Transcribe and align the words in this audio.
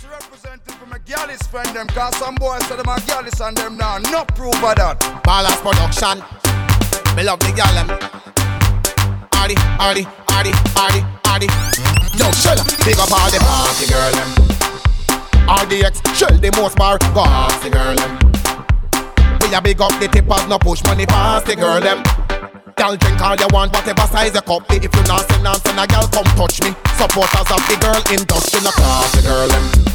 This 0.00 0.10
representing 0.10 0.74
for 0.76 0.86
my 0.86 0.96
gallus 1.04 1.42
friend 1.48 1.68
them, 1.76 1.86
cause 1.88 2.16
some 2.16 2.34
boys 2.36 2.64
say 2.66 2.76
them 2.76 2.88
are 2.88 3.00
gallus 3.00 3.38
and 3.40 3.54
them 3.54 3.76
now. 3.76 3.98
No 3.98 4.24
proof 4.24 4.54
of 4.64 4.76
that. 4.80 4.96
Ballas 5.28 5.60
production. 5.60 6.24
Me 7.16 7.22
love 7.22 7.38
the 7.40 7.52
gal 7.52 7.68
them. 7.76 7.88
Hardy, 9.36 9.60
hardy, 9.76 10.08
hardy, 10.24 10.52
hardy, 10.72 11.04
hardy. 11.28 11.48
Yo, 12.16 12.32
shell, 12.32 12.56
big 12.80 12.96
up 12.96 13.12
all 13.12 13.28
the 13.28 13.44
party 13.44 13.92
girl 13.92 14.12
them. 14.16 14.30
RDX, 15.44 16.00
shell 16.16 16.32
the 16.32 16.48
most 16.56 16.78
bar, 16.78 16.96
the 16.96 17.68
girl 17.68 17.92
them. 17.92 18.16
We 19.44 19.52
a 19.52 19.60
big 19.60 19.82
up 19.82 19.92
the 20.00 20.08
tippers, 20.08 20.48
no 20.48 20.56
push 20.58 20.82
money 20.84 21.04
past 21.04 21.44
the 21.44 21.56
girl 21.56 21.78
them. 21.78 22.00
Girl 22.76 22.96
drink 22.96 23.20
all 23.20 23.36
you 23.36 23.48
want, 23.52 23.74
whatever 23.74 24.08
size 24.08 24.32
your 24.32 24.40
cup. 24.48 24.64
If 24.70 24.84
you 24.96 25.02
not 25.04 25.28
send 25.28 25.46
and 25.46 25.60
send 25.60 25.76
a 25.76 25.84
girl, 25.84 26.08
come 26.08 26.24
touch 26.40 26.62
me. 26.64 26.72
Supporters 26.96 27.52
of 27.52 27.60
the 27.68 27.76
girl 27.84 28.00
industry, 28.08 28.64
no 28.64 28.70
class 28.70 29.12
the 29.12 29.28
girl 29.28 29.48
them. 29.48 29.89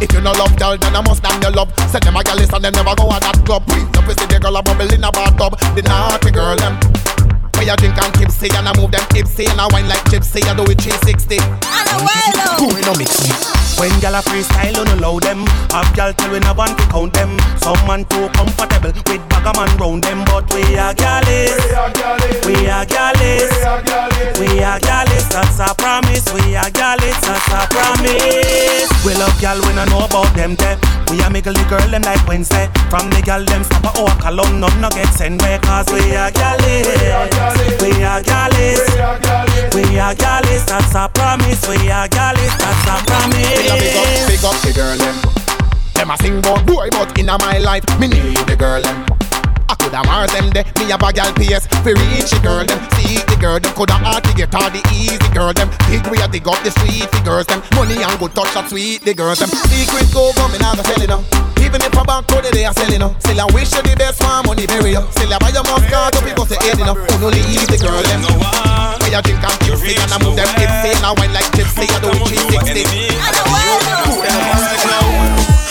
If 0.00 0.12
you 0.12 0.20
no 0.20 0.32
love 0.32 0.56
girl, 0.56 0.76
then 0.78 0.96
I 0.96 1.02
must 1.02 1.22
damn 1.22 1.42
your 1.42 1.52
love. 1.52 1.72
Send 1.90 2.04
them 2.04 2.16
a 2.16 2.34
list 2.34 2.52
and 2.52 2.64
them 2.64 2.72
never 2.72 2.94
go 2.96 3.10
at 3.12 3.20
that 3.20 3.42
club. 3.44 3.62
Up 3.68 4.08
see 4.08 4.26
the 4.26 4.40
girl 4.40 4.56
a 4.56 4.62
bubble 4.62 4.92
in 4.92 5.04
a 5.04 5.12
bathtub. 5.12 5.60
The 5.76 5.82
naughty 5.82 6.30
girl 6.30 6.56
them. 6.56 7.09
Where 7.60 7.68
you 7.68 7.76
drink 7.76 8.02
and 8.02 8.14
tipsy 8.14 8.48
and 8.56 8.66
I 8.66 8.72
move 8.80 8.90
them 8.90 9.04
tipsy 9.10 9.44
and 9.44 9.60
I 9.60 9.68
wine 9.68 9.86
like 9.86 10.00
gypsy. 10.08 10.40
I 10.48 10.56
do 10.56 10.64
it 10.64 10.80
360. 10.80 11.36
I 11.68 11.84
know 11.92 12.00
well 12.08 12.32
though. 12.32 12.72
Who 12.72 12.80
no 12.88 12.96
mix? 12.96 13.12
When 13.76 13.92
gyal 14.00 14.16
a 14.16 14.20
freestyle, 14.24 14.76
you 14.76 14.84
no 14.84 14.94
allow 14.96 15.18
them. 15.20 15.44
Have 15.68 15.92
gyal 15.92 16.16
tell 16.16 16.32
we 16.32 16.40
no 16.40 16.52
want 16.52 16.76
to 16.76 16.84
count 16.88 17.12
them. 17.12 17.36
Some 17.60 17.80
man 17.84 18.04
too 18.08 18.28
comfortable 18.32 18.92
with 18.92 19.24
bag 19.28 19.44
a 19.44 19.52
man 19.56 19.72
round 19.76 20.04
them, 20.04 20.24
but 20.24 20.48
we 20.52 20.76
are 20.76 20.92
gyallis. 20.92 21.56
We 22.44 22.68
are 22.68 22.84
gyallis. 22.84 23.52
We 24.40 24.60
are 24.64 24.80
gyallis. 24.80 25.28
That's 25.28 25.60
a 25.60 25.74
promise. 25.76 26.32
We 26.32 26.56
are 26.56 26.68
gyallis. 26.72 27.20
That's 27.24 27.52
a 27.52 27.68
promise. 27.72 28.88
We 29.04 29.12
love 29.16 29.36
gyal 29.40 29.60
we 29.64 29.72
no 29.76 29.84
know 29.84 30.04
about 30.04 30.32
them 30.36 30.56
there. 30.56 30.76
We 31.10 31.20
a 31.20 31.30
make 31.30 31.44
the 31.44 31.52
girl 31.68 31.88
them 31.88 32.02
like 32.02 32.26
Wednesday. 32.28 32.68
From 32.88 33.08
the 33.08 33.20
gyal 33.24 33.46
them 33.46 33.64
stop 33.64 33.96
a 33.96 34.02
walk 34.02 34.24
alone, 34.24 34.60
none 34.60 34.80
no 34.80 34.90
get 34.90 35.08
sent 35.12 35.40
way. 35.42 35.58
Cause 35.62 35.88
we 35.92 36.16
are 36.16 36.30
gyallis. 36.30 37.49
We 37.80 38.04
are 38.04 38.22
gyallis. 38.22 38.80
We 39.74 39.98
are 39.98 40.14
gyallis. 40.14 40.66
That's 40.66 40.94
a 40.94 41.08
promise. 41.12 41.66
We 41.68 41.90
are 41.90 42.08
gyallis. 42.08 42.54
That's 42.58 42.86
a 42.88 43.04
promise. 43.06 43.36
Me 43.36 43.68
a 43.68 43.74
big 43.74 43.96
up, 43.96 44.28
big 44.28 44.44
up 44.44 44.56
the 44.62 44.72
girl 44.74 44.96
them. 44.96 45.16
Them 45.94 46.10
a 46.10 46.16
sing 46.18 46.38
about 46.38 46.66
boy, 46.66 46.88
but 46.90 47.18
inna 47.18 47.36
my 47.38 47.58
life, 47.58 47.84
me 47.98 48.08
need 48.08 48.36
the 48.46 48.56
girl 48.56 48.82
them. 48.82 49.29
I 49.70 49.78
coulda 49.78 50.02
Mars 50.02 50.34
them 50.34 50.50
de, 50.50 50.66
me 50.82 50.90
have 50.90 50.98
a 50.98 51.14
gal 51.14 51.30
PS 51.38 51.70
fi 51.86 51.94
reach 51.94 52.34
the 52.34 52.42
girl 52.42 52.66
them. 52.66 52.82
See 52.98 53.22
the 53.30 53.38
girl 53.38 53.62
them 53.62 53.70
coulda 53.78 53.94
hard 54.02 54.26
to 54.26 54.34
get 54.34 54.50
all 54.50 54.66
the 54.66 54.82
easy 54.90 55.14
girl 55.30 55.54
them. 55.54 55.70
Big 55.86 56.02
we 56.10 56.18
a 56.18 56.26
dig 56.26 56.42
up 56.50 56.58
the 56.66 56.74
street 56.74 57.06
the 57.06 57.22
girls 57.22 57.46
them. 57.46 57.62
Money 57.78 58.02
and 58.02 58.18
good 58.18 58.34
touch 58.34 58.50
that 58.58 58.66
sweet 58.66 59.06
the 59.06 59.14
girls 59.14 59.38
them. 59.38 59.46
Secret 59.70 60.10
go 60.10 60.34
go 60.34 60.42
me 60.50 60.58
nah 60.58 60.74
go 60.74 60.82
sell 60.82 60.98
it 60.98 61.06
now. 61.06 61.22
Even 61.62 61.78
if 61.86 61.94
I 61.94 62.02
back 62.02 62.26
to 62.26 62.42
the 62.42 62.50
day 62.50 62.66
I 62.66 62.74
sell 62.74 62.90
it 62.90 62.98
now. 62.98 63.14
Still 63.22 63.38
I 63.38 63.46
wish 63.54 63.70
you 63.70 63.82
the 63.86 63.94
best 63.94 64.18
for 64.18 64.42
money 64.42 64.66
bury 64.66 64.90
you. 64.98 65.06
Still 65.14 65.30
I 65.30 65.38
buy 65.38 65.54
your 65.54 65.62
Moscato 65.62 66.18
people 66.26 66.50
say 66.50 66.58
head 66.66 66.82
enough. 66.82 66.98
Who 66.98 67.14
no 67.22 67.30
leave 67.30 67.70
the 67.70 67.78
girl 67.78 68.02
them. 68.02 68.26
Where 68.26 69.06
you 69.06 69.22
drink 69.22 69.38
and 69.38 69.54
tipsy 69.62 69.94
and 69.94 70.10
I 70.10 70.18
move 70.18 70.34
them 70.34 70.50
tipsy 70.58 70.98
and 70.98 71.06
I 71.06 71.14
wine 71.14 71.30
like 71.30 71.46
gypsy. 71.54 71.86
I 71.86 72.02
do 72.02 72.10
it 72.10 72.26
360. 72.58 72.90
I 73.22 73.30
know 73.38 73.46
well 73.54 73.78
though. 73.86 74.18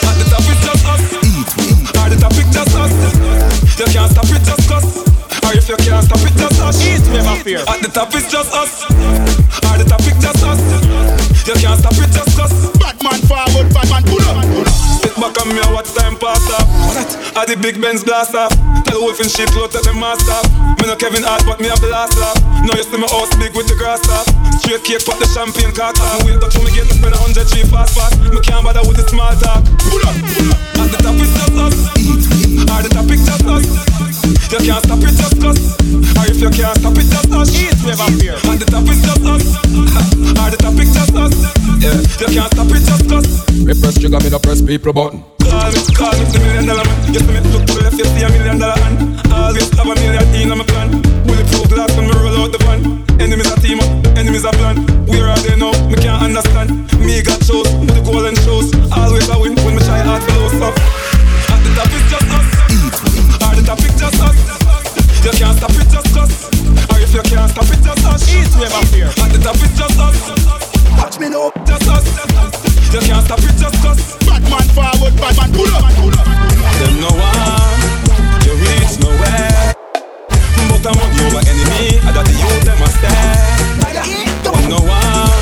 At 0.07 0.15
the 0.15 0.23
top 0.31 0.47
it's 0.47 0.63
just 0.63 0.87
us. 0.87 1.03
At 1.99 2.15
the 2.15 2.17
top 2.23 2.31
it's 2.39 2.47
just 2.55 2.71
us. 2.78 2.78
You 3.79 3.87
can't 3.95 4.11
stop 4.11 4.27
it 4.27 4.43
just 4.43 4.67
us. 4.75 5.07
Or 5.47 5.55
if 5.55 5.71
you 5.71 5.79
can't 5.79 6.03
stop 6.03 6.19
it 6.27 6.35
just 6.35 6.59
us. 6.59 6.83
East 6.83 7.07
never 7.15 7.39
fear. 7.39 7.63
At 7.63 7.79
the 7.79 7.87
top 7.87 8.11
it's 8.11 8.27
just 8.27 8.51
us. 8.51 8.83
At 8.91 9.79
the 9.79 9.87
top 9.87 10.03
it's 10.03 10.19
just 10.19 10.43
us. 10.43 10.59
You 11.47 11.55
can't 11.55 11.79
stop 11.79 11.95
it 11.95 12.11
just 12.11 12.35
us. 12.43 12.51
Batman 12.75 13.23
forward, 13.23 13.71
Batman 13.71 14.03
pull 14.03 14.19
up. 14.27 14.43
Sit 14.99 15.15
back 15.15 15.31
on 15.39 15.47
me 15.55 15.63
and 15.63 15.71
watch 15.71 15.95
time 15.95 16.19
pass 16.19 16.43
off. 16.51 16.67
At 17.39 17.47
the 17.47 17.55
big 17.55 17.79
Benz 17.79 18.03
blast 18.03 18.35
off. 18.35 18.51
Tell 18.83 18.99
wolf 18.99 19.23
in 19.23 19.31
shit 19.31 19.47
load 19.55 19.71
take 19.71 19.87
the 19.87 19.95
off. 19.95 20.43
Me 20.75 20.83
no 20.83 20.99
Kevin 20.99 21.23
Hart 21.23 21.47
but 21.47 21.63
me 21.63 21.71
have 21.71 21.79
the 21.79 21.87
last 21.87 22.19
laugh. 22.19 22.35
Now 22.67 22.75
you 22.75 22.83
see 22.83 22.99
my 22.99 23.07
house 23.07 23.31
big 23.39 23.55
with 23.55 23.71
the 23.71 23.79
grass 23.79 24.03
off. 24.11 24.27
Straight 24.59 24.83
cake 24.83 25.07
put 25.07 25.23
the 25.23 25.27
champagne 25.31 25.71
cock 25.71 25.95
off. 26.03 26.27
Wait 26.27 26.35
touch 26.43 26.59
me 26.59 26.67
get 26.75 26.83
to 26.83 26.99
spend 26.99 27.15
a 27.15 27.19
hundred 27.23 27.47
G 27.47 27.63
fast 27.63 27.95
fast. 27.95 28.19
Me 28.27 28.43
can't 28.43 28.59
bother 28.59 28.83
with 28.83 28.99
the 28.99 29.07
small 29.07 29.31
talk. 29.39 29.63
Pull 29.87 30.03
up, 30.03 30.19
pull 30.35 30.51
up. 30.51 30.83
At 30.83 30.87
the 30.91 30.99
top 30.99 31.15
it's 31.15 31.31
just 31.31 31.55
us. 31.55 32.38
At 32.69 32.85
the 32.85 32.89
top 32.93 33.09
it's 33.09 33.25
just 33.25 33.45
us. 33.45 33.65
You 34.49 34.59
can't 34.65 34.83
stop 34.85 35.01
it 35.05 35.13
just 35.13 35.43
us. 35.43 35.59
Or 36.17 36.25
if 36.25 36.39
you 36.41 36.49
can't 36.49 36.77
stop 36.77 36.97
it 36.97 37.07
just 37.09 37.31
us. 37.33 37.49
East 37.53 37.85
never 37.85 38.09
fear. 38.17 38.37
At 38.37 38.57
the 38.57 38.65
top 38.65 38.85
it's 38.89 39.01
just 39.05 39.25
us. 39.25 39.45
At 40.37 40.49
the 40.53 40.57
top 40.57 40.77
it's 40.77 40.93
just 40.93 41.15
us. 41.17 41.33
Yeah, 41.81 41.97
you 42.21 42.27
can't 42.33 42.51
stop 42.53 42.71
it 42.73 42.83
just 42.85 43.11
us. 43.11 43.27
Me 43.61 43.73
press 43.73 43.95
trigger, 43.99 44.19
me 44.19 44.29
no 44.29 44.39
press 44.39 44.61
people 44.61 44.93
button. 44.93 45.21
Call 45.49 45.69
me, 45.73 45.79
call 45.97 46.13
me 46.13 46.23
the 46.29 46.39
million 46.39 46.65
dollar 46.65 46.85
man. 46.85 46.97
You 47.13 47.19
see 47.19 47.33
me 47.33 47.41
look 47.49 47.65
to 47.65 47.73
the 47.73 47.81
left, 47.85 47.97
you 47.97 48.05
see 48.05 48.23
a 48.25 48.29
million 48.29 48.57
dollar 48.57 48.77
hand. 48.79 48.97
Always 49.33 49.69
have 49.77 49.89
a 49.89 49.93
million 49.97 50.25
in 50.33 50.49
my 50.53 50.65
plan. 50.65 51.01
Bulletproof 51.25 51.69
glass 51.69 51.91
when 51.97 52.05
me 52.09 52.13
roll 52.17 52.45
out 52.45 52.51
the 52.53 52.59
van. 52.65 53.05
Enemies 53.19 53.51
a 53.51 53.57
team 53.59 53.81
up, 53.81 53.89
enemies 54.17 54.45
a 54.45 54.51
plan. 54.55 54.81
Where 55.09 55.27
are 55.27 55.39
they 55.41 55.57
now? 55.57 55.73
Me 55.89 55.97
can't 55.97 56.21
understand. 56.21 56.89
Me 57.01 57.21
got 57.21 57.41
shows, 57.43 57.69
with 57.81 57.93
the 57.93 58.01
golden 58.05 58.35
shows. 58.45 58.73
Always 58.93 59.29
a 59.29 59.35
win 59.37 59.57
when 59.65 59.75
me 59.75 59.81
try 59.83 60.01
hard 60.01 60.21
to 60.21 60.31
lose 60.37 60.61
up. 60.61 60.98
Can't 67.49 67.65
stop 67.65 67.77
it 67.77 67.83
just 67.83 68.05
us. 68.05 68.21
East 68.29 68.57
never 68.57 68.85
fear. 68.87 69.07
At 69.07 69.31
the 69.33 69.39
top 69.41 69.55
it's 69.55 69.73
just 69.77 69.99
us. 69.99 70.17
Watch 70.97 71.19
me 71.19 71.29
now. 71.29 71.51
Just 71.65 71.87
us. 71.89 72.05
You 72.93 72.99
can't 73.01 73.25
stop 73.25 73.39
it 73.39 73.55
just 73.57 73.85
us. 73.85 74.17
Batman 74.25 74.67
forward, 74.73 75.13
Batman 75.17 75.49
pull 75.53 75.71
up. 75.73 75.89
Them 76.77 76.93
no 77.01 77.09
one, 77.09 77.79
you 78.45 78.53
reach 78.53 78.99
nowhere. 79.01 79.73
But 80.69 80.85
I'm 80.85 80.97
on 80.99 81.09
your 81.17 81.41
enemy, 81.41 81.97
I 82.05 82.11
got 82.13 82.25
the 82.25 82.35
youth 82.37 82.63
them 82.65 82.81
a 82.81 82.89
stare. 82.97 83.37
Them 84.45 84.61
no 84.69 84.79
one, 84.85 85.41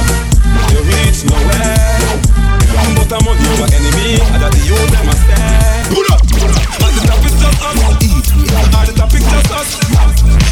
you 0.71 0.79
reach 0.87 1.27
nowhere. 1.27 2.07
But 2.95 3.11
I'm 3.11 3.27
on 3.27 3.35
your 3.35 3.67
enemy, 3.67 4.19
I 4.21 4.37
got 4.39 4.51
the 4.51 4.61
youth 4.63 4.91
them 4.91 5.07
a 5.07 5.15
stare. 5.15 5.83
Pull 5.91 6.07
up. 6.11 6.23
At 6.23 6.91
the 6.95 7.03
top 7.03 7.23
it's 7.25 7.35
just 7.41 7.59
us. 7.63 7.79
At 8.75 8.85
the 8.87 8.93
top 8.95 9.11
it's 9.13 9.27
just 9.27 9.51
us. 9.51 9.69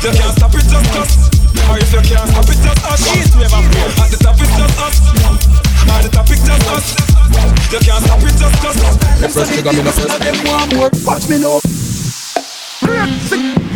You 0.03 0.11
can't 0.11 0.37
stop 0.37 0.53
it 0.53 0.65
just 0.67 0.95
us. 0.95 1.34
Or 1.69 1.77
if 1.81 1.91
you 1.91 2.01
can't 2.05 2.29
stop 2.29 2.45
it 2.45 2.59
just 2.61 2.85
us. 2.85 3.01
East 3.17 3.35
never 3.35 3.61
fear. 3.73 3.89
At 3.97 4.09
the 4.11 4.17
top 4.21 4.37
it's 4.37 4.53
just 4.53 4.77
us. 4.79 4.95
At 5.89 6.01
the 6.03 6.09
top 6.09 6.29
it's 6.29 6.43
just 6.45 6.67
us. 6.69 6.85
You 7.71 7.79
can't 7.79 8.03
stop 8.05 8.21
it 8.21 8.35
just 8.37 8.65
us. 8.65 8.77
Me 9.21 9.27
press 9.33 9.49
trigger, 9.53 9.73
me 9.73 9.81
no 9.81 9.91
press. 9.91 10.17
Them 10.19 10.37
want 10.45 10.69
more. 10.75 10.89
Watch 11.05 11.25
me 11.29 11.37
now. 11.41 11.59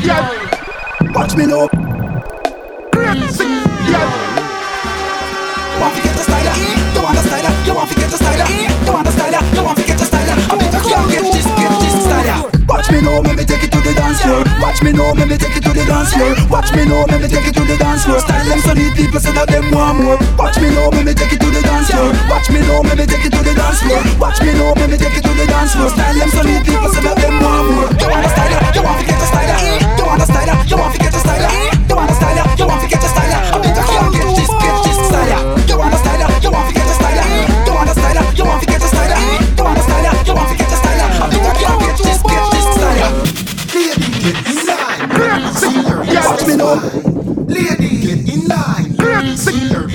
Yeah. 0.05 0.29
Watch 1.13 1.35
me 1.35 1.45
now. 1.45 1.67
Yeah. 3.89 4.49
Want 5.79 5.95
to 5.95 6.01
get 6.03 6.11
a 6.11 6.23
styler? 6.27 6.55
You 6.93 7.01
want 7.01 7.17
a 7.17 7.21
styler? 7.23 7.53
You 7.65 7.73
want 7.73 7.89
to 7.89 7.95
get 7.95 8.11
a 8.11 8.17
styler? 8.17 8.45
Eh? 8.45 8.85
You 8.85 8.91
want 8.93 9.07
a 9.07 9.11
styler? 9.11 9.41
You 9.55 9.63
want 9.63 9.77
to 9.79 9.83
get 9.87 10.01
a 10.01 10.05
styler? 10.05 10.35
I 10.35 10.53
eh? 10.53 10.59
bet 10.59 10.73
you 10.73 10.81
can't 10.91 11.07
get 11.09 11.23
this, 11.33 11.47
get 11.47 11.71
this 11.79 11.95
styler. 12.05 12.67
Watch 12.67 12.91
me 12.91 13.01
now, 13.01 13.21
Watch 14.59 14.83
me 14.83 14.91
now, 14.91 15.11
let 15.15 15.27
me 15.27 15.37
take 15.37 15.55
it 15.55 15.63
to 15.63 15.71
the 15.71 15.83
dance 15.87 16.13
floor. 16.13 16.35
Watch 16.51 16.71
me 16.75 16.83
now, 16.85 17.07
let 17.07 17.21
me 17.21 17.27
take 17.27 17.47
it 17.47 17.55
to 17.55 17.63
the 17.63 17.77
dance 17.79 18.03
floor. 18.03 18.19
Style 18.19 18.45
them 18.45 18.59
so 18.59 18.73
neat, 18.73 18.93
people 18.95 19.19
say 19.19 19.31
that 19.31 19.47
them 19.47 19.71
want 19.71 20.03
more. 20.03 20.19
Watch 20.35 20.59
me 20.59 20.69
now, 20.71 20.91
let 20.91 21.05
me 21.05 21.13
take 21.15 21.31
it 21.31 21.39
to 21.39 21.49
the 21.49 21.61
dance 21.63 21.89
floor. 21.89 22.11
Watch 22.27 22.47
me 22.51 22.59
now, 22.63 22.83
let 22.83 22.97
me 22.99 23.05
take 23.07 23.23
it 23.23 23.31
to 23.31 23.41
the 23.43 23.53
dance 23.55 23.79
floor. 23.79 24.03
Watch 24.19 24.39
me 24.43 24.51
now, 24.55 24.75
let 24.75 24.89
me 24.91 24.97
take 24.99 25.15
it 25.15 25.23
to 25.23 25.31
the 25.31 25.45
dance 25.47 25.71
floor. 25.75 25.89
Style 25.89 26.15
them 26.15 26.29
so 26.29 26.41
neat, 26.43 26.63
people 26.67 26.91
say 26.91 27.01
that 27.07 27.17
them 27.17 27.35
want 27.39 27.65
more. 27.71 27.87
You 27.87 28.07
want 28.11 28.25
a 28.25 28.29
styler? 28.35 28.59
You 28.75 28.83
want 28.83 28.99
to 28.99 29.05
get 29.07 29.19
a 29.19 29.27
styler? 29.31 29.59
You 29.95 30.05
want 30.05 30.21
a 30.23 30.27
styler? 30.27 30.55
You 30.67 30.77
want 30.77 30.93
to 30.95 30.99
get 30.99 31.08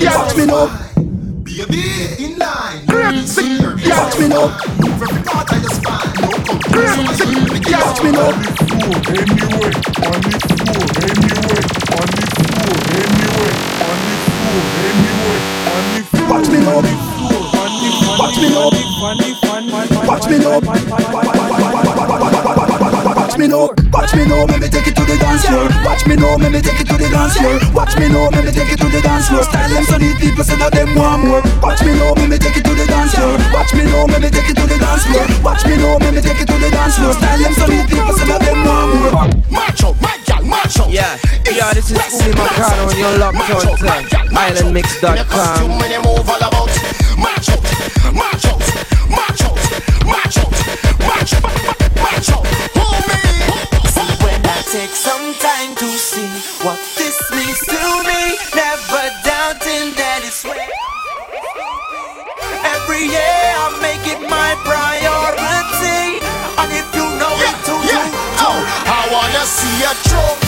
Watch 0.03 0.35
me 0.35 0.45
now. 0.45 0.67
Baby, 1.43 1.81
in 2.19 2.37
line. 2.37 2.85
Watch 2.85 4.19
me 4.19 4.27
now. 4.27 4.47
Move 4.79 5.01
every 5.01 5.23
part 5.23 5.51
of 5.51 5.61
your 5.61 5.71
spine. 5.71 6.11
No. 6.19 6.29
Watch 6.75 7.99
me 8.03 8.11
now. 8.11 8.29
Anyway, 9.05 9.71
on 10.03 10.19
the 10.19 10.35
floor, 10.35 10.89
anyway, 11.05 11.55
on 11.55 12.07
the 12.11 12.23
floor, 12.35 12.59
anyway, 12.75 13.13
on 13.15 13.19
the 13.25 13.41
floor, 13.45 14.59
anyway, 14.85 15.41
on 15.45 15.83
the 15.85 16.03
floor. 16.11 16.27
Watch 16.29 16.47
me 16.49 16.59
now. 16.59 16.83
Watch 18.19 18.37
me 18.41 18.47
now. 18.49 18.69
Watch 20.07 20.25
me 20.27 20.37
now. 20.37 20.59
Watch 20.59 20.75
me 20.75 21.39
now. 21.39 21.54
Watch 23.35 24.15
me 24.15 24.23
now, 24.31 24.47
let 24.47 24.61
me 24.63 24.69
take 24.71 24.87
it 24.87 24.95
to 24.95 25.03
the 25.03 25.17
dance 25.19 25.43
floor. 25.43 25.67
Watch 25.83 26.07
me 26.07 26.15
now, 26.15 26.39
let 26.39 26.55
me 26.55 26.61
take 26.63 26.79
it 26.79 26.87
to 26.87 26.95
the 26.95 27.09
dance 27.11 27.35
floor. 27.35 27.59
Watch 27.75 27.99
me 27.99 28.07
now, 28.07 28.31
let 28.31 28.45
me 28.47 28.51
take 28.51 28.71
it 28.71 28.79
to 28.79 28.87
the 28.87 29.01
dance 29.03 29.27
floor. 29.27 29.43
Style 29.43 29.67
them 29.75 29.83
so 29.83 29.97
these 29.99 30.15
people 30.15 30.43
say 30.47 30.55
that 30.55 30.71
them 30.71 30.95
want 30.95 31.27
more. 31.27 31.43
Watch 31.59 31.83
me 31.83 31.99
now, 31.99 32.15
let 32.15 32.31
me 32.31 32.39
take 32.39 32.55
it 32.55 32.63
to 32.63 32.71
the 32.71 32.87
dance 32.87 33.11
floor. 33.11 33.35
Watch 33.51 33.75
me 33.75 33.83
now, 33.91 34.07
let 34.07 34.23
me 34.23 34.31
take 34.31 34.47
it 34.47 34.55
to 34.55 34.63
the 34.63 34.79
dance 34.79 35.03
floor. 35.03 35.27
Watch 35.43 35.67
me 35.67 35.75
now, 35.75 35.99
let 35.99 36.15
me 36.15 36.21
take 36.23 36.39
it 36.39 36.47
to 36.47 36.55
the 36.55 36.71
dance 36.71 36.95
floor. 36.95 37.11
Style 37.11 37.39
them 37.43 37.53
so 37.59 37.67
these 37.67 37.83
people 37.91 38.13
say 38.15 38.23
that 38.23 38.39
them 38.39 38.59
want 38.63 38.87
more. 39.03 39.27
Macho, 39.51 39.91
my 39.99 40.15
gal, 40.23 40.39
macho. 40.47 40.87
Yeah, 40.87 41.19
yeah, 41.43 41.75
this 41.75 41.91
is 41.91 41.99
Umi 41.99 42.39
Macano 42.39 42.87
and 42.87 42.95
you're 42.95 43.19
locked 43.19 43.51
on 43.51 43.67
to 43.67 43.83
islandmix.com. 44.31 45.59
You 45.59 45.67
many 45.75 45.99
move 46.07 46.23
all 46.23 46.39
about. 46.39 46.71
Macho, 47.19 47.59
macho, 47.59 47.64
take 54.75 54.89
some 54.89 55.33
time 55.35 55.73
to 55.73 55.87
see 55.87 56.27
what 56.65 56.77
this 56.99 57.15
means 57.31 57.59
to 57.63 57.79
me, 58.03 58.35
never 58.51 59.03
doubting 59.23 59.95
that 59.95 60.19
it's 60.19 60.43
real. 60.43 60.75
Every 62.75 63.07
year 63.07 63.45
I 63.55 63.71
make 63.79 64.03
it 64.03 64.19
my 64.27 64.51
priority, 64.67 66.19
and 66.59 66.69
if 66.75 66.87
you 66.91 67.07
know 67.07 67.35
it 67.47 67.55
too, 67.63 67.79
Yeah, 67.87 68.03
too, 68.03 68.51
oh, 68.51 68.59
I 68.99 69.01
wanna 69.15 69.45
see 69.47 69.77
a 69.87 69.93
choke, 70.11 70.44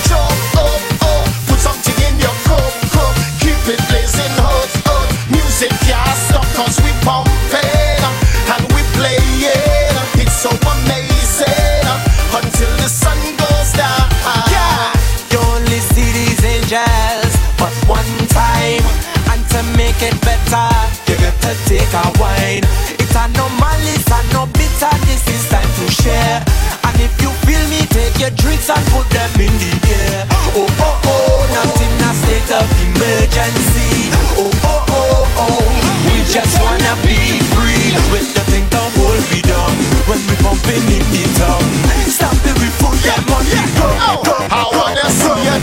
be 37.04 37.40
free. 37.54 37.94
With 38.12 38.30
the 38.34 38.44
thing 38.52 38.66
to 38.72 38.82
hold 38.98 39.24
me 39.32 39.42
down 39.42 39.74
when 40.08 40.20
we 40.30 40.36
bumping 40.44 40.86
in 40.88 41.06
the 41.12 41.24
town. 41.38 41.64
Stop 42.08 42.38
it, 42.46 42.56
we 42.62 42.70
put 42.80 42.96
them 43.04 43.24
on 43.36 43.44
the 43.46 43.62
go. 43.76 43.88
Oh, 44.08 44.22
I 44.50 44.64
wanna 44.72 45.08
see 45.12 45.48
a 45.48 45.58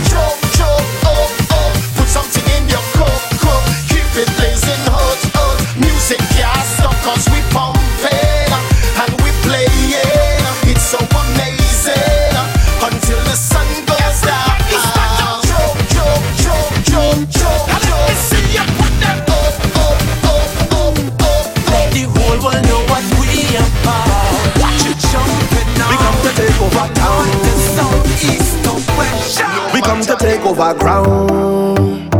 over 30.57 30.73
ground. 30.79 32.15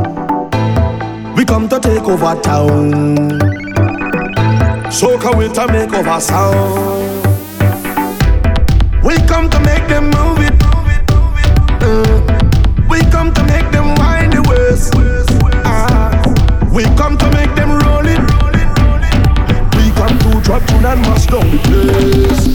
We 1.37 1.45
come 1.45 1.69
to 1.69 1.79
take 1.79 2.03
over 2.03 2.39
town. 2.41 3.39
Soca 4.91 5.37
with 5.37 5.53
to 5.53 5.67
make 5.67 5.93
over 5.93 6.19
sound. 6.19 7.25
We 9.03 9.15
come 9.27 9.49
to 9.49 9.59
make 9.61 9.87
them 9.87 10.05
move 10.05 10.39
it. 10.39 10.53
Uh, 11.81 12.87
we 12.89 12.99
come 13.11 13.33
to 13.33 13.43
make 13.45 13.71
them 13.71 13.95
wind 13.95 14.33
the 14.33 14.41
waist. 14.49 14.93
Ah, 15.65 16.11
we 16.73 16.83
come 16.95 17.17
to 17.17 17.29
make 17.31 17.53
them 17.55 17.71
roll 17.83 18.05
it. 18.05 18.19
We 19.75 19.91
come 19.91 20.17
to 20.19 20.41
drop 20.41 20.65
tune 20.67 20.85
and 20.85 21.01
mash 21.01 21.27
down 21.27 21.49
the 21.51 21.57
place. 21.63 22.54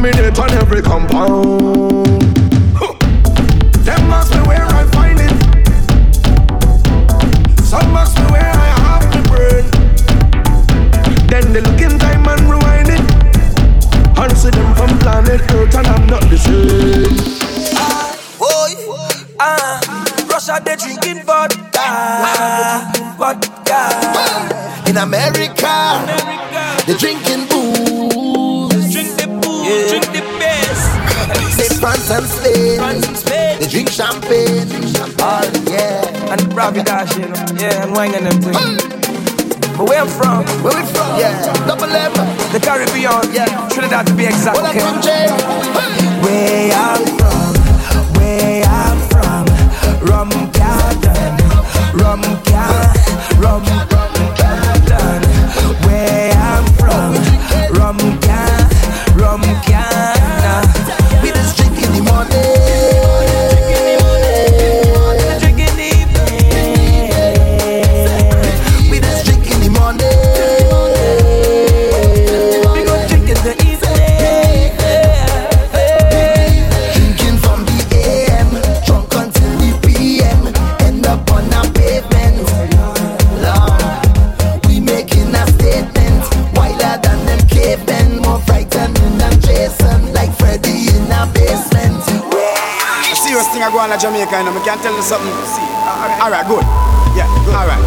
Dominate 0.00 0.38
on 0.38 0.50
every 0.52 0.80
compound. 0.80 2.22
Ask 4.14 4.32
me 4.32 4.38
where 4.46 4.64
I 4.64 4.86
find 4.92 5.18
it. 5.18 5.32
Some 7.64 7.96
ask 7.96 8.16
me 8.16 8.26
where 8.30 8.44
I 8.44 8.68
have 8.78 9.10
the. 9.10 9.20
Then 11.26 11.52
they 11.52 11.60
look 11.60 11.80
in 11.80 11.98
time 11.98 12.28
and 12.28 12.42
rewind 12.42 12.90
it. 12.90 13.02
Them 14.52 14.74
from 14.76 14.98
planet 15.00 15.40
Earth 15.50 15.74
and 15.74 15.86
I'm 15.88 16.06
not 16.06 16.22
the 16.30 16.38
same. 16.38 17.16
Boy, 18.38 18.74
ah, 19.40 19.80
Russia 20.30 20.60
they 20.64 20.76
drinking 20.76 21.24
vodka. 21.26 22.77
And 36.88 36.98
Robbie 36.98 37.06
Dash, 37.06 37.16
you 37.16 37.28
know, 37.28 37.60
yeah, 37.60 37.84
I'm 37.84 38.14
and 38.14 38.26
them 38.26 38.40
things. 38.42 38.82
But 39.76 39.88
where 39.88 40.00
I'm 40.00 40.08
from, 40.08 40.44
Where 40.62 40.74
we 40.74 40.86
from? 40.88 41.18
Yeah. 41.18 41.66
Double 41.66 41.84
M. 41.84 42.12
the 42.52 42.60
Caribbean, 42.60 43.32
Yeah. 43.32 43.68
Trinidad 43.68 44.06
to 44.06 44.14
be 44.14 44.26
exact. 44.26 44.58
Okay? 44.58 44.80
Where 46.22 46.72
I'm 46.72 47.04
from, 47.16 47.54
where 48.16 48.64
I'm 48.64 48.98
from, 49.08 49.46
rum 50.08 50.30
garden, 50.52 51.36
rum 51.94 52.22
garden, 52.44 53.40
rum 53.40 53.64
garden. 53.64 53.97
On 93.88 93.94
in 93.94 94.00
Jamaica, 94.00 94.36
you 94.36 94.44
know, 94.44 94.52
I 94.52 94.60
can 94.60 94.76
tell 94.84 94.92
you 94.92 95.00
something. 95.00 95.32
Uh, 95.32 96.20
alright, 96.20 96.44
good. 96.44 96.60
Yeah, 97.16 97.24
alright. 97.56 97.80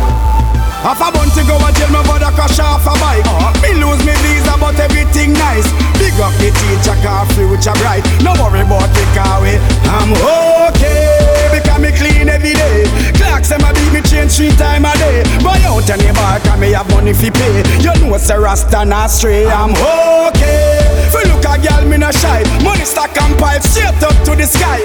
Half 0.81 0.98
a 0.98 1.13
month 1.13 1.38
ago, 1.38 1.53
I 1.62 1.70
tell 1.77 1.93
my 1.93 2.01
brother 2.01 2.34
crash 2.34 2.58
off 2.58 2.89
a 2.89 2.98
bike. 2.98 3.22
Uh, 3.29 3.53
me 3.62 3.77
lose 3.77 4.01
me 4.01 4.17
visa, 4.25 4.58
but 4.58 4.74
everything 4.81 5.38
nice. 5.38 5.70
Big 6.01 6.17
up 6.17 6.34
the 6.41 6.50
teacher, 6.58 6.98
car 7.05 7.29
future 7.38 7.77
bright. 7.86 8.01
No 8.25 8.34
worry 8.41 8.65
about 8.65 8.89
the 8.98 9.05
car 9.13 9.46
way. 9.46 9.62
I'm 9.93 10.10
okay 10.74 11.53
because 11.53 11.77
me 11.77 11.93
clean 11.93 12.34
every 12.34 12.58
day. 12.58 12.89
Clarks 13.22 13.53
them 13.53 13.62
a 13.62 13.70
beat 13.70 13.93
me 13.93 14.01
change 14.01 14.34
three 14.34 14.50
time 14.58 14.89
a 14.89 14.98
day. 14.98 15.22
Buy 15.46 15.62
out 15.70 15.86
any 15.86 16.10
bar, 16.17 16.41
cause 16.41 16.58
me 16.58 16.74
have 16.74 16.89
money 16.89 17.13
fi 17.13 17.29
pay. 17.29 17.62
You 17.77 17.93
know, 18.01 18.17
say 18.17 18.41
Rasta 18.41 18.89
not 18.89 19.13
stray. 19.13 19.46
I'm 19.46 19.77
okay. 19.77 20.81
Fi 21.13 21.29
look 21.29 21.46
a 21.46 21.62
girl, 21.62 21.86
me 21.86 22.01
no 22.01 22.10
shy. 22.10 22.41
Money 22.65 22.89
stack 22.89 23.13
and 23.22 23.38
pipe 23.38 23.62
straight 23.62 24.01
up 24.01 24.17
to 24.25 24.34
the 24.34 24.50
sky. 24.50 24.81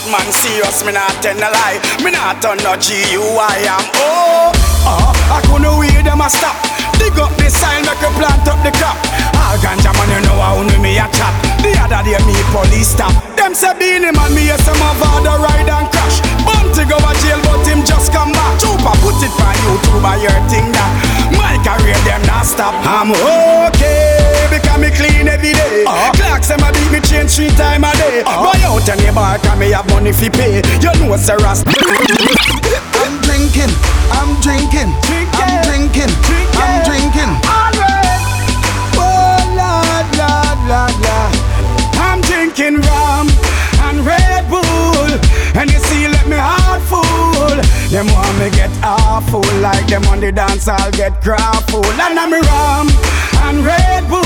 Bad 0.00 0.24
man 0.24 0.32
serious, 0.32 0.84
me 0.84 0.92
not 0.92 1.12
tell 1.20 1.36
a 1.36 1.48
lie. 1.52 1.80
Me 2.02 2.10
not 2.10 2.40
turn 2.40 2.56
no 2.64 2.76
G 2.76 2.94
U 3.12 3.20
I 3.36 3.68
am. 3.68 3.84
Oh, 4.00 4.52
oh, 4.88 5.12
I 5.28 5.40
couldn't 5.44 5.76
wait 5.76 6.04
them 6.04 6.20
a 6.20 6.28
stop. 6.30 6.56
Dig 6.96 7.18
up 7.18 7.32
the 7.36 7.50
sign, 7.50 7.84
make 7.84 8.00
a 8.00 8.08
plant 8.16 8.48
up 8.48 8.64
the 8.64 8.72
crop. 8.80 8.96
All 9.36 9.58
ganja 9.60 9.92
man, 9.92 10.08
you 10.08 10.20
know 10.24 10.40
how 10.40 10.56
only 10.56 10.78
me 10.78 10.96
a 10.96 11.04
chat. 11.12 11.34
The 11.60 11.76
other 11.76 12.00
day 12.04 12.16
me 12.24 12.32
police 12.48 12.96
stop. 12.96 13.12
Them 13.36 13.52
say 13.54 13.76
Beenie 13.76 14.12
Man, 14.12 14.32
me 14.32 14.46
yes 14.46 14.64
some 14.64 14.80
of 14.80 14.96
the 15.22 15.36
ride 15.36 15.68
and 15.68 15.88
crash. 15.92 16.29
Bunty 16.80 16.88
go 16.88 16.96
a 16.96 17.12
jail, 17.20 17.40
but 17.44 17.66
him 17.68 17.84
just 17.84 18.12
come 18.12 18.32
back. 18.32 18.58
Chupa 18.58 18.92
put 19.04 19.20
it 19.20 19.32
on 19.36 19.54
YouTube, 19.68 20.04
I 20.04 20.16
hear 20.16 20.32
thing 20.48 20.72
that. 20.72 20.88
My 21.36 21.60
career 21.60 21.98
them 22.08 22.22
not 22.24 22.46
stop. 22.46 22.72
I'm 22.88 23.12
okay 23.12 24.48
because 24.48 24.80
me 24.80 24.88
clean 24.88 25.28
every 25.28 25.52
day. 25.52 25.84
Uh-huh. 25.84 26.12
Clarks 26.16 26.48
them 26.48 26.64
a 26.64 26.72
beat 26.72 26.88
me 26.90 27.00
change 27.04 27.36
three 27.36 27.52
time 27.52 27.84
a 27.84 27.92
day. 28.00 28.22
Uh-huh. 28.24 28.48
Boy 28.48 28.64
out 28.64 28.86
your 28.88 29.12
bar, 29.12 29.36
can 29.38 29.58
me 29.58 29.70
have 29.76 29.88
money 29.90 30.12
fi 30.12 30.30
pay. 30.30 30.64
You 30.80 30.92
know 31.04 31.16
sir 31.16 31.36
Ras. 31.44 31.64
I'm 31.68 33.14
drinking, 33.28 33.72
I'm 34.16 34.40
drinking, 34.40 34.88
I'm 35.36 35.60
drinking, 35.68 36.12
I'm 36.56 36.80
drinking. 36.88 37.30
Oh 38.96 39.36
Lord, 39.52 40.08
Lord, 40.16 40.58
Lord, 40.64 40.96
Lord. 41.04 41.32
I'm 42.00 42.20
drinking 42.24 42.80
rum 42.80 43.29
Them 47.90 48.06
want 48.06 48.38
me 48.38 48.48
get 48.50 48.70
awful, 48.84 49.42
like 49.60 49.88
them 49.88 50.04
on 50.06 50.20
the 50.20 50.30
dance, 50.30 50.68
I'll 50.68 50.92
get 50.92 51.20
grappled. 51.22 51.84
And 51.86 52.16
I'm 52.16 52.30
rum 52.30 52.86
and 53.42 53.66
Red 53.66 54.08
Bull, 54.08 54.22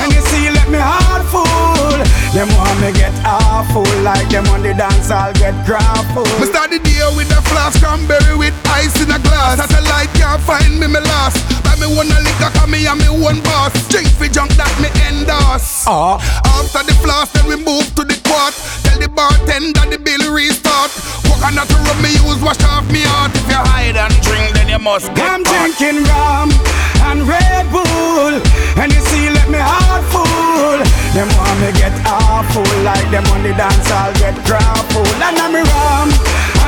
and 0.00 0.08
you 0.10 0.22
see, 0.22 0.48
let 0.48 0.70
me 0.70 0.78
heart 0.80 1.20
full. 1.28 2.21
Them 2.32 2.48
want 2.56 2.80
me 2.80 2.88
get 2.96 3.12
awful, 3.28 3.84
like 4.00 4.24
them 4.32 4.48
on 4.48 4.62
the 4.64 4.72
dance, 4.72 5.10
I'll 5.12 5.36
get 5.36 5.52
grappled. 5.68 6.24
Me 6.40 6.48
start 6.48 6.72
the 6.72 6.80
day 6.80 7.04
with 7.12 7.28
a 7.28 7.42
flask 7.52 7.76
cranberry 7.76 8.32
with 8.40 8.56
ice 8.72 8.96
in 9.04 9.12
a 9.12 9.20
glass. 9.20 9.60
Satellite 9.60 10.08
can't 10.16 10.40
find 10.40 10.80
me, 10.80 10.88
me 10.88 11.00
lost. 11.12 11.44
Buy 11.60 11.76
me 11.76 11.92
one 11.92 12.08
a 12.08 12.18
liquor, 12.24 12.48
cause 12.56 12.72
me 12.72 12.88
and 12.88 12.96
me 13.04 13.12
one 13.20 13.44
boss. 13.44 13.76
Drink 13.92 14.08
for 14.16 14.32
junk 14.32 14.48
that 14.56 14.72
me 14.80 14.88
endorse. 15.12 15.84
Uh. 15.84 16.16
After 16.56 16.80
the 16.88 16.96
flask, 17.04 17.36
then 17.36 17.44
we 17.52 17.60
move 17.60 17.84
to 18.00 18.02
the 18.08 18.16
quart. 18.24 18.56
Tell 18.80 18.96
the 18.96 19.12
bartender 19.12 19.84
the 19.92 20.00
bill 20.00 20.24
restart. 20.32 20.88
Coconut 21.28 21.68
to 21.68 21.76
rub 21.84 22.00
me 22.00 22.16
use, 22.16 22.40
wash 22.40 22.64
off 22.64 22.88
me 22.88 23.04
heart. 23.04 23.36
If 23.36 23.44
you 23.44 23.60
hide 23.60 24.00
and 24.00 24.14
drink, 24.24 24.56
then 24.56 24.72
you 24.72 24.80
must 24.80 25.12
get 25.12 25.28
I'm 25.28 25.44
caught. 25.44 25.68
drinking 25.76 26.00
rum 26.08 26.48
and 27.12 27.28
Red 27.28 27.68
Bull, 27.68 28.40
and 28.80 28.88
them 31.12 31.28
want 31.36 31.60
me 31.60 31.68
get 31.76 31.92
awful 32.08 32.64
like 32.88 33.04
them 33.10 33.26
on 33.36 33.42
the 33.42 33.52
dance 33.52 33.90
I'll 33.92 34.14
get 34.14 34.32
grappled. 34.48 35.06
And 35.20 35.36
I'm 35.36 35.52
rum 35.52 36.08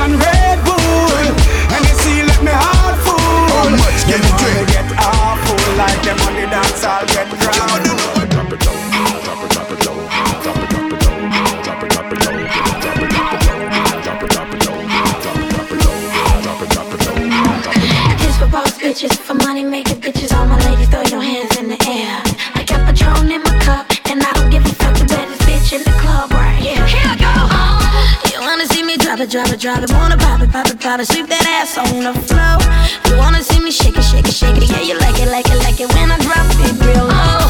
and 0.05 0.21
Red 0.21 0.61
Bull, 0.61 1.33
and 1.73 1.81
you 1.81 1.95
see 1.97 2.21
let 2.21 2.37
me 2.45 2.53
heart 2.53 2.93
full. 3.01 3.17
How 3.17 3.73
much 3.73 4.05
can 4.05 4.21
you 4.21 4.33
drink? 4.37 4.69
Me 4.69 4.69
get 4.69 4.85
awful 5.01 5.57
like 5.81 5.97
them 6.05 6.21
on 6.29 6.37
the 6.37 6.45
dance 6.45 6.83
I'll 6.85 7.07
get 7.09 7.25
grappled. 7.41 7.89
Drop 8.29 8.53
it 8.53 8.61
low, 8.61 8.77
drop 9.25 9.41
it, 9.41 9.49
drop 9.49 9.71
it 9.73 9.81
low, 9.81 9.97
drop 10.05 10.21
it, 10.21 10.29
drop 10.45 10.53
it 10.53 10.61
low, 11.01 11.65
drop 11.65 11.81
it, 11.81 11.89
drop 11.89 12.13
it 12.13 12.21
low, 12.21 12.45
drop 12.45 13.01
it, 13.01 13.09
drop 13.09 13.33
it 13.33 13.41
low, 13.41 14.05
drop 14.05 14.21
it, 14.21 14.29
drop 14.29 14.53
it 14.53 14.61
low, 14.61 14.85
drop 14.85 15.01
it, 15.01 15.49
drop 15.49 15.73
it 15.73 15.81
low, 15.81 16.05
drop 16.45 16.61
it, 16.61 16.69
drop 16.69 16.93
it 16.93 17.01
low, 17.01 17.17
drop 17.65 17.73
it. 17.73 18.21
Here's 18.21 18.37
for 18.37 18.49
boss 18.53 18.77
bitches, 18.77 19.17
for 19.17 19.33
money 19.33 19.63
making 19.65 19.97
bitches, 20.05 20.29
all 20.37 20.45
my 20.45 20.57
ladies 20.69 20.89
throw 20.89 21.01
your 21.09 21.14
drop 29.35 29.51
it, 29.51 29.59
drop 29.59 29.83
it. 29.83 29.91
Wanna 29.91 30.15
pop 30.15 30.39
it, 30.39 30.49
pop 30.49 30.67
it, 30.67 30.79
pop 30.79 30.99
it? 31.01 31.07
Sweep 31.07 31.27
that 31.27 31.43
ass 31.43 31.77
on 31.77 32.07
the 32.07 32.13
floor. 32.23 32.55
You 33.11 33.19
wanna 33.19 33.43
see 33.43 33.59
me 33.59 33.69
shake 33.69 33.97
it, 33.97 34.03
shake 34.03 34.27
it, 34.27 34.33
shake 34.33 34.55
it? 34.55 34.71
Yeah, 34.71 34.79
you 34.79 34.97
like 34.97 35.19
it, 35.19 35.27
like 35.27 35.49
it, 35.51 35.59
like 35.59 35.75
it 35.75 35.91
when 35.91 36.09
I 36.09 36.15
drop 36.23 36.47
it 36.63 36.71
real 36.79 37.03
low. 37.03 37.43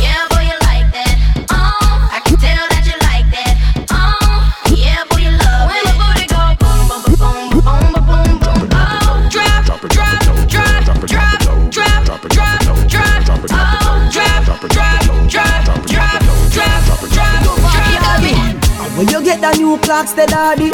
Yeah, 0.00 0.24
boy, 0.32 0.48
you 0.48 0.56
like 0.64 0.88
that. 0.96 1.12
Uh, 1.52 2.16
I 2.16 2.24
can 2.24 2.40
tell 2.40 2.64
that 2.72 2.88
you 2.88 2.96
like 3.04 3.28
that. 3.36 3.52
Uh, 3.92 4.72
yeah, 4.80 5.04
boy, 5.12 5.28
you 5.28 5.32
love 5.36 5.68
when 5.68 5.76
my 5.84 5.92
booty 6.00 6.24
go 6.24 6.40
boom, 6.56 6.88
boom, 6.88 7.04
boom, 7.20 7.52
boom, 7.52 7.84
boom, 8.00 8.32
boom, 8.40 8.64
boom. 8.64 8.72
Oh, 8.72 9.28
drop, 9.28 9.60
drop, 9.68 9.84
drop, 9.92 10.16
drop, 10.48 10.88
drop, 10.88 11.04
drop, 11.04 11.36
drop, 11.68 12.00
drop, 12.08 12.24
drop. 12.32 12.64
Oh, 12.64 12.80
drop, 14.08 14.40
drop, 14.46 14.64
drop, 14.72 15.04
drop, 15.28 15.68
drop, 15.84 16.16
drop, 16.48 16.80
drop. 17.12 17.36
You 17.92 18.00
got 18.00 18.24
me. 18.24 18.32
And 18.80 18.92
when 18.96 19.04
you 19.12 19.20
get 19.20 19.44
the 19.44 19.52
new 19.60 19.76
Clarks, 19.84 20.16
the 20.16 20.24
daddy. 20.24 20.72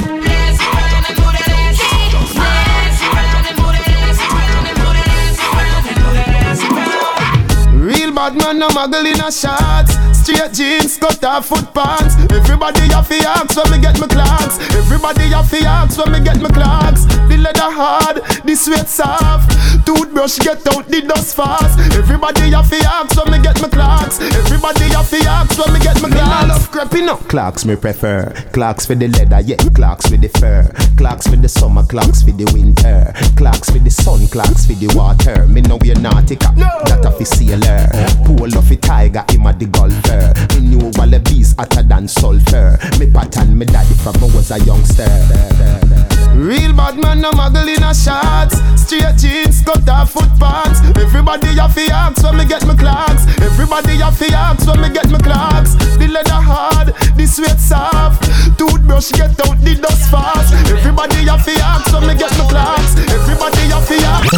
Bad 8.22 8.36
man, 8.36 8.58
no 8.60 8.68
muggle 8.68 9.02
in 9.02 9.18
a 9.18 9.32
shots. 9.32 9.98
Straight 10.14 10.52
jeans, 10.52 10.96
cut 10.96 11.24
off 11.24 11.46
foot 11.46 11.74
pants. 11.74 12.14
Everybody 12.30 12.86
have 12.94 13.08
to 13.08 13.18
ask 13.18 13.56
when 13.56 13.72
me 13.72 13.80
get 13.82 13.98
my 13.98 14.06
Clarks. 14.06 14.62
Everybody 14.78 15.26
have 15.34 15.50
to 15.50 15.58
ask 15.66 15.98
when 15.98 16.12
me 16.12 16.20
get 16.22 16.40
my 16.40 16.48
Clarks. 16.50 17.04
The 17.26 17.36
leather 17.36 17.74
hard, 17.74 18.22
the 18.46 18.54
sweat 18.54 18.88
soft. 18.88 19.50
Toothbrush 19.84 20.38
get 20.38 20.66
out 20.68 20.86
the 20.88 21.02
dust 21.02 21.36
fast. 21.36 21.78
Everybody 21.96 22.50
have 22.50 22.70
to 22.70 22.76
ask 22.86 23.16
when 23.16 23.32
me 23.32 23.42
get 23.42 23.60
my 23.60 23.68
Clarks. 23.68 24.20
Everybody 24.20 24.84
have 24.94 25.10
to 25.10 25.18
ask 25.28 25.58
when 25.58 25.72
me 25.74 25.80
get 25.80 26.00
my 26.02 26.08
Clarks. 26.08 26.42
Me 26.42 26.48
love 26.48 26.70
creeping 26.70 27.08
up. 27.08 27.20
Clarks 27.28 27.64
me 27.64 27.76
prefer. 27.76 28.32
Clarks 28.52 28.86
for 28.86 28.94
the 28.94 29.08
leather, 29.08 29.40
yeah. 29.40 29.56
Clarks 29.74 30.08
for 30.08 30.16
the 30.16 30.28
fur. 30.28 30.70
Clarks 30.96 31.26
for 31.26 31.36
the 31.36 31.48
summer, 31.48 31.84
Clarks 31.84 32.22
for 32.22 32.30
the 32.32 32.44
winter. 32.52 33.12
Clarks 33.36 33.70
for 33.70 33.78
the 33.78 33.90
sun, 33.90 34.26
Clarks 34.28 34.66
for 34.66 34.74
the 34.74 34.92
water. 34.94 35.46
Me 35.46 35.60
know 35.60 35.78
we're 35.82 35.94
nautica, 35.96 36.54
that 36.56 37.04
a 37.04 37.24
sailor. 37.24 37.88
Pole 38.24 38.56
of 38.56 38.70
a 38.70 38.76
tiger, 38.76 39.24
him 39.28 39.46
a 39.46 39.52
the 39.52 39.66
golfer. 39.66 40.32
Me 40.54 40.68
knew 40.68 40.90
Wallabees 40.92 41.56
hotter 41.56 41.82
than 41.82 42.06
sulfur. 42.08 42.78
Me 42.98 43.10
pattern 43.10 43.58
me 43.58 43.66
daddy 43.66 43.94
from 43.94 44.16
I 44.22 44.26
was 44.34 44.50
a 44.50 44.58
youngster. 44.60 46.11
Real 46.34 46.72
bad 46.72 46.98
man, 46.98 47.20
no 47.20 47.30
muggle 47.32 47.68
in 47.68 47.82
a 47.82 47.94
shots. 47.94 48.56
Straight 48.80 49.16
jeans, 49.16 49.62
cut 49.62 49.88
off 49.88 50.10
foot 50.12 50.30
pants. 50.40 50.80
Everybody 50.98 51.48
have 51.58 51.74
to 51.74 51.84
ask 51.92 52.22
when 52.24 52.36
me 52.38 52.44
get 52.46 52.66
my 52.66 52.74
Clarks. 52.74 53.26
Everybody 53.40 53.96
have 53.98 54.18
to 54.18 54.26
ask 54.34 54.66
when 54.66 54.80
me 54.80 54.88
get 54.90 55.08
my 55.10 55.18
Clarks. 55.18 55.74
The 55.96 56.08
leather 56.08 56.42
hard, 56.42 56.88
the 57.16 57.26
sweat 57.26 57.60
soft. 57.60 58.24
Toothbrush 58.58 59.12
get 59.12 59.38
out 59.46 59.58
the 59.60 59.78
dust 59.80 60.10
fast. 60.10 60.54
Everybody 60.70 61.26
have 61.28 61.44
to 61.44 61.52
ask 61.62 61.92
when 61.92 62.06
me 62.08 62.14
get 62.16 62.32
my 62.38 62.48
Clarks. 62.48 62.96
Everybody 62.96 63.62
have 63.70 63.86
to 63.86 63.96
ask. 64.02 64.32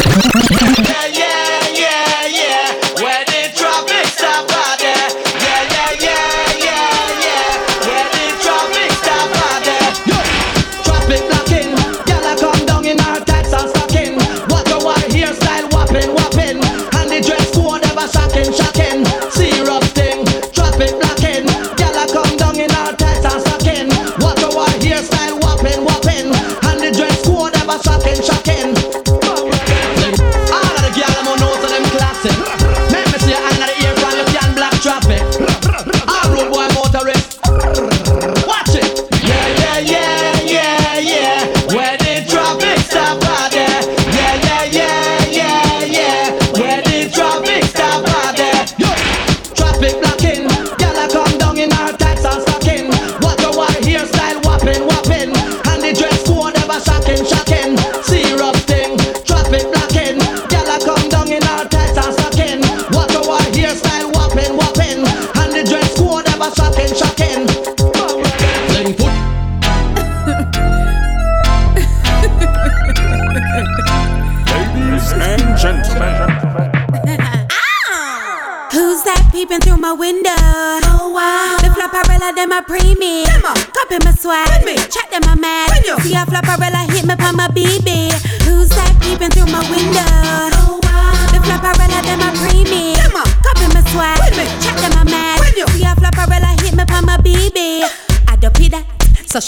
Yeah, 0.85 1.07
yeah, 1.07 1.69
yeah, 1.73 2.27
yeah. 2.27 2.84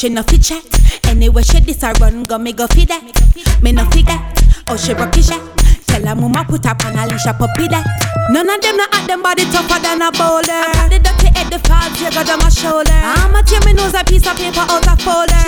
She 0.07 0.13
no 0.13 0.23
fit 0.23 0.41
chat. 0.43 0.63
Anyway, 1.09 1.43
she 1.43 1.59
this 1.61 1.83
a 1.83 1.93
run, 1.99 2.23
go 2.23 2.39
me 2.39 2.53
go 2.53 2.67
feed 2.69 2.89
that. 2.89 3.03
Me 3.61 3.73
no 3.73 3.85
fit 3.91 4.07
that, 4.07 4.23
oh 4.69 4.77
she 4.77 4.95
rocky 4.95 5.21
shot. 5.21 5.43
Tell 5.87 6.07
her 6.07 6.15
mama 6.15 6.45
put 6.47 6.65
up 6.67 6.85
on 6.85 6.95
a 6.95 7.07
leash 7.07 7.27
a 7.27 7.35
puppy 7.35 7.67
that. 7.67 7.83
None 8.31 8.49
of 8.49 8.61
them 8.61 8.77
not 8.77 8.95
at 8.95 9.07
them 9.09 9.23
body 9.23 9.43
tougher 9.51 9.83
than 9.83 10.03
a 10.03 10.13
boulder. 10.13 10.63
I 10.63 10.73
got 10.75 10.91
the 10.91 10.99
dirty 11.03 11.27
head, 11.35 11.51
the 11.51 11.59
tear 11.59 12.11
go 12.11 12.23
down 12.23 12.39
my 12.39 12.49
shoulder. 12.51 12.95
I'ma 12.95 13.43
tear 13.43 13.61
me 13.67 13.73
nose 13.73 13.95
a 13.95 14.05
piece 14.05 14.27
of 14.27 14.37
paper 14.37 14.61
out 14.61 14.87
a 14.87 14.95
folder. 15.03 15.46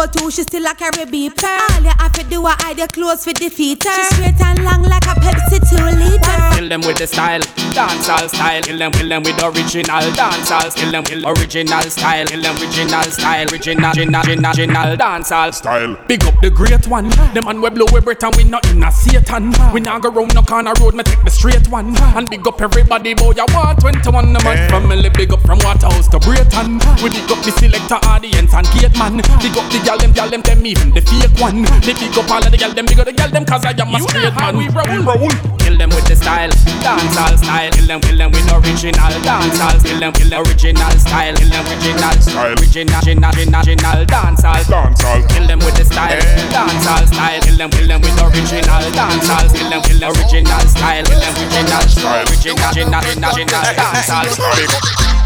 Me 0.00 0.06
pa 0.06 0.12
my 0.12 0.22
bowl 0.22 0.28
too, 0.28 0.30
she 0.30 0.42
still 0.42 0.66
a 0.66 0.74
carry 0.74 1.04
beeper. 1.04 1.60
All 1.76 1.82
you 1.82 1.90
have 1.90 2.12
to 2.12 2.24
do 2.24 2.46
is 2.46 2.54
hide 2.60 2.78
your 2.78 2.86
clothes 2.88 3.24
for 3.24 3.32
defeat 3.32 3.84
her. 3.84 3.90
She 3.90 4.14
straight 4.14 4.40
and 4.40 4.64
long 4.64 4.82
like 4.82 5.04
a 5.04 5.14
Pepsi 5.20 5.60
two 5.68 5.76
liter. 5.98 6.56
Kill 6.56 6.68
them 6.68 6.80
with 6.82 6.98
the 6.98 7.06
style, 7.06 7.40
dancehall 7.76 8.28
style. 8.28 8.62
Kill 8.62 8.78
them, 8.78 8.92
kill 8.92 9.08
them 9.08 9.22
with 9.22 9.42
original 9.42 10.04
dancehall. 10.16 10.74
Kill 10.74 10.90
them, 10.90 11.04
kill 11.04 11.26
original 11.28 11.82
style. 11.82 12.26
Kill 12.26 12.42
them 12.42 12.56
original 12.56 13.02
style, 13.02 13.46
original, 13.52 13.90
original, 13.90 14.20
original, 14.20 14.50
original 14.50 14.96
dancehall 14.96 15.54
style. 15.54 15.96
Big 16.08 16.24
up 16.24 16.34
the 16.40 16.50
great 16.50 16.86
one. 16.86 17.08
The 17.34 17.42
man 17.44 17.60
we 17.60 17.70
blow 17.70 17.86
we 17.92 18.00
breath 18.00 18.24
and 18.24 18.34
we 18.36 18.44
not 18.44 18.64
in 18.70 18.82
a 18.82 18.90
Satan. 18.90 19.52
We 19.72 19.80
not 19.80 20.02
go 20.02 20.10
round 20.10 20.34
no 20.34 20.42
corner 20.42 20.72
road, 20.80 20.94
me 20.94 21.02
take 21.02 21.22
the 21.24 21.30
straight 21.30 21.68
one. 21.68 21.96
And 22.16 22.28
big 22.30 22.46
up 22.46 22.60
everybody, 22.60 23.14
boy, 23.14 23.32
you 23.36 23.44
want 23.52 23.80
21 23.80 24.32
the 24.32 24.40
man 24.44 24.56
eh. 24.56 24.68
family. 24.68 25.10
Big 25.10 25.32
up 25.32 25.42
from 25.42 25.58
Waterhouse 25.60 26.08
to 26.08 26.18
Braeton. 26.18 26.80
We 27.02 27.10
big 27.10 27.30
up 27.30 27.44
the 27.44 27.52
selector 27.52 28.00
audience 28.08 28.54
and 28.54 28.66
gate 28.72 28.96
man. 28.96 29.16
Big 29.40 29.56
up 29.56 29.68
the 29.70 29.89
gal 29.90 29.98
them, 29.98 30.12
gal 30.12 30.30
them, 30.30 30.42
them 30.42 30.66
even 30.66 30.94
the 30.94 31.02
fake 31.02 31.34
one. 31.42 31.66
They 31.82 31.94
big 31.98 32.14
up 32.14 32.30
all 32.30 32.38
of 32.38 32.50
the 32.50 32.56
gal 32.56 32.70
them, 32.70 32.86
big 32.86 33.00
up 33.00 33.06
the 33.06 33.12
gal 33.12 33.26
them, 33.26 33.44
cause 33.44 33.64
I 33.66 33.74
am 33.74 33.90
a 33.90 33.98
straight 33.98 34.30
man. 34.38 34.54
We 34.54 34.70
roll, 34.70 34.86
roll. 35.02 35.30
Kill 35.58 35.74
them 35.74 35.90
with 35.90 36.06
the 36.06 36.14
style, 36.14 36.50
dancehall 36.78 37.34
style. 37.34 37.70
Kill 37.74 37.86
them, 37.90 37.98
kill 37.98 38.16
them 38.16 38.30
with 38.30 38.46
original 38.54 39.10
dancehall. 39.26 39.82
Kill 39.82 39.98
them, 39.98 40.12
kill 40.14 40.30
them 40.30 40.46
original 40.46 40.94
style. 40.94 41.34
Kill 41.34 41.50
them 41.50 41.66
original 41.66 42.14
style. 42.22 42.54
Original, 42.54 43.02
original, 43.02 43.34
original, 43.34 43.62
original 43.66 43.98
dancehall. 44.06 44.62
Dancehall. 44.70 45.26
Kill 45.26 45.46
them 45.50 45.58
with 45.58 45.74
the 45.74 45.84
style, 45.84 46.22
dancehall 46.54 47.04
style. 47.10 47.40
Kill 47.42 47.58
them, 47.58 47.70
kill 47.74 47.88
them 47.90 48.00
with 48.06 48.22
original 48.22 48.82
dancehall. 48.94 49.46
Kill 49.50 49.70
them, 49.74 49.82
kill 49.82 49.98
them 49.98 50.14
original 50.14 50.62
style. 50.70 51.02
Kill 51.02 51.18
them 51.18 51.34
original 51.34 51.82
style. 51.90 52.22
Original, 52.30 52.62
original, 52.62 53.02
original, 53.02 53.34
original 53.34 53.62
dancehall. 53.74 54.30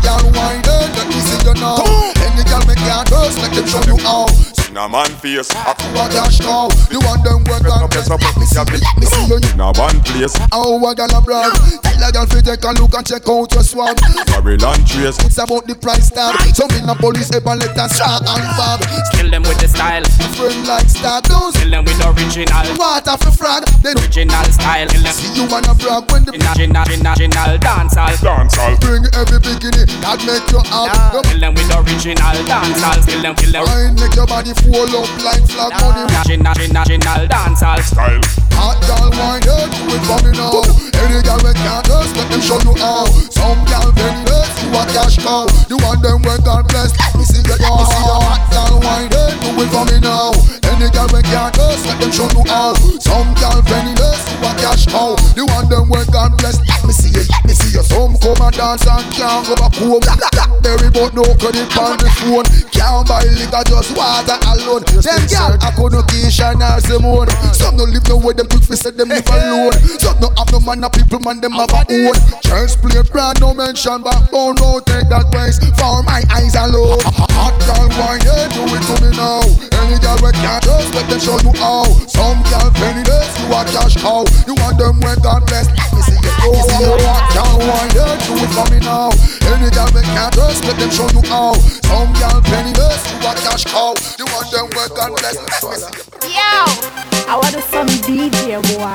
Girl, 0.01 0.25
wine 0.33 0.65
it, 0.65 0.89
let 0.97 1.05
me 1.09 1.21
see 1.21 1.37
you 1.45 1.53
now. 1.61 1.85
Any 2.17 2.45
girl 2.49 2.65
make 2.65 2.81
your 2.81 3.05
dance, 3.13 3.37
let 3.45 3.53
them 3.53 3.67
show 3.69 3.85
you 3.85 3.97
how. 4.01 4.54
In 4.75 4.79
a 4.83 4.89
man 4.89 5.07
face, 5.23 5.55
a 5.55 5.71
What 5.95 6.11
cash 6.11 6.43
now? 6.43 6.67
The 6.91 6.99
one 7.07 7.23
them 7.23 7.47
work 7.47 7.63
on 7.63 7.87
place 7.87 8.11
up, 8.11 8.19
Let 8.19 8.35
me 8.35 8.43
see, 8.43 8.59
let 8.59 8.99
me 8.99 9.07
see 9.07 9.23
you. 9.31 9.39
in 9.55 9.63
a 9.63 9.71
one 9.71 10.03
place. 10.03 10.35
How 10.51 10.75
a 10.75 10.91
girl 10.99 11.15
a 11.15 11.23
brag? 11.23 11.55
Tell 11.87 12.03
a 12.03 12.11
girl 12.11 12.27
fi 12.27 12.43
take 12.43 12.67
a 12.67 12.75
look 12.75 12.91
and 12.91 13.07
check 13.07 13.23
out 13.23 13.55
your 13.55 13.63
swag. 13.63 13.95
Babylon 14.27 14.83
trace. 14.83 15.15
It's 15.23 15.39
about 15.39 15.71
the 15.71 15.79
price 15.79 16.11
tag. 16.11 16.35
So 16.59 16.67
me 16.75 16.83
no 16.83 16.99
police 16.99 17.31
ever 17.31 17.55
let 17.55 17.79
us 17.79 17.95
shot 17.95 18.27
and 18.27 18.51
bag. 18.59 18.83
Kill 19.15 19.31
them 19.31 19.47
with 19.47 19.63
the 19.63 19.71
style. 19.71 20.03
Friend 20.35 20.67
like 20.67 20.91
star. 20.91 21.23
Kill 21.23 21.71
them 21.71 21.87
with 21.87 22.03
original. 22.03 22.67
Water 22.75 23.15
for 23.23 23.31
frag. 23.31 23.63
Then 23.79 23.95
Original 24.03 24.43
style. 24.51 24.91
Kill 24.91 25.07
them. 25.07 25.15
see 25.15 25.31
you 25.39 25.47
wanna 25.47 25.71
brag 25.79 26.03
when 26.11 26.27
the 26.27 26.35
Original, 26.35 26.83
original, 26.83 27.15
original 27.15 27.53
dancehall. 27.63 28.15
Dancehall. 28.19 28.75
bring 28.83 29.07
every 29.15 29.39
bikini 29.39 29.87
that 30.03 30.19
make 30.27 30.43
you 30.51 30.59
have. 30.67 31.15
Kill 31.31 31.39
them 31.39 31.55
with 31.55 31.71
original 31.79 32.35
dancehall. 32.43 32.99
Kill 33.07 33.23
them, 33.23 33.39
kill 33.39 33.55
them. 33.55 33.63
Wine 33.71 33.95
make 34.03 34.19
your 34.19 34.27
body 34.27 34.51
full 34.65 34.93
up 34.97 35.09
like 35.21 35.45
flag 35.45 35.73
money. 35.81 36.09
Original, 36.09 36.53
original, 36.57 37.23
dancehall. 37.29 37.83
Style. 37.85 38.21
Hot 38.57 38.79
girl 38.87 39.11
wine 39.19 39.43
it, 39.43 39.69
do 39.77 39.83
it 39.93 40.03
for 40.07 40.19
me 40.25 40.31
now. 40.33 40.63
Any 41.05 41.21
girl 41.27 41.41
we 41.43 41.53
can't 41.53 41.85
dance, 41.85 42.13
let 42.17 42.27
them 42.31 42.41
show 42.41 42.61
you 42.63 42.75
how. 42.81 43.05
Some 43.29 43.61
girl 43.69 43.91
penniless, 43.93 44.51
you 44.63 44.71
a 44.73 44.83
cash 44.95 45.19
cow. 45.21 45.45
The 45.69 45.77
one 45.83 46.01
them 46.01 46.23
we 46.23 46.35
God 46.47 46.65
bless, 46.71 46.95
me 47.19 47.25
see 47.27 47.43
you 47.45 47.57
now. 47.61 47.85
See 47.85 48.05
your 48.07 48.21
hot 48.23 48.45
girl 48.55 48.81
wine 48.81 49.11
it, 49.11 49.35
do 49.43 49.51
it 49.59 49.69
for 49.69 49.85
me 49.91 49.99
now. 50.01 50.33
Any 50.71 50.89
girl 50.95 51.11
we 51.13 51.21
can't 51.27 51.53
dance, 51.53 51.83
let 51.85 51.99
them 52.01 52.13
show 52.15 52.31
you 52.31 52.43
how. 52.47 52.73
Some 53.03 53.35
girl 53.37 53.59
penniless, 53.67 54.23
you 54.33 54.39
a 54.47 54.51
cash 54.63 54.87
cow. 54.87 55.19
The 55.35 55.45
one 55.45 55.69
them 55.69 55.91
we 55.91 56.01
Let 56.45 56.85
me 56.85 56.93
see 56.93 57.09
you, 57.09 57.25
let 57.25 57.45
me 57.49 57.55
see 57.57 57.73
you. 57.73 57.81
Some 57.81 58.21
come 58.21 58.37
and 58.45 58.53
dance 58.53 58.85
and 58.85 59.09
can't 59.09 59.49
go 59.49 59.57
back 59.57 59.73
home. 59.81 60.05
Blackberry 60.05 60.93
but 60.93 61.17
no 61.17 61.25
credit 61.41 61.73
on 61.81 61.97
the 61.97 62.09
phone. 62.21 62.45
Can't 62.69 63.09
buy 63.09 63.25
liquor, 63.33 63.65
just 63.65 63.97
water 63.97 64.37
alone. 64.53 64.85
Them 64.85 65.25
girl, 65.25 65.57
I 65.57 65.73
couldn't 65.73 66.05
teach 66.13 66.45
and 66.45 66.61
Simone. 66.85 67.33
Some 67.57 67.81
no 67.81 67.89
live 67.89 68.05
no 68.13 68.21
way, 68.21 68.37
them 68.37 68.45
quick 68.53 68.69
fi 68.69 68.77
say 68.77 68.93
them 68.93 69.09
live 69.09 69.25
alone. 69.33 69.73
Some 69.97 70.21
no 70.21 70.29
have 70.37 70.53
no 70.53 70.61
man, 70.61 70.85
no 70.85 70.93
people 70.93 71.21
man, 71.25 71.41
them 71.41 71.57
have 71.57 71.73
a 71.73 71.81
own. 71.89 72.17
Church 72.45 72.77
play 72.85 73.01
brand, 73.09 73.41
no 73.41 73.57
mention 73.57 74.05
backbone, 74.05 74.61
no 74.61 74.85
take 74.85 75.09
that 75.09 75.33
ways. 75.33 75.57
For 75.81 76.05
my 76.05 76.21
eyes 76.29 76.53
alone. 76.61 77.01
Hot 77.33 77.57
girl, 77.65 77.89
why 77.97 78.21
you 78.21 78.37
do 78.53 78.69
it 78.69 78.85
to 78.85 78.95
me 79.01 79.11
now? 79.17 79.41
Any 79.81 79.97
girl 79.97 80.21
we 80.21 80.29
can't 80.37 80.61
just 80.61 80.93
let 80.93 81.09
them 81.09 81.21
show 81.21 81.41
you 81.41 81.57
how. 81.57 81.89
Some 82.05 82.45
girl 82.53 82.69
penniless, 82.77 83.33
you 83.41 83.49
a 83.49 83.65
cash 83.65 83.97
cow. 83.97 84.29
You 84.45 84.55
want 84.61 84.77
them 84.77 85.01
when 85.01 85.17
God 85.25 85.47
bless. 85.49 85.73
Let 85.73 85.89
me 85.95 86.03
see 86.05 86.21
you 86.21 86.34
go. 86.43 86.51
See 86.65 86.83
you 86.83 86.97
hot 87.05 87.25
girl, 87.35 87.55
why 87.63 87.85
you 87.95 88.07
do 88.25 88.33
it 88.41 88.51
for 88.55 88.67
me 88.73 88.79
now? 88.81 89.11
Any 89.51 89.71
girl 89.71 89.89
we 89.95 90.03
can't 90.03 90.35
just 90.35 90.65
let 90.65 90.77
them 90.79 90.91
show 90.91 91.09
you 91.13 91.23
how. 91.29 91.55
Some 91.87 92.11
girl 92.19 92.41
penniless, 92.49 93.03
you 93.11 93.19
a 93.23 93.33
cash 93.39 93.65
cow. 93.69 93.95
You 94.19 94.27
want 94.33 94.51
them 94.51 94.67
when 94.75 94.89
God 94.97 95.11
bless. 95.19 95.37
Me 95.39 95.49
see 95.63 95.85
you. 95.85 96.35
Yo, 96.35 96.65
I 97.29 97.39
want 97.39 97.55
some 97.71 97.89
DJ 98.07 98.59
boy. 98.75 98.95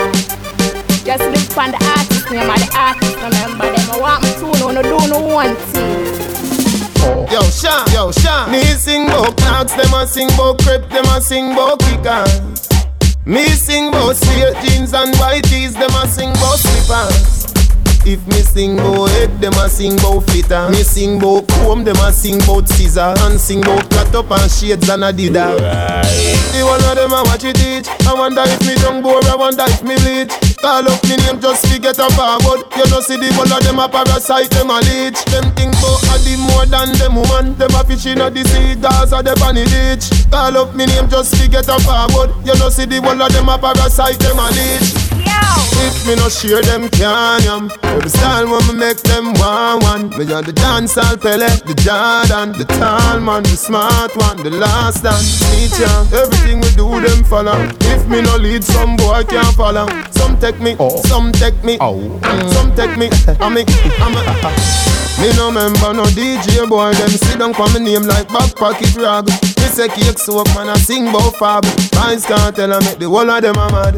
Just 1.06 1.24
look 1.24 1.58
on 1.58 1.72
the 1.72 1.80
artist 1.96 2.30
name 2.30 2.50
and 2.50 2.62
the 2.62 2.70
artist 2.76 3.16
remember 3.16 3.66
them. 3.66 3.92
I 3.92 3.98
want 4.00 4.24
me 4.24 4.32
to 4.34 4.60
know 4.60 4.72
no 4.72 4.82
do 4.84 5.08
no 5.08 5.20
one 5.22 5.56
thing. 5.72 6.30
Yo, 7.32 7.42
Sean, 7.50 7.86
yo, 7.94 8.12
Sean. 8.12 8.52
Me 8.52 8.62
sing 8.76 9.08
bout 9.08 9.36
Clarks, 9.38 9.74
them 9.74 9.94
a 9.94 10.06
sing 10.06 10.28
bout 10.38 10.60
crepe, 10.62 10.90
them 10.90 11.06
a 11.06 11.22
sing 11.22 11.56
bout 11.56 11.80
kickers. 11.80 12.42
Me 13.26 13.46
sing 13.50 13.92
bout 13.92 14.16
straight 14.16 14.56
jeans 14.64 14.94
and 14.94 15.16
white 15.18 15.44
tees, 15.44 15.74
them 15.74 15.92
a 15.92 16.08
sing 16.08 16.34
bout 16.34 16.58
slippers. 16.58 17.39
If 18.06 18.26
me 18.28 18.42
sing 18.42 18.78
bout 18.78 19.10
head, 19.12 19.42
them 19.42 19.54
a 19.54 19.70
sing 19.70 19.96
bout 19.98 20.24
fitter. 20.32 20.70
Me 20.70 20.84
sing 20.84 21.20
bout 21.20 21.48
comb, 21.48 21.84
them 21.84 21.98
a 21.98 22.12
sing 22.12 22.40
bout 22.48 22.68
scissor. 22.68 23.14
And 23.20 23.40
sing 23.40 23.62
bout 23.62 23.90
cut 23.90 24.16
up 24.16 24.32
and 24.32 24.50
shades 24.52 24.88
and 24.90 25.04
adidas. 25.04 25.60
The 26.52 26.64
one 26.66 26.82
of 26.82 26.96
them 26.96 27.12
a 27.14 27.24
watch 27.28 27.44
it 27.44 27.56
teach. 27.56 27.88
I 28.08 28.14
wonder 28.14 28.42
if 28.46 28.62
me 28.66 28.74
young 28.82 29.04
boy, 29.04 29.20
I 29.30 29.36
wonder 29.36 29.66
if 29.68 29.84
me 29.84 29.96
bleach. 30.02 30.34
Call 30.58 30.88
up 30.90 31.04
me 31.06 31.16
name 31.22 31.40
just 31.40 31.66
to 31.70 31.80
get 31.80 32.00
a 32.00 32.10
forward. 32.18 32.66
You 32.76 32.88
know 32.90 33.00
see 33.00 33.16
the 33.16 33.30
one 33.38 33.52
of 33.52 33.62
them 33.62 33.80
a 33.80 33.88
parasite, 33.88 34.50
them 34.52 34.72
a 34.72 34.80
leech. 34.82 35.20
Them 35.30 35.52
think 35.54 35.76
bout 35.78 36.02
a 36.10 36.18
the 36.26 36.34
more 36.40 36.66
than 36.66 36.90
them 36.98 37.16
woman. 37.16 37.54
Them 37.60 37.76
a 37.78 37.84
fishing 37.86 38.20
at 38.20 38.34
the 38.34 38.44
sea, 38.44 38.76
Gaza, 38.80 39.22
the 39.22 39.36
bunny 39.38 39.66
ditch. 39.70 40.10
Call 40.32 40.58
up 40.58 40.74
me 40.74 40.88
name 40.88 41.08
just 41.10 41.36
to 41.38 41.46
get 41.48 41.70
a 41.70 41.78
forward. 41.86 42.34
You 42.42 42.58
know 42.58 42.70
see 42.74 42.90
the 42.90 43.00
one 43.00 43.22
of 43.22 43.30
them 43.30 43.50
a 43.50 43.60
parasite, 43.60 44.18
them 44.18 44.40
a 44.40 44.50
leech. 44.50 45.29
If 45.82 46.06
me 46.08 46.16
no 46.16 46.30
share 46.30 46.62
them 46.62 46.90
can 46.90 47.42
yam 47.44 47.72
Every 47.84 48.10
style 48.10 48.50
when 48.52 48.66
me 48.68 48.74
make 48.74 48.98
them 49.04 49.34
one 49.36 49.80
one 49.82 50.10
Me 50.18 50.32
on 50.34 50.44
the 50.44 50.54
dancehall 50.54 51.20
Pele, 51.22 51.48
the 51.66 51.74
Jordan 51.80 52.52
The 52.58 52.66
tall 52.78 53.20
man, 53.20 53.44
the 53.44 53.56
smart 53.56 54.16
one, 54.16 54.38
the 54.44 54.50
last 54.52 55.04
dance. 55.04 55.40
Teach 55.52 55.80
ya, 55.80 55.90
everything 56.14 56.62
we 56.62 56.70
do 56.76 56.88
them 57.02 57.24
follow. 57.24 57.58
If 57.92 58.08
me 58.08 58.22
no 58.22 58.36
lead, 58.38 58.64
some 58.64 58.96
boy 58.98 59.24
can't 59.24 59.56
follow. 59.56 59.88
Some 60.12 60.38
take 60.40 60.60
me, 60.60 60.76
some 61.08 61.32
take 61.32 61.64
me. 61.64 61.78
Mm, 61.78 62.54
Some 62.54 62.76
take 62.76 62.98
me, 62.98 63.10
I 63.40 63.50
me, 63.50 63.64
I'm 64.00 64.16
a. 64.16 64.52
Me 65.20 65.36
no 65.36 65.52
member 65.52 65.94
no 65.94 66.04
DJ 66.16 66.68
boy. 66.68 66.94
Them 66.94 67.10
sit 67.10 67.40
down 67.40 67.54
for 67.54 67.68
me 67.74 67.80
name 67.80 68.04
like 68.04 68.28
back 68.30 68.56
pocket 68.56 68.96
rag 68.96 69.28
Me 69.28 69.68
say 69.68 69.88
cake 69.90 70.18
soap 70.20 70.48
man 70.56 70.70
I 70.70 70.78
sing 70.78 71.12
bout 71.12 71.36
fab. 71.38 71.66
Vice 71.96 72.26
can't 72.26 72.56
tell 72.56 72.74
I 72.74 72.80
make 72.80 73.00
the 73.00 73.08
whole 73.10 73.30
of 73.30 73.42
them 73.42 73.56
a 73.58 73.68
mad 73.72 73.96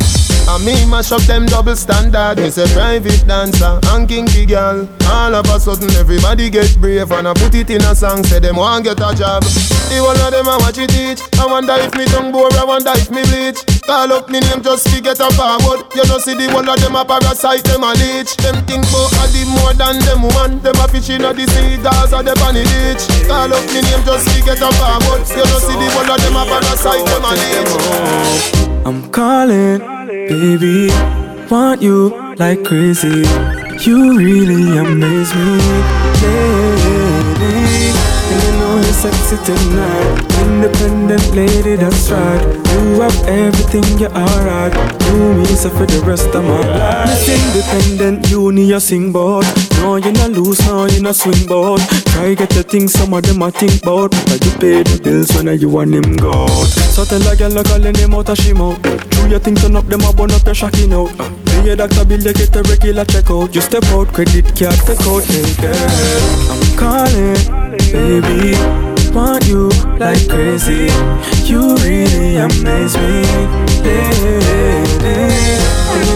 And 0.51 0.65
me 0.65 0.75
mash 0.83 1.13
up 1.13 1.21
them 1.31 1.45
double 1.45 1.77
standard. 1.77 2.35
Me 2.35 2.49
say 2.51 2.67
private 2.75 3.23
dancer 3.25 3.79
and 3.95 4.03
kinky 4.03 4.45
girl. 4.45 4.83
All 5.07 5.33
of 5.33 5.47
a 5.47 5.57
sudden 5.57 5.89
everybody 5.95 6.49
get 6.49 6.75
brave 6.75 7.09
and 7.11 7.29
I 7.29 7.33
put 7.33 7.55
it 7.55 7.69
in 7.69 7.79
a 7.87 7.95
song. 7.95 8.25
Say 8.25 8.39
them 8.39 8.57
want 8.57 8.83
get 8.83 8.99
a 8.99 9.15
job. 9.15 9.43
The 9.47 10.03
whole 10.03 10.11
of 10.11 10.27
them 10.27 10.51
I 10.51 10.59
watch 10.59 10.75
it 10.75 10.91
teach. 10.91 11.23
I 11.39 11.47
wonder 11.47 11.79
if 11.79 11.95
me 11.95 12.03
tongue 12.03 12.35
bore, 12.35 12.51
I 12.59 12.67
wonder 12.67 12.91
if 12.99 13.07
me 13.07 13.23
bleach. 13.31 13.63
Call 13.87 14.11
up 14.11 14.27
me 14.27 14.43
name 14.43 14.59
just 14.59 14.91
to 14.91 14.99
get 14.99 15.23
a 15.23 15.31
forward. 15.39 15.87
You 15.95 16.03
know 16.11 16.19
see 16.19 16.35
the 16.35 16.51
whole 16.51 16.67
of 16.67 16.75
them 16.83 16.99
a 16.99 17.07
parasite, 17.07 17.63
them 17.63 17.87
a 17.87 17.95
leech. 17.95 18.35
Them 18.43 18.59
think 18.67 18.83
about 18.91 19.23
a 19.23 19.31
the 19.31 19.47
more 19.55 19.71
than 19.71 20.03
them 20.03 20.27
woman. 20.27 20.59
Them 20.59 20.75
a 20.83 20.85
fishing 20.91 21.23
at 21.23 21.39
the 21.39 21.47
sea, 21.47 21.79
Gaza, 21.79 22.19
the 22.27 22.35
bunny 22.43 22.67
beach. 22.67 23.07
Call 23.23 23.55
up 23.55 23.63
me 23.71 23.79
name 23.87 24.03
just 24.03 24.27
to 24.27 24.35
get 24.43 24.59
a 24.59 24.67
forward. 24.75 25.23
You 25.31 25.47
know 25.47 25.63
see 25.63 25.79
the 25.79 25.87
whole 25.95 26.11
of 26.11 26.19
them 26.19 26.35
a 26.35 26.43
parasite, 26.43 27.07
them 27.07 27.23
a 27.23 27.31
leech. 27.39 28.60
I'm 28.83 29.09
calling, 29.11 29.79
baby. 30.07 30.89
Want 31.49 31.81
you 31.81 32.33
like 32.37 32.63
crazy. 32.63 33.23
You 33.85 34.17
really 34.17 34.77
amaze 34.77 35.33
me, 35.35 35.57
lady. 36.21 38.00
And 38.71 38.79
you 38.79 38.85
you're 38.85 38.93
sexy 38.93 39.35
tonight. 39.43 40.31
Independent 40.47 41.35
lady, 41.35 41.75
that's 41.75 42.09
right. 42.09 42.41
You 42.71 43.01
have 43.01 43.27
everything, 43.27 43.99
you're 43.99 44.09
alright. 44.11 44.73
You 45.07 45.33
me 45.33 45.45
so 45.45 45.69
for 45.69 45.85
the 45.85 46.01
rest 46.07 46.33
of 46.33 46.45
my 46.45 46.65
life. 46.71 47.05
Miss 47.05 47.27
independent, 47.27 48.29
you 48.29 48.51
need 48.53 48.71
a 48.71 48.79
sing 48.79 49.11
board. 49.11 49.45
No, 49.81 49.97
you're 49.97 50.13
not 50.13 50.31
loose, 50.31 50.65
no, 50.67 50.85
you're 50.85 51.03
not 51.03 51.17
swing 51.17 51.45
board. 51.47 51.81
Try 52.15 52.33
get 52.33 52.49
the 52.51 52.63
things 52.63 52.93
some 52.93 53.13
of 53.13 53.23
them 53.23 53.43
I 53.43 53.51
think 53.51 53.83
bout. 53.83 54.11
But 54.11 54.39
you 54.45 54.51
pay 54.51 54.83
the 54.83 55.01
bills 55.03 55.35
when 55.35 55.51
you 55.59 55.67
want 55.67 55.91
them 55.91 56.15
go. 56.15 56.47
So 56.95 57.03
tell 57.03 57.27
a 57.27 57.35
girl, 57.35 57.63
calling 57.63 57.91
them 57.91 58.13
out, 58.13 58.37
she 58.37 58.53
mouth. 58.53 58.81
True, 58.81 59.27
you 59.27 59.39
think 59.39 59.59
turn 59.59 59.75
up 59.75 59.87
them, 59.87 60.01
I 60.01 60.13
burn 60.13 60.31
up 60.31 60.45
your 60.45 60.55
shocking 60.55 60.93
out. 60.93 61.11
Pay 61.43 61.65
your 61.65 61.75
doctor 61.75 62.05
bill, 62.05 62.23
you 62.23 62.31
get 62.31 62.55
a 62.55 62.61
regular 62.63 63.03
checkout. 63.03 63.53
You 63.53 63.59
step 63.59 63.83
out, 63.91 64.13
credit 64.13 64.47
card, 64.55 64.79
take 64.87 65.03
out, 65.03 65.27
hey 65.27 65.51
girl. 65.59 66.31
I'm 66.47 66.63
calling, 66.79 67.35
baby. 67.91 68.60
Want 69.13 69.45
you 69.47 69.69
like 69.99 70.27
crazy. 70.29 70.87
You 71.43 71.75
really 71.77 72.37
amaze 72.37 72.95
me, 72.97 73.23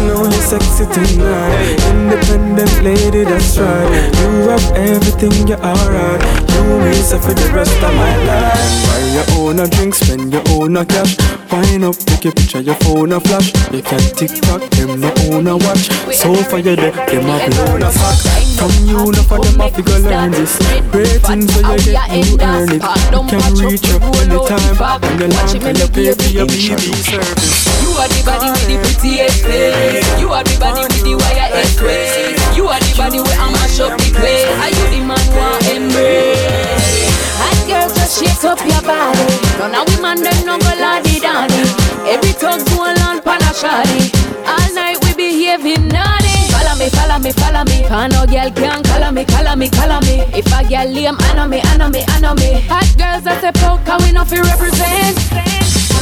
know 0.06 0.24
you're 0.24 0.46
sexy 0.46 0.86
tonight. 0.86 1.78
Independent 1.90 2.74
lady, 2.84 3.24
that's 3.24 3.58
right. 3.58 3.90
You 4.22 4.50
have 4.50 4.72
everything, 4.74 5.48
you're 5.48 5.60
alright. 5.60 6.22
You 6.56 6.94
so 7.04 7.20
for 7.20 7.34
the 7.34 7.50
rest 7.54 7.76
of 7.84 7.94
my 7.94 8.16
life. 8.26 8.56
Buy 8.88 9.00
your 9.14 9.26
own 9.40 9.60
a 9.60 9.68
drink, 9.68 9.96
spend 9.96 10.32
your 10.34 10.44
own 10.50 10.78
a 10.78 10.86
cash. 10.86 11.18
Wine 11.52 11.84
up, 11.84 11.96
take 11.96 12.26
a 12.26 12.32
picture, 12.32 12.62
your 12.62 12.76
phone 12.76 13.12
a 13.12 13.20
flash. 13.20 13.54
You 13.72 13.82
can 13.82 14.02
TikTok, 14.16 14.62
them 14.72 15.00
no 15.00 15.12
own 15.32 15.48
a 15.48 15.58
watch. 15.58 15.90
So 16.14 16.34
for 16.36 16.60
your 16.60 16.76
day, 16.76 16.92
them 16.92 17.30
a 17.30 17.38
blown 17.50 17.84
a 17.84 17.92
fuck. 17.92 18.18
From 18.58 18.74
you, 18.86 19.12
no 19.12 19.22
for 19.24 19.40
them 19.44 19.62
a 19.62 19.70
figure 19.70 20.00
learn 20.00 20.32
this. 20.32 20.60
Ratings 20.94 21.54
so 21.54 21.60
you 21.60 21.94
get 21.94 22.10
you 22.26 22.38
earn 22.42 22.70
it. 22.72 22.84
You 23.12 23.22
can 23.30 23.54
reach 23.62 23.90
up 23.94 24.02
anytime. 24.20 25.02
When 25.02 25.20
you 25.20 25.28
land, 25.28 25.64
when 25.64 25.76
you 25.76 25.88
pay 25.88 26.14
for 26.14 26.30
your 26.30 26.46
BB 26.46 26.94
service. 26.96 27.55
You 27.96 28.02
are 28.04 28.12
the 28.12 28.24
body 28.28 28.52
with 28.52 28.68
the 28.68 28.78
prettiest 28.84 29.40
face. 29.48 30.04
You 30.20 30.28
are 30.36 30.44
the 30.44 30.60
body 30.60 30.84
with 30.84 31.00
the 31.00 31.16
wire 31.16 31.48
express. 31.64 32.12
You 32.52 32.68
are 32.68 32.76
the 32.76 32.92
body 32.92 33.24
where 33.24 33.40
I 33.40 33.48
mash 33.56 33.80
up 33.80 33.96
the 33.96 34.12
place. 34.12 34.52
Are 34.60 34.68
you 34.68 34.86
the 34.92 35.00
man 35.00 35.24
who 35.32 35.40
I 35.40 35.64
embrace? 35.80 37.08
Hot 37.40 37.56
girls 37.64 37.96
just 37.96 38.20
shake 38.20 38.44
up 38.44 38.60
your 38.68 38.84
body. 38.84 39.24
None 39.64 39.80
of 39.80 39.88
women 39.96 40.20
them 40.28 40.36
no 40.44 40.60
go 40.60 40.76
laddy 40.76 41.24
daddy. 41.24 41.64
Every 42.04 42.36
talk 42.36 42.68
go 42.68 42.84
on 42.84 43.24
pan 43.24 43.40
a 43.48 43.52
shoddy. 43.56 44.12
All 44.44 44.68
night 44.76 45.00
we 45.08 45.16
behaving 45.16 45.88
naughty. 45.88 46.52
Follow 46.52 46.76
me, 46.76 46.92
follow 46.92 47.16
me, 47.24 47.32
follow 47.32 47.64
me. 47.64 47.88
Can 47.88 48.12
no 48.12 48.28
girl 48.28 48.52
can 48.52 48.84
color 48.84 49.16
me, 49.16 49.24
color 49.24 49.56
me, 49.56 49.72
color 49.72 50.04
me. 50.04 50.20
If 50.36 50.52
a 50.52 50.68
girl 50.68 50.92
lame, 50.92 51.16
I 51.16 51.32
know 51.40 51.48
me, 51.48 51.64
I 51.64 51.80
know 51.80 51.88
me, 51.88 52.04
I 52.04 52.20
know 52.20 52.36
me. 52.36 52.60
Hot 52.68 52.92
girls 53.00 53.24
that 53.24 53.40
step 53.40 53.56
can 53.88 54.04
we 54.04 54.12
not 54.12 54.28
feel 54.28 54.44
represent? 54.44 55.16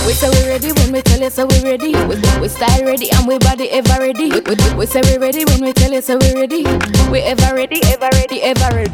We 0.06 0.12
say 0.14 0.30
we 0.30 0.48
ready 0.50 0.72
when 0.74 0.92
we 0.92 1.02
tell 1.02 1.20
you 1.20 1.30
so 1.30 1.46
we 1.46 1.64
ready. 1.64 1.92
We, 2.06 2.16
we 2.42 2.48
style 2.50 2.84
ready 2.84 3.10
and 3.12 3.26
we 3.28 3.38
body 3.40 3.70
ever 3.72 4.00
ready. 4.00 4.30
We, 4.32 4.42
we, 4.42 4.74
we 4.76 4.86
say 4.86 5.02
we 5.02 5.18
ready 5.18 5.46
when 5.46 5.62
we 5.62 5.72
tell 5.74 5.92
you 5.92 6.02
so 6.02 6.18
we 6.18 6.34
ready. 6.36 6.64
We 7.10 7.22
ever 7.22 7.56
ready, 7.56 7.80
ever 7.86 8.10
ready, 8.14 8.42
ever 8.44 8.76
ready. 8.76 8.92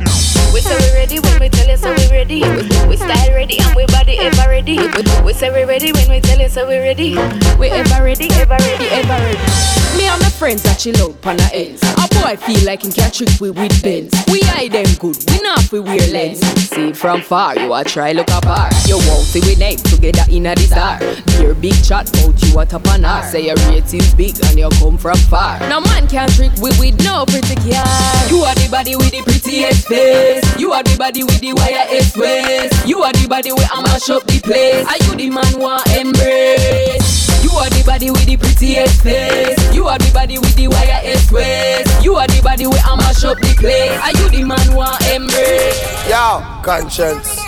We 0.54 0.62
say 0.62 0.78
we 0.78 0.94
ready 0.94 1.20
when 1.20 1.40
we 1.40 1.50
tell 1.50 1.68
you 1.68 1.78
so 1.78 1.90
we 1.96 2.08
ready. 2.12 2.42
We, 2.42 2.88
we 2.88 2.96
style 2.98 3.34
ready 3.34 3.60
and 3.60 3.76
we 3.76 3.86
body 3.88 4.20
ever 4.20 4.50
ready. 4.50 4.78
We, 4.78 5.04
we 5.26 5.34
say 5.34 5.50
we 5.52 5.64
ready 5.64 5.92
when 5.92 6.10
we 6.10 6.22
tell 6.22 6.40
you 6.40 6.50
so 6.50 6.68
we 6.68 6.78
ready. 6.78 7.16
We 7.58 7.70
ever 7.70 8.04
ready, 8.04 8.30
ever 8.32 8.58
ready, 8.58 8.86
ever 8.90 9.10
ready. 9.10 9.89
Me 9.98 10.08
and 10.08 10.22
my 10.22 10.30
friends 10.30 10.64
that 10.64 10.80
chill 10.80 10.98
out 11.02 11.26
on 11.26 11.38
the 11.38 11.50
ends. 11.54 11.82
A 11.84 12.08
boy 12.22 12.36
feel 12.38 12.66
like 12.66 12.84
he 12.84 12.92
can 12.92 13.12
trick 13.12 13.30
we 13.40 13.52
with 13.52 13.82
bends. 13.82 14.14
We 14.28 14.42
eye 14.56 14.68
them 14.68 14.88
good, 15.00 15.18
we 15.32 15.42
not 15.42 15.72
we 15.72 15.80
wear 15.80 16.06
lens. 16.12 16.40
See 16.70 16.94
from 16.94 17.22
far, 17.22 17.58
you 17.58 17.74
a 17.74 17.84
try 17.84 18.12
look 18.12 18.30
apart. 18.30 18.74
You 18.88 18.98
won't 18.98 19.26
see 19.26 19.42
we 19.42 19.56
name 19.56 19.78
together 19.78 20.24
in 20.30 20.46
a 20.46 20.56
desire. 20.56 21.00
Your 21.42 21.56
big 21.56 21.76
chat 21.84 22.10
about 22.10 22.42
you 22.44 22.60
at 22.60 22.74
up 22.74 22.88
on 22.88 23.06
our 23.06 23.24
Say 23.24 23.48
your 23.48 23.56
rate 23.68 23.94
is 23.94 24.14
big 24.14 24.36
and 24.46 24.58
you 24.58 24.70
come 24.80 24.98
from 24.98 25.18
far. 25.30 25.60
No 25.70 25.82
man 25.82 26.08
can 26.08 26.30
trick 26.30 26.54
we 26.62 26.70
with 26.80 27.00
no 27.04 27.26
pretty 27.26 27.56
car. 27.56 28.30
You 28.30 28.44
are 28.44 28.56
the 28.56 28.68
body 28.72 28.96
with 28.96 29.12
the 29.12 29.22
prettiest 29.24 29.88
face. 29.88 30.44
You 30.60 30.72
are 30.74 30.84
the 30.84 30.96
body 30.98 31.24
with 31.24 31.40
the 31.40 31.54
wire 31.54 31.88
waist. 32.16 32.88
You 32.88 33.02
are 33.02 33.14
the 33.14 33.28
body 33.28 33.52
where 33.52 33.68
I 33.72 33.82
mash 33.82 34.10
up 34.10 34.24
the 34.26 34.40
place. 34.40 34.86
Are 34.86 34.98
you 35.06 35.16
the 35.16 35.30
man 35.30 35.60
want 35.60 35.88
embrace? 35.96 37.29
You 37.50 37.58
are 37.58 37.70
the 37.70 37.84
body 37.84 38.12
with 38.12 38.26
the 38.26 38.38
prettiest 38.38 39.02
face. 39.02 39.74
You 39.74 39.88
are 39.88 39.98
the 39.98 40.12
body 40.14 40.38
with 40.38 40.56
the 40.56 40.68
wire 40.68 41.02
waist. 41.34 42.04
You 42.04 42.14
are 42.16 42.28
the 42.28 42.42
body 42.44 42.68
where 42.68 42.82
I 42.86 42.96
mash 42.96 43.24
up 43.24 43.40
the 43.40 43.54
place. 43.58 43.98
Are 43.98 44.14
you 44.14 44.30
the 44.30 44.44
man 44.46 44.76
want 44.76 45.02
embrace? 45.10 45.82
Yo, 46.06 46.46
conscience. 46.62 47.42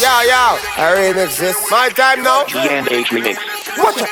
Yo, 0.00 0.08
yo, 0.24 0.56
I 0.80 0.96
remix 0.96 1.38
this. 1.38 1.70
My 1.70 1.90
time 1.90 2.22
now. 2.22 2.44
GNH 2.44 3.12
remix. 3.12 3.36
Watch 3.76 4.00
it. 4.00 4.08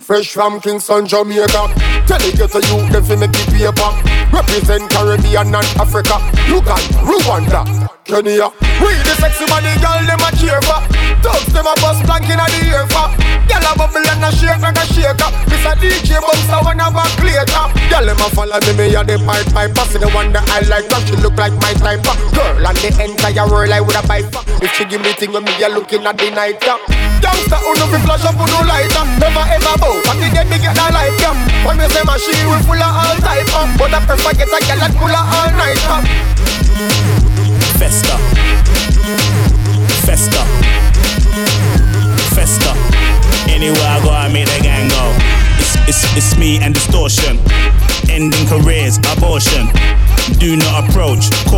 Fresh 0.00 0.32
from 0.32 0.60
Kingston, 0.60 1.06
Jamaica. 1.06 1.68
Tell 2.06 2.22
it 2.22 2.38
to 2.38 2.60
you, 2.72 2.88
them 2.88 3.04
fi 3.04 3.14
make 3.16 3.32
the 3.32 3.44
paper. 3.52 3.90
Represent 4.32 4.88
Caribbean 4.90 5.52
and 5.52 5.68
Africa. 5.76 6.16
Uganda, 6.48 6.96
Rwanda, 7.04 7.60
Kenya. 8.04 8.48
We 8.80 8.94
the 9.04 9.14
sexy 9.20 9.44
body 9.46 9.68
girl, 9.84 10.00
them 10.06 10.22
a 10.24 10.30
cheer 10.38 10.62
for. 10.62 11.05
Thugs 11.26 11.50
them 11.50 11.66
a 11.66 11.74
bust 11.82 12.06
blank 12.06 12.30
inna 12.30 12.46
the 12.54 12.70
ear 12.70 12.86
for. 12.86 13.10
Girl 13.50 13.66
a 13.66 13.74
bubble 13.74 13.98
and 13.98 14.22
a 14.22 14.30
shake 14.30 14.62
like 14.62 14.78
a 14.78 14.86
shaker. 14.94 15.26
Miss 15.50 15.66
a 15.66 15.74
DJ 15.74 16.22
bounce 16.22 16.46
a 16.54 16.62
one 16.62 16.78
a 16.78 17.02
clear 17.18 17.42
top. 17.50 17.74
Girl 17.90 18.06
them 18.06 18.22
a 18.22 18.30
follow 18.30 18.62
me, 18.62 18.72
me 18.78 18.94
a 18.94 19.02
the 19.02 19.18
pipe 19.26 19.50
pipe. 19.50 19.74
Passing 19.74 20.06
the 20.06 20.08
one 20.14 20.30
that 20.30 20.46
I 20.54 20.62
like, 20.70 20.86
cause 20.86 21.02
she 21.10 21.18
look 21.18 21.34
like 21.34 21.50
my 21.58 21.74
type. 21.82 22.06
Girl 22.30 22.62
and 22.62 22.78
the 22.78 22.94
entire 23.02 23.42
world 23.50 23.74
I 23.74 23.82
woulda 23.82 24.06
buy 24.06 24.22
for. 24.22 24.46
If 24.62 24.70
she 24.78 24.86
give 24.86 25.02
me 25.02 25.10
thing 25.18 25.34
when 25.34 25.42
me 25.42 25.50
a 25.58 25.66
looking 25.66 26.06
at 26.06 26.14
the 26.14 26.30
night 26.30 26.62
top. 26.62 26.78
Youngster 27.18 27.58
who 27.58 27.74
no 27.74 27.90
fi 27.90 27.98
flash 28.06 28.22
up 28.22 28.38
who 28.38 28.46
no 28.46 28.62
light 28.62 28.94
up. 28.94 29.10
Never 29.18 29.42
ever 29.50 29.74
bow. 29.82 29.98
But 30.06 30.22
the 30.22 30.30
dead 30.30 30.46
me 30.46 30.62
get 30.62 30.78
that 30.78 30.94
light 30.94 31.18
up. 31.26 31.34
When 31.66 31.74
me 31.74 31.90
say 31.90 32.06
machine 32.06 32.46
we 32.46 32.62
full 32.62 32.78
of 32.78 32.86
all 32.86 33.18
type 33.18 33.50
up. 33.50 33.66
But 33.74 33.90
I 33.90 33.98
prefer 34.06 34.30
get 34.38 34.46
a 34.46 34.58
girl 34.62 34.78
that 34.78 34.94
full 34.94 35.10
of 35.10 35.26
all 35.26 35.50
night 35.58 35.82
up. 35.90 36.06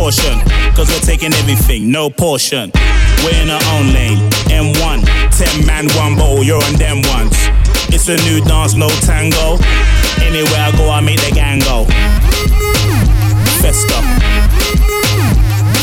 Caution. 0.09 0.39
Cause 0.75 0.89
we're 0.89 1.05
taking 1.05 1.33
everything, 1.33 1.91
no 1.91 2.09
portion. 2.09 2.71
We're 3.23 3.41
in 3.41 3.49
our 3.49 3.61
own 3.73 3.93
lane. 3.93 4.17
M1, 4.49 5.05
10 5.37 5.65
man, 5.67 5.87
one 5.95 6.15
bowl, 6.15 6.43
you're 6.43 6.63
on 6.63 6.73
them 6.75 7.01
ones. 7.13 7.35
It's 7.93 8.07
a 8.09 8.17
new 8.25 8.41
dance, 8.41 8.73
no 8.73 8.89
tango. 9.05 9.57
Anywhere 10.21 10.61
I 10.65 10.71
go, 10.75 10.89
I 10.89 11.01
make 11.01 11.21
the 11.21 11.31
gang 11.31 11.59
go. 11.59 11.85
Festa. 13.61 14.01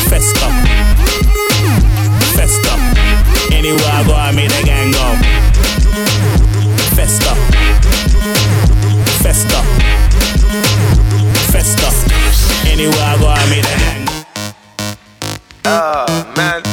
Festa. 0.09 0.47
Festa. 2.35 2.73
Anywhere 3.53 3.91
I 3.93 4.03
go, 4.05 4.13
I 4.13 4.31
make 4.31 4.49
the 4.49 4.63
gang 4.65 4.91
go. 4.91 5.07
Festa. 6.95 7.33
Festa. 9.23 9.61
Festa. 11.51 11.89
Anywhere 12.67 12.93
I 12.99 13.17
go, 13.19 13.27
I 13.27 13.49
make 13.49 13.63
the 13.63 13.69
gang 13.69 13.79
go. 13.81 13.86
Oh 15.69 16.33
man, 16.37 16.63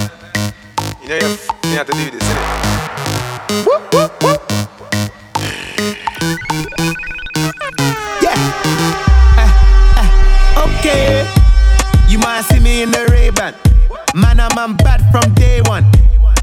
you 1.03 1.09
know 1.09 1.17
you, 1.17 1.77
have 1.77 1.85
to 1.89 1.93
do 1.95 2.11
this, 2.13 2.23
innit? 2.23 3.67
Whoop, 3.67 3.93
whoop, 3.93 4.23
whoop. 4.23 4.41
Okay, 10.57 11.29
you 12.07 12.19
might 12.21 12.43
see 12.43 12.61
me 12.61 12.83
in 12.83 12.93
the 12.93 13.05
Ray-Ban. 13.11 13.57
Man, 14.15 14.39
I'm 14.39 14.55
man 14.55 14.77
bad 14.77 15.11
from 15.11 15.35
day 15.35 15.61
one. 15.63 15.85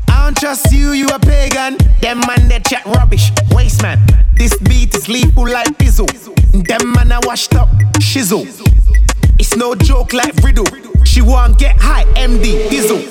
I 0.09 0.25
don't 0.25 0.37
trust 0.37 0.73
you, 0.73 0.91
you 0.91 1.07
a 1.07 1.19
pagan. 1.19 1.77
Them 2.01 2.19
man 2.27 2.49
they 2.49 2.59
chat 2.59 2.85
rubbish, 2.85 3.31
waste 3.51 3.81
man. 3.81 3.97
This 4.33 4.57
beat 4.57 4.93
is 4.93 5.07
lethal 5.07 5.47
like 5.47 5.77
Izzo. 5.77 6.05
Them 6.67 6.91
man 6.91 7.13
I 7.13 7.21
washed 7.23 7.55
up, 7.55 7.69
shizzle. 7.99 8.43
It's 9.39 9.55
no 9.55 9.73
joke 9.73 10.11
like 10.11 10.35
riddle. 10.43 10.80
She 11.21 11.27
want 11.27 11.59
get 11.59 11.77
high, 11.77 12.05
MD, 12.17 12.67
Dizzle. 12.69 13.05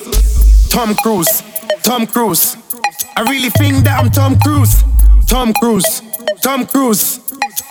Tom 0.68 0.96
Cruise, 0.96 1.44
Tom 1.85 2.09
Cruise. 2.09 2.57
I 3.14 3.23
really 3.23 3.51
think 3.51 3.85
that 3.85 4.03
I'm 4.03 4.11
Tom 4.11 4.37
Cruise. 4.40 4.83
Tom 5.29 5.55
Cruise, 5.55 6.03
Tom 6.42 6.66
Cruise. 6.66 7.20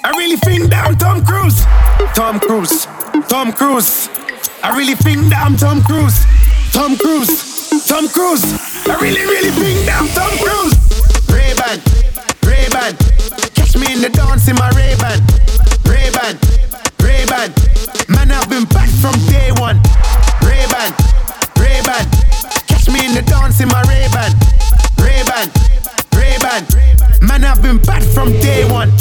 I 0.06 0.12
really 0.12 0.38
think 0.38 0.69
that 0.69 0.88
I'm 0.88 0.95
Tom 0.95 1.25
Cruise. 1.25 1.60
Tom 2.15 2.39
Cruise, 2.39 2.88
Tom 3.28 3.52
Cruise. 3.52 4.08
I 4.63 4.78
really 4.78 4.95
think 4.95 5.28
that 5.28 5.43
I'm 5.43 5.58
Tom 5.58 5.84
Cruise. 5.84 6.23
Tom 6.71 6.95
Cruise, 6.95 7.84
Tom 7.86 8.08
Cruise. 8.08 8.47
I 8.88 8.95
really, 9.02 9.19
really 9.19 9.52
think 9.52 9.84
that 9.91 9.99
I'm 9.99 10.08
Tom 10.15 10.32
Cruise. 10.39 10.80
Ray-Ban, 11.28 11.84
Ray-Ban. 12.47 12.95
Catch 13.60 13.75
me 13.75 13.91
in 13.91 13.99
the 13.99 14.08
dance 14.08 14.47
in 14.47 14.56
my 14.56 14.71
Ray-Ban. 14.71 15.19
Ray-Ban, 15.84 16.39
Ray-Ban. 17.04 17.52
Man, 18.08 18.32
I've 18.32 18.47
been 18.47 18.63
back 18.71 18.88
from 19.04 19.19
day 19.28 19.52
one. 19.60 19.75
Ray-Ban. 21.89 22.12
Catch 22.67 22.89
me 22.89 23.06
in 23.06 23.15
the 23.15 23.23
dance 23.25 23.60
in 23.62 23.67
my 23.67 23.82
Ray-Ban. 23.89 24.32
Ray-Ban, 25.02 25.49
Ray-Ban. 26.13 27.28
Man, 27.28 27.43
I've 27.43 27.62
been 27.63 27.80
back 27.80 28.04
from 28.04 28.32
day 28.39 28.69
one. 28.69 28.91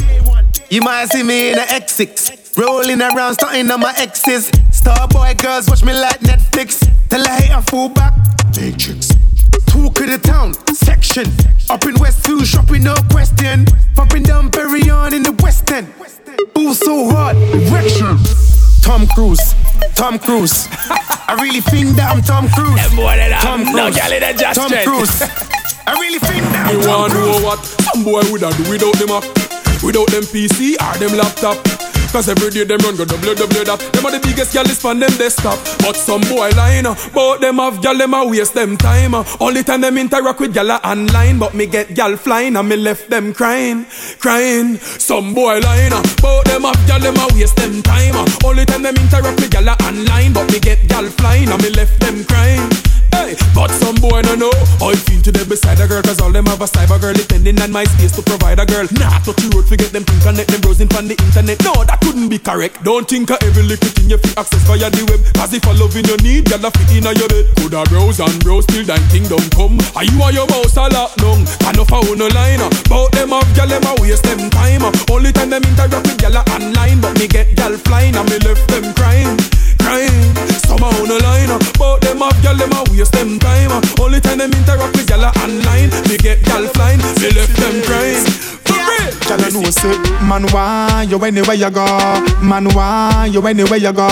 You 0.71 0.81
might 0.81 1.07
see 1.07 1.23
me 1.23 1.53
in 1.53 1.59
a 1.59 1.63
X6. 1.63 2.57
Rolling 2.57 3.03
around, 3.03 3.35
starting 3.35 3.71
on 3.71 3.81
my 3.81 3.95
exes. 3.99 4.51
Starboy 4.73 5.37
girls 5.41 5.69
watch 5.69 5.85
me 5.85 5.93
like 5.93 6.21
Netflix. 6.21 6.81
Tell 7.11 7.23
a 7.23 7.29
hater 7.29 7.61
full 7.63 7.91
back. 7.91 8.15
Matrix. 8.57 9.09
Talk 9.67 10.01
of 10.01 10.09
the 10.09 10.19
town, 10.23 10.55
section. 10.75 11.27
Up 11.69 11.85
in 11.85 11.95
West 12.01 12.25
Westview, 12.25 12.45
shopping, 12.45 12.85
no 12.85 12.95
question. 13.11 13.67
Popping 13.95 14.23
Dom 14.23 14.51
Perignon 14.51 15.13
in 15.13 15.23
the 15.23 15.33
West 15.43 15.71
End. 15.71 15.93
Ooh, 16.57 16.73
so 16.73 17.11
hard, 17.11 17.37
erection. 17.37 18.19
Tom 18.83 19.07
Cruise, 19.09 19.55
Tom 19.95 20.19
Cruise. 20.19 20.69
I 21.29 21.37
really 21.41 21.61
think 21.61 21.97
that 21.97 22.11
I'm 22.15 22.23
Tom 22.23 22.49
Cruise. 22.49 22.81
Tom 23.41 23.65
Cruise, 23.65 23.75
no 23.77 23.91
gal 23.93 24.13
in 24.13 24.23
a 24.23 24.33
just 24.33 24.59
Tom 24.59 24.69
straight. 24.69 24.87
Cruise. 24.87 25.23
I 25.87 25.93
really 26.01 26.19
think 26.19 26.43
that 26.53 26.73
I'm 26.73 26.81
Tom 26.81 27.11
Cruise. 27.11 27.27
You 27.27 27.29
wanna 27.29 27.41
know 27.41 27.47
what 27.47 27.65
some 27.65 28.05
boy 28.05 28.23
woulda 28.31 28.51
do 28.57 28.71
without 28.71 28.97
them 28.97 29.11
app, 29.11 29.25
without 29.83 30.09
them 30.09 30.25
PC 30.25 30.77
or 30.81 30.99
them 30.99 31.17
laptop. 31.19 31.78
Cause 32.13 32.29
every 32.29 32.51
day 32.51 32.65
them 32.65 32.79
run 32.81 32.97
go 32.97 33.05
double 33.05 33.35
double 33.35 33.65
that. 33.65 33.79
Them 33.93 34.07
are 34.07 34.13
the 34.13 34.21
biggest 34.21 34.55
gal 34.55 34.65
is 34.65 34.81
them 34.81 34.99
desktop. 34.99 35.59
But 35.81 35.97
some 35.97 36.23
boy 36.23 36.51
uh, 36.57 36.95
but 37.13 37.39
them 37.41 37.57
have 37.57 37.83
gal 37.83 37.97
them 37.97 38.15
a 38.15 38.27
waste 38.27 38.55
them 38.55 38.77
time. 38.77 39.15
Only 39.41 39.63
time 39.63 39.83
them 39.83 39.99
interact 39.99 40.41
with 40.41 40.55
gal 40.55 40.71
online, 40.71 41.39
but 41.39 41.55
me 41.55 41.67
get 41.67 41.95
gal 41.95 42.17
flying 42.17 42.57
and 42.57 42.69
me 42.69 42.77
left 42.77 43.11
them 43.11 43.35
crying, 43.35 43.87
crying. 44.19 44.77
Some 44.79 45.35
boy 45.35 45.61
uh, 45.63 46.03
but 46.23 46.45
them 46.47 46.63
have 46.63 46.87
gal 46.87 47.01
them 47.01 47.17
a 47.17 47.29
waste 47.35 47.57
them 47.57 47.83
time. 47.83 48.15
Only 48.43 48.65
time 48.65 48.83
them 48.83 48.97
interact 48.97 49.41
with 49.41 49.51
gal 49.51 49.69
online, 49.69 50.33
but 50.33 50.51
me 50.51 50.61
get 50.61 50.89
gal 50.89 51.05
flying 51.05 51.49
and 51.51 51.63
me 51.63 51.71
left 51.71 52.01
them 52.01 52.25
crying. 52.25 52.88
Hey, 53.19 53.35
but 53.51 53.75
some 53.75 53.99
boy 53.99 54.23
no 54.23 54.39
know 54.39 54.55
it 54.95 55.03
feel 55.03 55.21
to 55.23 55.33
them 55.33 55.49
beside 55.49 55.81
a 55.81 55.89
girl 55.89 56.03
Cause 56.03 56.21
all 56.21 56.31
them 56.31 56.47
have 56.47 56.63
a 56.63 56.67
cyber 56.67 57.01
girl 57.01 57.13
depending 57.13 57.61
on 57.61 57.73
my 57.73 57.85
space 57.85 58.13
to 58.15 58.23
provide 58.23 58.59
a 58.59 58.67
girl. 58.67 58.87
Nah, 58.95 59.19
touch 59.21 59.37
the 59.43 59.51
road, 59.53 59.67
forget 59.67 59.91
them 59.93 60.05
think 60.05 60.23
connect 60.23 60.49
them 60.49 60.61
browsing 60.61 60.89
from 60.89 61.09
the 61.09 61.19
internet. 61.19 61.59
No, 61.67 61.85
that 61.85 62.01
couldn't 62.01 62.29
be 62.29 62.39
correct. 62.39 62.83
Don't 62.85 63.09
think 63.09 63.31
of 63.31 63.43
every 63.43 63.63
little 63.67 63.91
thing 63.91 64.09
you 64.09 64.19
fit 64.19 64.39
access 64.39 64.63
via 64.65 64.89
the 64.89 65.03
web. 65.11 65.21
Cause 65.35 65.53
if 65.53 65.67
a 65.67 65.73
loving 65.75 66.07
you 66.07 66.17
need, 66.23 66.49
y'all 66.49 66.71
fit 66.71 66.91
in 66.95 67.05
your 67.05 67.29
bed. 67.29 67.45
Coulda 67.59 67.85
browse 67.91 68.23
and 68.23 68.39
browse 68.41 68.65
till 68.71 68.87
that 68.87 69.03
kingdom 69.11 69.43
come. 69.53 69.77
Are 69.99 70.07
you 70.07 70.17
and 70.23 70.35
your 70.39 70.47
mouse 70.49 70.79
a 70.79 70.87
lock 70.89 71.13
down? 71.19 71.43
Enough 71.69 71.93
a 71.93 71.99
no 72.15 72.31
line. 72.33 72.63
Bout 72.87 73.13
them 73.13 73.35
have 73.35 73.51
gal 73.53 73.69
them 73.69 73.85
a 73.85 73.93
waste 74.01 74.25
them 74.25 74.49
time. 74.49 74.87
Only 75.11 75.35
time 75.35 75.51
them 75.51 75.67
interact 75.67 76.07
with 76.07 76.19
gal 76.23 76.39
a 76.39 76.43
online 76.55 77.03
But 77.03 77.19
me 77.19 77.27
get 77.27 77.53
gal 77.59 77.75
flying 77.83 78.15
and 78.15 78.29
me 78.31 78.39
left 78.47 78.65
them 78.71 78.95
crying 78.95 79.35
A 79.89 80.75
on 80.85 81.09
the 81.09 81.19
line. 81.23 81.59
Bout 81.79 82.01
them 82.01 82.19
have 82.19 82.43
gal 82.43 82.57
them 82.57 82.73
a 82.73 82.85
waste 82.91 83.13
them 83.13 83.39
time. 83.39 83.73
Only 84.01 84.21
time 84.21 84.39
them 84.39 84.53
interact 84.53 84.97
with 84.97 85.07
gal 85.07 85.25
a 85.25 85.31
online 85.43 85.91
Me 86.09 86.17
get 86.19 86.43
gal 86.45 86.67
flying 86.69 87.01
Me 87.21 87.31
left 87.33 87.57
them 87.57 87.83
crying 87.83 88.98
Girl, 89.29 89.37
know 89.53 89.69
say, 89.71 89.93
man, 90.27 90.45
why 90.53 91.07
you 91.09 91.23
anywhere 91.23 91.55
you 91.55 91.71
go? 91.71 91.85
Man, 92.43 92.65
why 92.75 93.29
you 93.31 93.47
anywhere 93.47 93.77
you 93.77 93.93
go? 93.93 94.09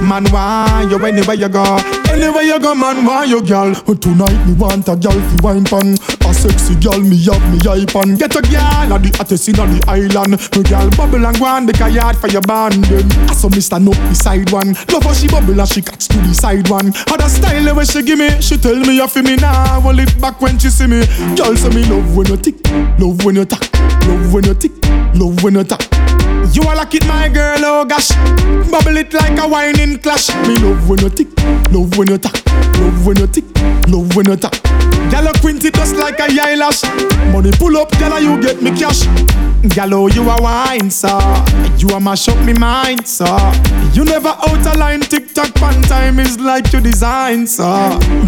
Man, 0.00 0.24
why 0.30 0.86
you 0.88 1.04
anywhere 1.04 1.34
you 1.34 1.48
go? 1.48 1.64
Anywhere 2.12 2.42
you 2.42 2.60
go, 2.60 2.74
man, 2.74 3.04
why 3.04 3.24
you 3.24 3.42
girl? 3.42 3.74
Tonight 3.74 4.46
me 4.46 4.52
want 4.54 4.88
a 4.88 4.94
girl 4.96 5.12
fi 5.12 5.36
wine 5.42 5.64
pan, 5.64 5.94
a 6.28 6.34
sexy 6.34 6.74
girl 6.76 7.00
me 7.00 7.16
have 7.24 7.42
me 7.50 7.58
eye 7.68 7.86
pan. 7.86 8.14
Get 8.16 8.36
a 8.36 8.42
girl 8.42 8.92
at 8.92 9.02
the 9.02 9.10
hottest 9.16 9.48
inna 9.48 9.66
the 9.66 9.82
island. 9.88 10.38
Me 10.54 10.62
girl 10.62 10.90
bubble 10.90 11.26
and 11.26 11.38
go 11.38 11.46
on 11.46 11.66
the 11.66 11.72
yard 11.90 12.16
for 12.16 12.28
your 12.28 12.42
band. 12.42 12.84
Them. 12.84 13.08
I 13.30 13.34
saw 13.34 13.48
me 13.48 13.60
stand 13.60 13.88
up 13.88 13.96
beside 14.08 14.50
one. 14.52 14.74
Love 14.92 15.02
how 15.02 15.12
she 15.14 15.26
bubble 15.26 15.58
and 15.58 15.68
she 15.68 15.82
catch 15.82 16.06
to 16.08 16.18
the 16.18 16.34
side 16.34 16.68
one. 16.68 16.92
How 17.08 17.16
the 17.16 17.28
style 17.28 17.74
way 17.74 17.84
she 17.84 18.02
give 18.02 18.18
me, 18.18 18.28
she 18.40 18.58
tell 18.58 18.76
me 18.76 18.96
you 18.96 19.08
feel 19.08 19.22
me 19.22 19.36
now. 19.36 19.80
Hold 19.80 20.00
it 20.00 20.20
back 20.20 20.40
when 20.40 20.58
she 20.58 20.68
see 20.68 20.86
me. 20.86 21.06
Girl 21.34 21.56
say 21.56 21.70
me 21.70 21.82
love 21.88 22.14
when 22.14 22.26
you 22.28 22.36
tick, 22.36 22.60
love 23.00 23.24
when 23.24 23.36
you 23.36 23.44
tack, 23.46 23.72
love 24.06 24.32
when 24.34 24.44
you 24.44 24.51
tick, 24.54 24.72
love 25.14 25.42
when 25.42 25.54
you 25.54 25.64
tack. 25.64 25.82
You 26.52 26.62
are 26.64 26.76
like 26.76 26.94
it, 26.94 27.06
my 27.06 27.28
girl, 27.28 27.58
oh 27.64 27.84
gosh. 27.84 28.10
Bubble 28.70 28.96
it 28.96 29.12
like 29.14 29.38
a 29.38 29.48
whining 29.48 29.98
clash. 29.98 30.28
Me 30.46 30.56
love 30.56 30.88
when 30.88 31.00
you 31.00 31.10
tick, 31.10 31.28
love 31.70 31.96
when 31.96 32.08
you 32.08 32.18
tack, 32.18 32.44
love 32.78 33.06
when 33.06 33.16
you 33.18 33.26
tick, 33.26 33.44
love 33.88 34.14
when 34.16 34.26
you 34.26 34.36
tack. 34.36 34.52
Gyal, 35.10 35.24
you 35.26 35.64
it 35.64 35.74
just 35.74 35.96
like 35.96 36.18
a 36.18 36.24
eyelash. 36.24 36.82
Money 37.32 37.52
pull 37.52 37.76
up, 37.76 37.90
gyal, 37.92 38.20
you 38.22 38.40
get 38.42 38.62
me 38.62 38.70
cash. 38.70 39.06
Gyal, 39.62 39.92
oh, 39.94 40.08
you 40.08 40.28
a 40.28 40.42
wine, 40.42 40.90
sir. 40.90 41.18
You 41.78 41.88
a 41.94 42.00
mash 42.00 42.28
up 42.28 42.38
me 42.44 42.52
mind, 42.52 43.06
sir. 43.06 43.24
You 43.94 44.04
never 44.04 44.28
out 44.28 44.66
a 44.66 44.76
line, 44.78 45.00
tick 45.00 45.32
tock, 45.34 45.54
pan 45.54 45.80
time 45.82 46.18
is 46.18 46.38
like 46.40 46.72
you 46.72 46.80
design, 46.80 47.46
sir. 47.46 47.62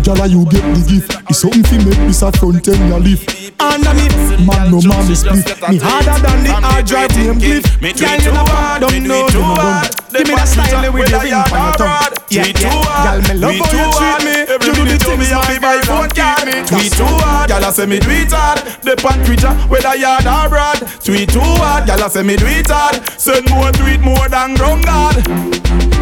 Gyal, 0.03 0.31
you 0.31 0.45
get 0.47 0.63
the 0.63 0.85
gift. 0.89 1.19
It's 1.29 1.41
something 1.41 1.65
fi 1.65 1.79
make 1.85 1.99
me 1.99 2.13
sa 2.13 2.31
front 2.31 2.67
end 2.69 2.89
ya 2.89 2.97
lift. 2.99 3.53
Underneath, 3.61 4.15
man, 4.47 4.71
no 4.71 4.81
man, 4.87 5.09
me 5.09 5.15
split. 5.15 5.45
Me 5.69 5.79
harder 5.83 6.17
than 6.23 6.45
the 6.45 6.53
hard 6.55 6.87
drive 6.87 7.17
name 7.17 7.39
cliff. 7.41 7.83
Me 7.83 7.93
Gyal, 7.93 8.15
tweet 8.17 8.25
you 8.25 8.31
too 8.31 8.33
never 8.33 8.51
hard, 8.55 8.81
dumb, 8.83 8.93
me 8.93 9.01
no, 9.01 9.27
tweet 9.27 9.35
you 9.35 9.41
too 9.41 9.43
no 9.43 9.55
dumb. 9.59 9.75
hard. 9.75 9.91
Give 10.15 10.29
me 10.29 10.35
that 10.39 10.47
style 10.47 10.93
with 10.95 11.11
the 11.11 11.19
ring 11.19 11.35
on 11.35 11.51
your 11.51 11.75
tongue. 11.75 12.15
Yeah, 12.31 12.45
Tweet 12.47 12.57
too 12.57 12.71
yeah. 12.71 12.87
hard, 12.87 13.05
Gyal, 13.05 13.19
me 13.27 13.35
love 13.43 13.51
tweet 13.59 13.67
how 13.67 13.75
you 13.75 13.91
hard. 13.91 14.23
treat 14.23 14.23
me. 14.23 14.37
You 14.63 14.73
do 14.73 14.83
the 14.87 14.95
minute 14.95 15.03
you 15.11 15.17
me 15.19 15.27
things 15.27 15.35
my 15.35 15.51
to 15.51 15.61
buy 15.61 15.75
girl 15.83 15.83
phone 15.83 16.09
don't 16.09 16.15
card. 16.15 16.39
keep 16.47 16.47
me. 16.47 16.55
Tweet 16.71 16.93
too 16.95 17.05
hard, 17.19 17.51
gyal 17.51 17.67
a 17.67 17.71
say 17.75 17.87
me 17.87 17.99
tweet 17.99 18.31
hard. 18.31 18.59
The 18.87 18.95
pan 18.95 19.19
Twitter, 19.27 19.51
whether 19.67 19.97
yard 19.97 20.27
or 20.27 20.47
broad. 20.49 20.79
Tweet 21.03 21.24
too 21.27 21.41
hard, 21.41 21.89
gyal 21.89 22.07
a 22.07 22.11
say 22.11 22.23
me 22.23 22.37
tweet 22.37 22.69
hard. 22.69 22.97
Send 23.19 23.49
more 23.51 23.71
tweet 23.73 24.01
more 24.01 24.29
than 24.29 24.55
ground 24.55 24.85
guard. 24.85 25.27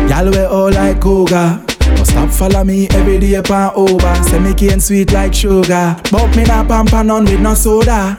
Y'all 0.08 0.30
we 0.30 0.44
all 0.44 0.70
like 0.70 1.00
Cougar. 1.00 1.62
But 1.66 2.04
stop 2.04 2.30
follow 2.30 2.64
me 2.64 2.88
every 2.90 3.18
day 3.18 3.40
pan 3.42 3.72
over. 3.74 4.14
Say 4.24 4.38
me 4.38 4.54
cane 4.54 4.80
sweet 4.80 5.12
like 5.12 5.34
sugar. 5.34 5.96
But 6.10 6.36
me 6.36 6.44
not 6.44 6.68
pamper 6.68 7.04
none 7.04 7.24
with 7.24 7.40
no 7.40 7.54
soda. 7.54 8.18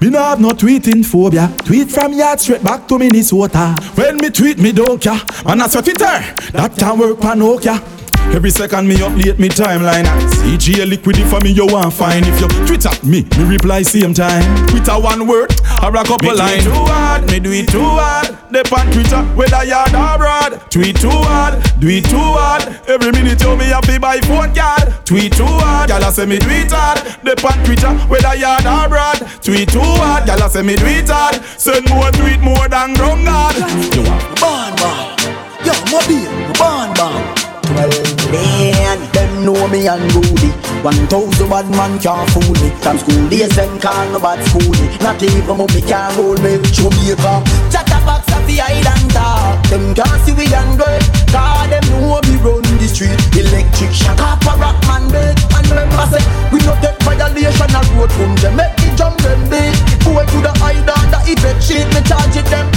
Me 0.00 0.08
no 0.08 0.18
have 0.18 0.40
no 0.40 0.50
tweeting 0.50 1.04
phobia. 1.04 1.52
Tweet 1.64 1.90
from 1.90 2.12
yard 2.12 2.40
straight 2.40 2.62
back 2.62 2.88
to 2.88 2.98
Minnesota. 2.98 3.76
When 3.94 4.16
me 4.16 4.30
tweet 4.30 4.58
me 4.58 4.72
don't 4.72 5.00
care. 5.00 5.20
Man 5.44 5.60
I 5.60 5.68
sweat 5.68 5.88
it 5.88 5.98
there. 5.98 6.34
That 6.52 6.76
can 6.78 6.98
work 6.98 7.20
pan 7.20 7.38
Nokia. 7.40 7.99
Every 8.32 8.50
second 8.50 8.86
me 8.86 8.96
update 8.96 9.38
me 9.38 9.48
timeline 9.48 10.04
CGA 10.40 10.88
liquidity 10.88 11.24
for 11.24 11.40
me 11.40 11.50
you 11.50 11.66
want 11.66 11.92
find 11.92 12.24
If 12.26 12.40
you 12.40 12.48
tweet 12.66 12.86
at 12.86 13.02
me, 13.02 13.24
me 13.36 13.44
reply 13.44 13.82
same 13.82 14.14
time 14.14 14.44
With 14.72 14.88
a 14.88 14.98
one 14.98 15.26
word 15.26 15.50
or 15.82 15.96
a 15.96 16.04
couple 16.04 16.30
Me 16.30 16.34
line 16.34 16.60
tweet 16.60 16.64
too 16.64 16.84
hard, 16.92 17.30
me 17.30 17.40
do 17.40 17.50
it 17.52 17.68
too 17.68 17.80
hard. 17.80 18.36
The 18.50 18.62
pan 18.64 18.92
Twitter, 18.92 19.22
whether 19.34 19.64
yard 19.64 19.94
or 19.94 20.18
broad. 20.18 20.70
Tweet 20.70 20.96
too 20.96 21.08
hard, 21.08 21.62
do 21.80 21.88
it 21.88 22.04
too 22.04 22.18
hard. 22.18 22.68
Every 22.88 23.12
minute 23.12 23.40
you 23.40 23.56
me 23.56 23.64
have 23.66 23.86
to 23.86 23.98
buy 23.98 24.20
phone 24.20 24.52
card. 24.54 24.92
Tweet 25.06 25.32
too 25.32 25.46
hard, 25.46 25.88
gyal 25.88 26.06
a 26.06 26.12
say 26.12 26.26
me 26.26 26.38
do 26.38 26.50
it 26.50 26.70
hard. 26.70 26.98
The 27.24 27.34
pan 27.36 27.64
Twitter, 27.64 27.94
whether 28.12 28.34
yard 28.36 28.66
or 28.66 28.88
broad. 28.88 29.18
Tweet 29.40 29.68
too 29.70 29.80
hard, 29.80 30.28
gyal 30.28 30.44
a 30.44 30.50
say 30.50 30.62
me 30.62 30.76
do 30.76 30.86
it 30.86 31.08
hard. 31.08 31.40
Send 31.56 31.88
more 31.88 32.10
tweet 32.12 32.40
more 32.40 32.68
than 32.68 32.92
ground 32.94 33.24
guard. 33.24 33.56
You 33.94 34.02
want 34.04 34.20
Born 34.36 34.72
born, 34.76 35.16
yo 35.64 35.74
mobile, 35.88 36.28
born 36.60 36.92
born. 36.98 38.19
Man, 38.30 39.00
them 39.10 39.44
know 39.44 39.66
me 39.66 39.86
unruly. 39.86 40.50
One 40.86 41.02
thousand 41.10 41.50
bad 41.50 41.68
man 41.70 41.98
can't 41.98 42.30
fool 42.30 42.54
me. 42.62 42.70
From 42.78 42.96
school 42.98 43.28
days 43.28 43.50
them 43.56 43.78
call 43.80 44.06
no 44.14 44.20
bad 44.20 44.38
schoolie. 44.46 44.86
Not 45.02 45.22
even 45.22 45.58
mommy 45.58 45.82
can 45.82 46.14
hold 46.14 46.38
me. 46.40 46.62
Jamaica, 46.70 47.42
chatterbox 47.74 48.30
of 48.30 48.46
the 48.46 48.62
island 48.62 49.10
talk. 49.10 49.58
Them 49.66 49.94
can't 49.94 50.22
see 50.22 50.32
we 50.32 50.46
angry. 50.54 51.02
Cause 51.34 51.68
them 51.74 51.84
know 51.90 52.22
me 52.22 52.38
run 52.38 52.62
the 52.78 52.86
street. 52.86 53.18
Electric 53.34 53.90
shock 53.90 54.22
up 54.22 54.46
a 54.46 54.54
rock 54.62 54.78
man 54.86 55.10
bed. 55.10 55.34
And 55.50 55.66
remember 55.66 56.06
say 56.14 56.22
we 56.54 56.62
no 56.62 56.78
take 56.78 57.02
violation 57.02 57.74
a 57.74 57.80
road 57.98 58.12
from 58.14 58.38
them. 58.38 58.54
Make 58.54 58.78
it 58.78 58.94
jump 58.94 59.18
them 59.26 59.42
big. 59.50 59.74
Go 60.06 60.22
to 60.22 60.38
the 60.38 60.54
island, 60.62 61.10
the 61.10 61.18
effect 61.34 61.66
shit. 61.66 61.86
Me 61.90 62.00
charge 62.06 62.38
it 62.38 62.46
them 62.46 62.69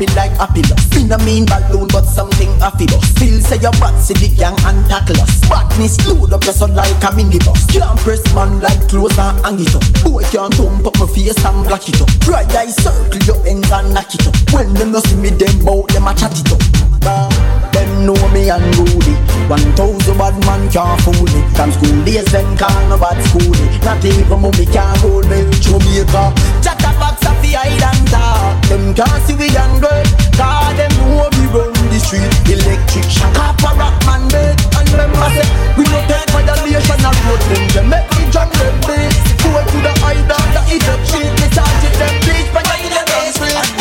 happy 0.00 0.14
like 0.16 0.36
happiness. 0.36 0.96
In 0.96 1.12
a 1.12 1.18
mean 1.24 1.46
balloon 1.46 1.88
but 1.92 2.04
something 2.04 2.48
affidus. 2.60 3.02
Still 3.16 3.40
say 3.40 3.58
your 3.60 3.72
butt 3.72 3.98
see 4.00 4.14
the 4.14 4.34
gang 4.34 4.56
and 4.64 4.84
tackle 4.88 5.20
us. 5.20 5.40
Bad 5.48 5.68
badness 5.68 5.96
Load 6.06 6.32
up 6.32 6.44
your 6.44 6.52
son 6.52 6.74
like 6.74 6.90
a 7.02 7.10
minibus 7.12 7.68
Can't 7.68 7.98
press 8.00 8.22
man 8.34 8.60
like 8.60 8.88
clothes 8.88 9.18
and 9.18 9.38
hang 9.44 9.60
it 9.60 9.74
up 9.74 9.82
Boy 10.04 10.22
can't 10.24 10.54
thump 10.54 10.86
up 10.86 10.98
my 10.98 11.06
face 11.06 11.44
and 11.44 11.66
black 11.66 11.88
it 11.88 12.00
up 12.00 12.08
Try 12.20 12.44
eye 12.56 12.66
circle 12.66 13.22
your 13.24 13.46
ends 13.46 13.70
and 13.70 13.92
knock 13.94 14.14
it 14.14 14.26
up 14.26 14.34
When 14.52 14.74
them 14.74 14.92
no 14.92 15.00
see 15.00 15.16
me 15.16 15.30
them 15.30 15.64
bout 15.64 15.88
them 15.88 16.06
a 16.06 16.14
chat 16.14 16.32
it 16.38 16.52
up 16.52 17.59
Know 18.00 18.16
me 18.32 18.48
unruly 18.48 19.12
One 19.44 19.60
thousand 19.76 20.16
bad 20.16 20.32
man 20.48 20.64
can't 20.72 20.96
fool 21.04 21.20
me 21.36 21.44
From 21.52 21.68
school 21.68 22.00
days 22.08 22.24
them 22.32 22.56
call 22.56 22.72
no 22.88 22.96
bad 22.96 23.20
schoolie 23.28 23.68
Not 23.84 24.00
even 24.00 24.40
mommy 24.40 24.64
can't 24.64 24.96
hold 25.04 25.28
me. 25.28 25.44
Jamaica 25.60 26.32
Chatterbox 26.64 27.20
of 27.28 27.36
the 27.44 27.52
island 27.60 28.08
talk. 28.08 28.56
Them 28.72 28.96
can't 28.96 29.20
see 29.28 29.36
we 29.36 29.52
and 29.52 29.84
girl 29.84 30.00
Cause 30.32 30.72
them 30.80 30.92
know 31.12 31.28
we 31.28 31.44
run 31.52 31.76
the 31.92 32.00
street. 32.00 32.24
Electric 32.48 33.04
shock 33.04 33.36
up 33.36 33.60
a 33.68 33.70
rock 33.76 34.00
man 34.08 34.24
made 34.32 34.56
And 34.80 34.88
remember 34.96 35.28
say 35.36 35.44
We 35.76 35.84
no 35.92 36.00
take 36.08 36.24
violation 36.32 37.04
of 37.04 37.16
road. 37.28 37.42
Them 37.52 37.68
They 37.68 37.84
make 37.84 38.08
me 38.16 38.24
jump 38.32 38.48
them 38.56 38.76
beat 38.88 39.12
Go 39.44 39.60
to 39.60 39.76
the 39.76 39.92
island 40.08 40.48
the 40.56 40.62
Egypt 40.72 41.04
shit 41.04 41.28
Me 41.36 41.46
charge 41.52 41.84
it 41.84 41.94
them 42.00 42.14
please 42.24 42.48
But 42.48 42.64
I 42.64 42.80
ain't 42.80 42.96
dance 42.96 43.36
Wine 43.36 43.79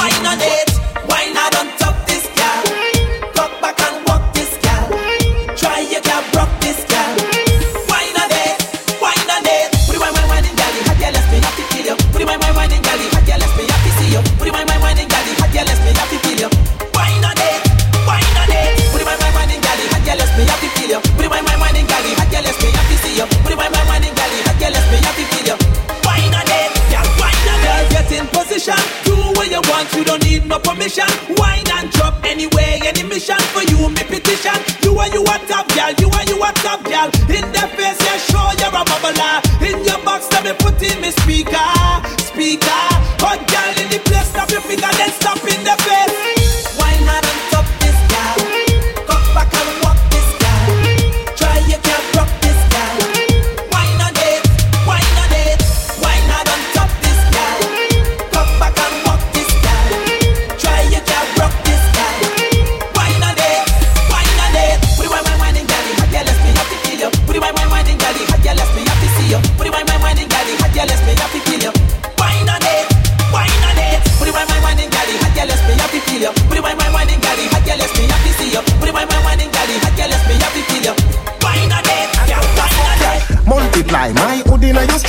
no 30.49 30.59
permission. 30.59 31.07
Wine 31.37 31.69
and 31.77 31.89
drop 31.91 32.17
anyway, 32.25 32.81
any 32.83 33.03
mission 33.03 33.39
for 33.53 33.61
you, 33.69 33.87
me 33.89 34.03
petition. 34.03 34.57
You 34.81 34.97
are 34.97 35.07
you 35.13 35.21
a 35.21 35.37
top 35.45 35.69
girl, 35.69 35.93
you 36.01 36.09
are 36.09 36.25
you 36.25 36.37
a 36.41 36.51
top 36.65 36.83
girl. 36.83 37.07
In 37.29 37.45
the 37.53 37.63
face, 37.77 38.01
yeah, 38.01 38.17
sure 38.27 38.51
you're 38.57 38.73
a 38.73 38.83
bubbler. 38.83 39.37
In 39.61 39.85
your 39.85 40.01
box, 40.03 40.27
let 40.33 40.43
me 40.43 40.53
put 40.57 40.81
in 40.81 40.99
me 40.99 41.11
speaker, 41.21 41.69
speaker. 42.17 42.83
Hot 43.21 43.39
girl 43.45 43.73
in 43.77 43.87
the 43.93 43.99
place, 44.09 44.27
stop 44.27 44.49
your 44.49 44.61
finger, 44.61 44.89
then 44.97 45.11
stop 45.11 45.37
in 45.45 45.61
the 45.63 45.75
face. 45.85 46.08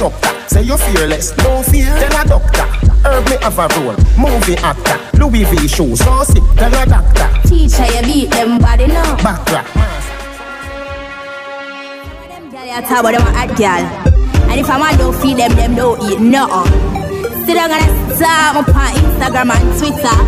Hood 0.01 0.13
in 0.13 0.21
your 0.21 0.21
structure. 0.21 0.49
Say 0.49 0.63
you're 0.63 0.79
fearless, 0.79 1.37
no 1.39 1.63
fear. 1.63 1.87
Tell 1.87 2.21
a 2.21 2.29
doctor. 2.29 2.67
Herb 3.05 3.25
me 3.29 3.37
have 3.41 3.59
a 3.59 3.69
role. 3.81 3.97
Movie 4.19 4.57
actor. 4.57 4.99
Louis 5.19 5.45
V 5.45 5.69
shoes. 5.69 5.99
So 6.01 6.25
sick. 6.25 6.43
Tell 6.57 6.75
a 6.75 6.87
doctor. 6.87 7.49
Teacher, 7.49 7.87
you 7.87 8.03
beat 8.03 8.31
them 8.31 8.59
body 8.59 8.87
now. 8.87 9.17
Backrack. 9.17 9.67
Girl, 12.51 12.65
you 12.65 12.81
talk 12.83 13.01
about 13.01 13.13
them 13.13 13.23
a 13.23 13.33
hot 13.33 13.57
girl. 13.57 13.85
And 14.51 14.61
if 14.61 14.69
a 14.69 14.79
man 14.79 14.99
don't 14.99 15.15
feed 15.21 15.37
them, 15.37 15.55
them 15.55 15.75
don't 15.77 16.03
eat 16.11 16.21
nothing. 16.21 16.91
Still 17.45 17.59
I'm 17.59 17.71
gonna 17.71 18.17
start 18.17 18.57
up 18.57 18.69
on 18.69 18.93
Instagram 18.95 19.51
and 19.55 19.79
Twitter. 19.79 20.19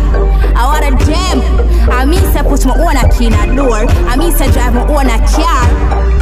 I 0.55 0.63
want 0.65 1.01
a 1.01 1.05
gem. 1.05 1.62
I 1.91 2.05
mean 2.05 2.23
say 2.31 2.43
put 2.43 2.65
my 2.65 2.75
own 2.77 2.95
a 2.97 3.09
key 3.11 3.27
in 3.27 3.33
a 3.33 3.55
door. 3.55 3.85
I 4.07 4.15
mean 4.15 4.31
say 4.31 4.51
drive 4.51 4.73
my 4.73 4.83
own 4.87 5.07
a 5.07 5.17
car. 5.27 5.67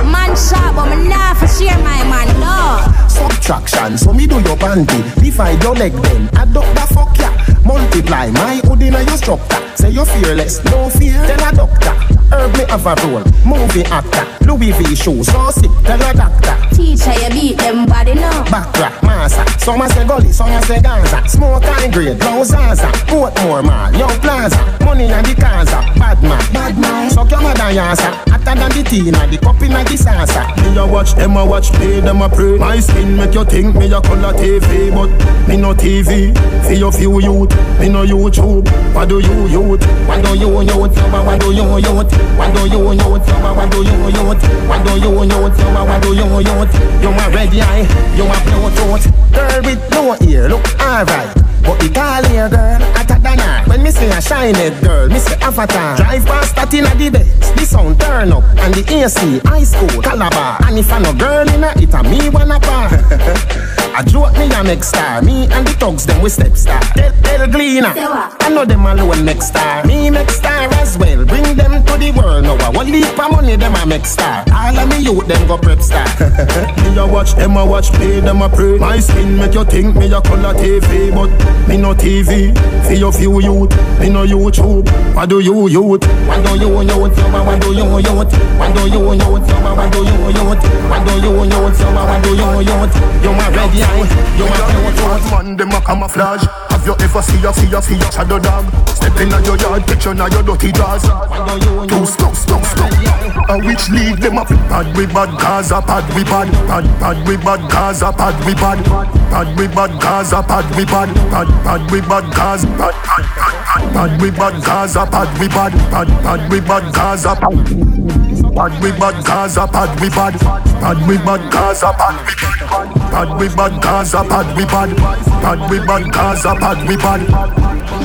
Man 0.06 0.36
sharp, 0.36 0.76
but 0.76 0.96
me 0.96 1.08
nah 1.08 1.34
for 1.34 1.48
share 1.48 1.78
my 1.80 2.04
man, 2.10 2.28
no. 2.40 3.08
Subtraction. 3.08 3.98
So 3.98 4.14
me 4.14 4.28
do 4.28 4.40
your 4.42 4.58
bandy. 4.58 5.02
Divide 5.22 5.62
your 5.64 5.76
leg 5.76 5.94
then. 5.94 6.30
Up 6.38 6.50
the 6.54 6.62
fuck 6.94 7.18
ya. 7.18 7.32
Multiply 7.66 8.32
my 8.32 8.62
hood 8.64 8.82
in 8.82 8.94
your 8.94 9.18
structure. 9.18 9.76
Say 9.76 9.92
you're 9.92 10.06
fearless, 10.06 10.64
no 10.66 10.90
fear. 10.90 11.24
Tell 11.26 11.50
a 11.50 11.56
doctor. 11.56 12.11
Herb 12.32 12.56
me 12.58 12.66
have 12.70 12.86
a 12.86 12.96
role. 13.08 13.24
Movie 13.46 13.84
actor. 13.86 14.26
Louis 14.46 14.72
V 14.72 14.96
shoes. 14.96 15.28
So 15.28 15.52
sick. 15.52 15.72
Tell 15.84 16.02
a 16.02 16.14
doctor. 16.14 16.76
Teacher, 16.76 17.14
you 17.20 17.30
beat 17.30 17.58
them 17.58 17.86
body 17.86 18.16
now. 18.16 18.44
Backrack, 18.46 19.02
massa. 19.04 19.44
Some 19.60 19.82
a 19.82 19.90
say 19.90 20.06
gully, 20.08 20.32
some 20.32 20.50
a 20.50 20.62
say 20.64 20.82
Gaza. 20.82 21.28
Smoke 21.28 21.64
and 21.64 21.94
grade, 21.94 22.20
blow 22.20 22.44
Zaza. 22.44 22.88
Portmore 23.08 23.64
mall, 23.64 23.94
Young 23.94 24.20
Plaza. 24.22 24.58
Money 24.84 25.06
and 25.06 25.26
the 25.26 25.34
Kaza. 25.36 25.80
Bad 26.00 26.24
man, 26.24 26.54
bad 26.54 26.78
man. 26.78 27.10
Suck 27.12 27.30
your 27.30 27.42
mother 27.42 27.72
yasa. 27.72 28.10
Hotter 28.30 28.56
than 28.60 28.72
the 28.72 28.84
tea, 28.90 29.12
the 29.12 29.38
cup 29.38 29.62
inna 29.62 29.84
the 29.84 29.96
salsa. 29.96 30.44
Me 30.64 30.78
a 30.78 30.88
watch, 30.88 31.14
them 31.14 31.38
a 31.38 31.46
watch, 31.46 31.72
play 31.74 32.00
them 32.00 32.22
a 32.22 32.30
pray. 32.30 32.58
My 32.58 32.80
skin 32.80 33.18
make 33.18 33.34
you 33.34 33.46
think 33.46 33.76
me 33.76 33.92
a 33.92 34.02
color 34.02 34.34
TV, 34.34 34.92
but 34.92 35.10
me 35.48 35.58
no 35.58 35.74
TV. 35.74 36.34
For 36.66 36.74
your 36.74 36.92
few 36.92 37.20
youth, 37.22 37.52
me 37.80 37.90
no 37.90 38.06
YouTube. 38.06 38.66
What 38.96 39.10
do 39.10 39.20
you 39.20 39.48
youth? 39.48 39.84
What 40.08 40.24
do 40.24 40.38
you 40.38 40.62
youth? 40.62 40.96
What 41.12 41.40
do 41.40 41.54
you 41.54 41.78
youth? 41.78 42.21
What 42.38 42.54
do 42.56 42.62
you 42.68 42.92
youth? 42.94 43.28
What 43.42 43.72
do 43.72 43.80
you 43.84 43.98
youth? 44.10 44.44
What 44.68 44.86
do 44.86 44.94
you 45.00 45.12
youth? 45.24 45.60
What 45.74 46.02
do 46.02 46.10
you 46.14 46.40
youth? 46.42 46.74
You 47.02 47.10
a 47.10 47.26
red 47.30 47.54
eye, 47.56 47.86
you 48.16 48.26
a 48.26 48.38
blue 48.46 48.70
tooth. 48.78 49.06
Girl 49.32 49.62
with 49.64 49.84
no 49.92 50.16
ear, 50.28 50.50
look 50.50 50.66
alright. 50.82 51.34
But 51.64 51.94
tall 51.94 52.24
hair 52.24 52.50
girl, 52.50 52.82
hotter 53.22 53.38
than 53.38 53.40
her. 53.40 53.70
When 53.70 53.84
me 53.84 53.92
see 53.92 54.08
a 54.08 54.22
shiny 54.22 54.70
girl, 54.82 55.08
me 55.08 55.20
say 55.20 55.36
avatar. 55.42 55.98
Drive 55.98 56.26
past 56.26 56.56
that 56.56 56.74
inna 56.74 56.94
the 56.96 57.10
best, 57.10 57.56
the 57.56 57.66
sound 57.66 58.00
turn 58.00 58.32
up, 58.32 58.44
and 58.60 58.74
the 58.74 58.84
AC, 58.94 59.40
high 59.46 59.64
school, 59.64 60.02
Calabar. 60.02 60.58
And 60.66 60.78
if 60.78 60.92
I 60.92 61.00
no 61.00 61.14
girl 61.14 61.48
inna 61.50 61.74
it, 61.78 61.94
a 61.94 62.04
me 62.04 62.30
wanna 62.30 62.60
par. 62.60 62.90
I 63.94 64.04
joke 64.04 64.32
me 64.38 64.48
a 64.54 64.64
make 64.64 64.84
star, 64.84 65.22
me 65.22 65.48
and 65.52 65.68
the 65.68 65.74
thugs 65.74 66.06
them 66.06 66.22
we 66.22 66.30
step 66.30 66.56
star. 66.56 66.80
Tell, 66.96 67.12
tell 67.24 67.48
Gleaner, 67.48 67.94
I 67.96 68.50
know 68.50 68.64
them 68.64 68.86
alone 68.86 69.26
make 69.26 69.42
star. 69.42 69.86
Me 69.86 70.10
make 70.10 70.30
star 70.30 70.72
as 70.76 70.98
well, 70.98 71.26
bring 71.26 71.44
them 71.56 71.84
to 71.84 71.98
the 71.98 72.12
world 72.16 72.44
now. 72.44 72.72
One 72.72 72.90
leap 72.90 73.20
of 73.20 73.32
money 73.32 73.58
them 73.58 73.76
a 73.76 73.86
make 73.86 74.06
star. 74.06 74.46
All 74.54 74.78
of 74.78 74.88
me 74.90 75.04
youth 75.04 75.28
them 75.28 75.46
go 75.46 75.58
prep 75.58 75.82
star. 75.82 76.08
me 76.88 76.98
a 76.98 77.06
watch 77.06 77.34
them 77.36 77.58
a 77.58 77.66
watch, 77.66 77.92
play 77.92 78.22
them 78.22 78.42
a 78.42 78.48
pray. 78.48 78.78
My 78.78 79.00
skin 79.00 79.38
make 79.38 79.54
you 79.54 79.66
think 79.66 79.96
me 79.96 80.06
a 80.14 80.22
color 80.22 80.54
TV, 80.54 81.14
but 81.14 81.30
me 81.68 81.76
no 81.76 81.94
TV. 81.94 82.56
For 82.88 82.94
your 83.12 83.40
few 83.40 83.42
youth, 83.42 84.00
me 84.00 84.10
no 84.10 84.26
YouTube. 84.26 84.88
What 85.16 85.30
do 85.30 85.40
you 85.40 85.68
youth? 85.68 86.06
What 86.28 86.46
do 86.46 86.56
you 86.56 86.82
youth? 86.82 86.98
What 86.98 87.62
do 87.62 87.74
you 87.74 88.00
youth? 88.00 88.32
What 88.58 88.76
do 88.76 88.88
you 88.88 89.14
youth? 89.14 89.48
What 89.78 89.92
do 89.92 90.02
you 90.02 90.24
youth? 90.24 90.64
What 90.90 91.06
do 91.06 91.16
you 91.16 91.44
youth? 91.44 91.80
What 91.82 92.24
do 92.24 92.30
you 92.36 92.60
youth? 92.62 92.96
You 93.24 93.32
my 93.34 93.50
red 93.50 93.72
eye, 93.72 94.08
you 94.38 94.46
my 94.46 94.58
blue 94.72 94.92
tooth. 94.96 95.32
Man, 95.32 95.58
them 95.58 95.72
a 95.72 95.82
camouflage. 95.82 96.71
Have 96.82 96.98
you 96.98 97.06
ever 97.06 97.22
see 97.22 97.46
a 97.46 97.54
see 97.54 97.72
a 97.76 97.80
see 97.82 97.96
a 97.96 98.12
shadow 98.12 98.40
dog? 98.40 98.66
Step 98.90 99.14
in 99.22 99.30
your 99.46 99.56
yard, 99.56 99.86
picture 99.86 100.16
now 100.16 100.26
your 100.26 100.42
dirty 100.42 100.72
jaws. 100.72 101.04
Two 101.04 102.06
stop, 102.08 102.34
stop, 102.34 102.64
stop. 102.66 103.50
A 103.50 103.58
which 103.60 103.88
league 103.92 104.18
them 104.18 104.40
up? 104.40 104.50
Bad 104.50 104.98
we 104.98 105.06
bad, 105.06 105.30
Gaza 105.40 105.80
bad 105.86 106.10
we 106.16 106.24
bad, 106.24 106.52
bad 106.68 107.00
bad 107.00 107.28
we 107.28 107.38
bad, 107.38 107.70
Gaza 107.70 108.12
bad 108.12 108.46
we 108.48 108.56
bad, 108.56 108.84
bad 109.30 109.60
we 109.60 109.68
bad, 109.68 110.02
Gaza 110.02 110.42
bad 110.42 110.76
we 110.76 110.86
bad, 110.86 111.14
bad 111.30 111.48
bad 111.64 111.92
we 111.92 112.02
bad, 112.02 112.34
Gaza 112.34 112.66
bad 112.66 112.96
bad 113.06 113.30
bad 113.38 113.94
bad 113.94 114.22
we 114.22 114.32
bad, 114.32 114.64
Gaza 114.64 115.06
bad 115.06 115.40
we 115.40 115.48
bad, 115.50 115.74
bad 115.92 116.08
bad 116.24 116.52
we 116.52 116.60
bad, 116.62 116.94
Gaza. 116.96 118.21
Bad 118.54 118.84
we 118.84 118.92
bad, 118.92 119.26
Gaza 119.26 119.66
bad 119.68 120.00
we 120.02 120.10
bad, 120.10 120.38
bad 120.82 121.08
we 121.08 121.18
bad, 121.18 121.52
Gaza 121.52 121.94
bad 121.98 122.20
we 122.28 122.36
bad, 122.36 123.02
bad 123.12 123.40
we 123.40 123.48
bad, 123.56 123.82
Gaza 123.82 124.24
bad 124.28 124.58
we 124.58 124.66
bad, 124.66 124.96
bad 125.42 125.70
we 125.70 125.80
bad, 125.80 126.12
Gaza 126.12 126.56
bad 126.60 126.88
we 126.88 126.98
bad. 126.98 127.28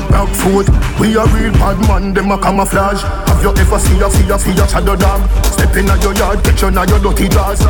Back 0.09 0.29
foot, 0.37 0.69
we 1.01 1.17
a 1.17 1.25
real 1.27 1.53
bad 1.53 1.79
man, 1.89 2.15
them 2.15 2.31
a 2.31 2.39
camouflage. 2.39 3.03
Have 3.03 3.43
you 3.43 3.51
ever 3.51 3.79
see 3.79 4.01
a 4.01 4.11
see 4.11 4.31
a 4.31 4.39
see 4.39 4.53
a 4.53 4.69
shadow 4.69 4.97
dog? 4.97 5.29
Step 5.45 5.77
in 5.77 5.87
your 5.87 6.15
yard, 6.15 6.43
catch 6.45 6.63
you 6.63 6.71
your 6.71 7.01
dirty 7.01 7.29
jaws. 7.29 7.61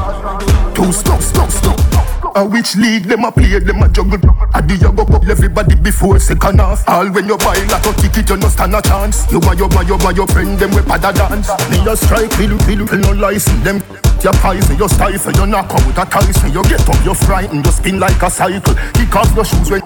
Two 0.74 0.92
stop, 0.92 1.20
stop, 1.20 1.50
stop. 1.50 2.15
A 2.36 2.44
which 2.44 2.76
league 2.76 3.04
them 3.04 3.24
a 3.24 3.32
play, 3.32 3.58
them 3.58 3.82
a 3.82 3.88
juggle. 3.88 4.20
A 4.52 4.60
the 4.60 4.76
you 4.76 4.92
go 4.92 5.06
couple 5.06 5.30
everybody 5.30 5.74
before 5.74 6.20
second 6.20 6.60
half. 6.60 6.86
All 6.86 7.08
when 7.08 7.26
you 7.26 7.38
buy 7.38 7.56
lot 7.72 7.86
of 7.86 7.96
ticket, 7.96 8.28
you 8.28 8.36
no 8.36 8.48
stand 8.48 8.74
a 8.74 8.82
chance. 8.82 9.24
You 9.32 9.40
buy, 9.40 9.54
you 9.54 9.66
buy, 9.68 9.80
you 9.88 9.96
buy 9.96 10.10
your 10.10 10.26
friend 10.26 10.58
them 10.58 10.68
with 10.76 10.84
pada 10.84 11.16
dance. 11.16 11.48
Me 11.72 11.80
a 11.88 11.96
strike, 11.96 12.28
will, 12.36 12.60
will, 12.68 12.84
will 12.92 13.00
no 13.00 13.12
license 13.16 13.64
them. 13.64 13.80
Your 14.20 14.34
poison, 14.44 14.76
your 14.76 14.90
stifle, 14.90 15.32
you 15.32 15.46
knock 15.46 15.72
out 15.72 15.96
a 15.96 16.04
Tyson. 16.04 16.52
You 16.52 16.62
get 16.64 16.86
up, 16.86 17.02
you 17.06 17.14
frightened, 17.14 17.64
you 17.64 17.72
spin 17.72 17.98
like 17.98 18.20
a 18.20 18.28
cycle. 18.28 18.74
Kick 18.92 19.16
off 19.16 19.34
your 19.34 19.44
shoes 19.46 19.70
when, 19.70 19.80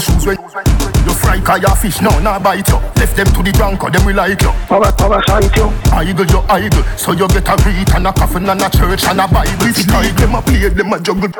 shoes 0.00 0.24
when. 0.24 0.85
You 1.06 1.14
fry 1.14 1.38
car 1.38 1.62
your 1.62 1.70
fish, 1.78 2.02
no, 2.02 2.10
nah 2.18 2.42
bite 2.42 2.66
you. 2.66 2.82
Left 2.98 3.14
them 3.14 3.30
to 3.30 3.38
the 3.38 3.54
ground, 3.54 3.78
cause 3.78 3.94
them 3.94 4.02
we 4.02 4.10
like 4.12 4.42
you. 4.42 4.50
Power, 4.66 4.90
power, 4.90 5.22
sight 5.22 5.54
you. 5.54 5.70
Idle, 5.94 6.26
you 6.26 6.42
idle. 6.50 6.82
So 6.98 7.14
you 7.14 7.30
get 7.30 7.46
a 7.46 7.54
read 7.62 7.86
and 7.94 8.10
a 8.10 8.12
coffin 8.12 8.50
and 8.50 8.58
a 8.58 8.66
church 8.66 9.06
and 9.06 9.22
a 9.22 9.30
Bible. 9.30 9.54
Which 9.62 9.86
league 9.86 10.18
them 10.18 10.34
a 10.34 10.42
play, 10.42 10.66
them 10.66 10.90
a 10.90 10.98
juggle. 10.98 11.30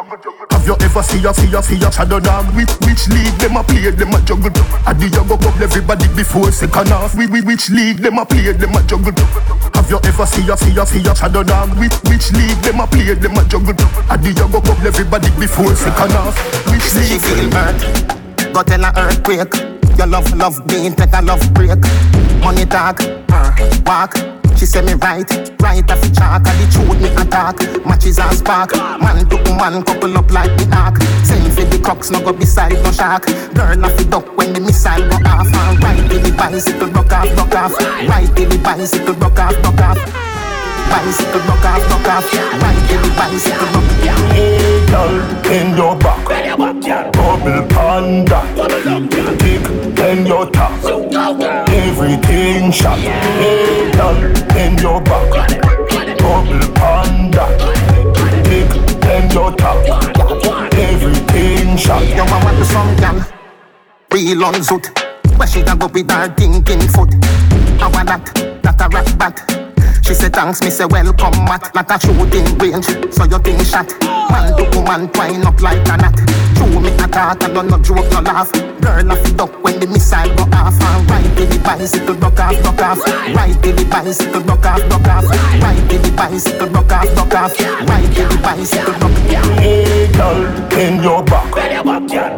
Have 0.54 0.62
you 0.62 0.78
ever 0.78 1.02
see 1.02 1.18
a, 1.26 1.34
see 1.34 1.50
a, 1.50 1.58
see 1.58 1.82
a 1.82 1.90
shadow 1.90 2.22
dog? 2.22 2.46
Which, 2.54 2.70
which 2.86 3.10
league 3.10 3.34
them 3.42 3.58
a 3.58 3.66
play, 3.66 3.90
them 3.90 4.14
a 4.14 4.22
juggle. 4.22 4.54
I 4.86 4.94
do 4.94 5.10
you 5.10 5.24
go 5.26 5.34
couple 5.34 5.58
everybody 5.58 6.06
before 6.14 6.54
second 6.54 6.94
half? 6.94 7.18
We, 7.18 7.26
we, 7.26 7.42
which 7.42 7.66
league 7.74 7.98
them 7.98 8.22
a 8.22 8.24
play, 8.24 8.54
them 8.54 8.70
a 8.70 8.86
juggle. 8.86 9.18
Have 9.74 9.90
you 9.90 9.98
ever 9.98 10.26
see 10.30 10.46
a, 10.46 10.54
see 10.54 10.78
a, 10.78 10.86
see 10.86 11.02
a 11.02 11.10
shadow 11.10 11.42
dog? 11.42 11.74
Which, 11.74 11.98
which 12.06 12.30
league 12.38 12.62
them 12.62 12.78
a 12.78 12.86
play, 12.86 13.18
them 13.18 13.34
a 13.34 13.42
juggle. 13.50 13.74
I 14.06 14.14
do 14.14 14.30
you 14.30 14.46
go 14.46 14.62
couple 14.62 14.86
everybody 14.86 15.30
before 15.42 15.74
second 15.74 16.14
half? 16.14 16.38
Which 16.70 16.86
league? 16.94 17.18
feel 17.18 17.50
hurt. 17.50 18.25
Go 18.57 18.62
tell 18.62 18.84
a 18.84 18.92
earthquake. 18.96 19.52
Your 19.98 20.07
love, 20.07 20.32
love 20.32 20.66
being 20.66 20.94
take 20.94 21.12
a 21.12 21.20
love 21.20 21.44
break. 21.52 21.76
Money 22.40 22.64
talk, 22.64 23.02
uh, 23.28 23.52
walk. 23.84 24.16
She 24.57 24.64
say 24.64 24.80
me 24.80 24.94
right, 24.94 25.28
right 25.61 25.84
off 25.90 26.00
the 26.00 26.09
chalk. 26.16 26.48
And 26.48 26.57
the 26.57 26.66
truth 26.72 26.98
me 27.02 27.12
attack. 27.20 27.61
Matches 27.84 28.18
and 28.18 28.34
spark. 28.34 28.74
Man 28.74 29.28
to 29.28 29.36
man 29.61 29.84
couple 29.84 30.16
up 30.16 30.32
like 30.32 30.57
the 30.57 30.74
ark. 30.74 30.96
Same 31.22 31.50
for 31.50 31.68
the 31.68 31.78
crocks, 31.84 32.11
no 32.11 32.18
go 32.24 32.32
beside 32.32 32.72
no 32.82 32.90
shark. 32.92 33.26
Girl 33.26 33.84
off 33.84 33.94
the 33.98 34.07
duck 34.09 34.34
when 34.38 34.54
the 34.54 34.61
missile 34.61 35.04
go 35.04 35.16
off. 35.28 35.52
And 35.52 35.82
right 35.82 36.09
till 36.09 36.22
the 36.22 36.32
bicycle 36.32 36.88
broke 36.88 37.12
off, 37.12 37.28
broke 37.34 37.54
off. 37.54 37.78
Right 38.09 38.34
till 38.34 38.48
the 38.48 38.57
bicycle 38.57 39.12
broke 39.16 39.38
off, 39.38 39.52
broke 39.61 39.80
off. 39.82 40.36
Bicycle 40.91 41.41
broke 41.47 41.64
off, 41.64 41.82
broke 41.89 42.09
off. 42.09 42.32
Right 42.62 42.80
till 42.89 43.01
the 43.03 43.11
bicycle 43.16 43.68
broke 43.72 44.07
off. 44.11 44.20
Hey 44.32 44.87
girl, 44.91 45.14
in 45.51 45.76
your 45.76 45.97
back. 45.97 46.24
Bubble 47.12 47.62
panda. 47.68 48.41
Tick, 49.39 49.64
then 49.95 50.26
your 50.26 50.47
top. 50.51 50.72
Everything 51.68 52.70
shot. 52.70 52.99
Hey 52.99 53.91
girl, 53.93 54.16
in 54.57 54.78
your 54.78 55.01
back. 55.03 55.61
Bubble 56.18 56.68
panda. 56.74 57.45
Tick, 58.45 58.70
then 59.01 59.30
your 59.30 59.53
top. 59.57 59.78
Everything 60.74 61.76
shot. 61.76 62.07
Yo, 62.07 62.24
I 62.24 62.45
want 62.45 62.59
the 62.59 62.64
song, 62.64 62.97
gal. 62.97 63.16
Real 64.12 64.45
on 64.45 64.55
zoot. 64.55 64.87
Where 65.39 65.49
she 65.49 65.61
a 65.61 65.76
go 65.76 65.87
with 65.89 66.11
her 66.11 66.28
thinking 66.34 66.89
foot? 66.89 67.12
How 67.78 67.89
a 67.89 68.05
that? 68.05 68.61
That 68.62 68.80
a 68.80 68.89
rat 68.89 69.18
bat. 69.18 69.65
She 70.05 70.14
say 70.14 70.28
thanks, 70.28 70.62
me 70.62 70.70
say 70.70 70.86
welcome, 70.86 71.44
mat. 71.44 71.70
Like 71.74 71.90
a 71.90 71.99
shooting 72.01 72.59
range, 72.59 72.86
so 73.14 73.24
you 73.24 73.38
think 73.38 73.62
shot. 73.66 73.90
Man 74.30 74.57
to 74.57 74.78
woman 74.78 75.09
twine 75.12 75.44
up 75.47 75.61
like 75.61 75.86
a 75.88 75.97
knot. 75.97 76.45
True 76.57 76.80
me 76.80 76.88
a 76.88 77.04
attack, 77.04 77.42
I 77.42 77.52
don't 77.52 77.68
no 77.68 77.78
joke, 77.78 78.11
no 78.12 78.20
laugh. 78.20 78.50
Girl 78.80 79.12
off 79.12 79.22
the 79.22 79.32
duck 79.36 79.52
when 79.62 79.78
the 79.80 79.86
missile 79.86 80.28
go 80.36 80.44
off. 80.57 80.80
And 80.80 81.36
till 81.36 81.46
the 81.46 81.59
bicycle 81.62 82.14
broke 82.14 82.40
off, 82.40 82.62
broke 82.62 82.80
off. 82.80 83.04
Till 83.62 83.76
the 83.76 83.84
bicycle 83.90 84.40
broke 84.40 84.66
off, 84.66 84.82
broke 84.88 85.09
off. 85.09 85.24
Till 85.88 86.00
the 86.02 86.11
bicycle 86.16 86.68
broke 86.68 86.92
off, 86.92 87.14
broke 87.14 87.34
off. 87.34 87.57
Till 87.57 88.28
the 88.28 88.38
bicycle 88.42 88.94
broke 89.00 89.36
off. 89.36 89.46
Hey 89.61 90.09
girl, 90.12 90.40
in 90.78 91.02
your 91.02 91.22
back. 91.24 91.50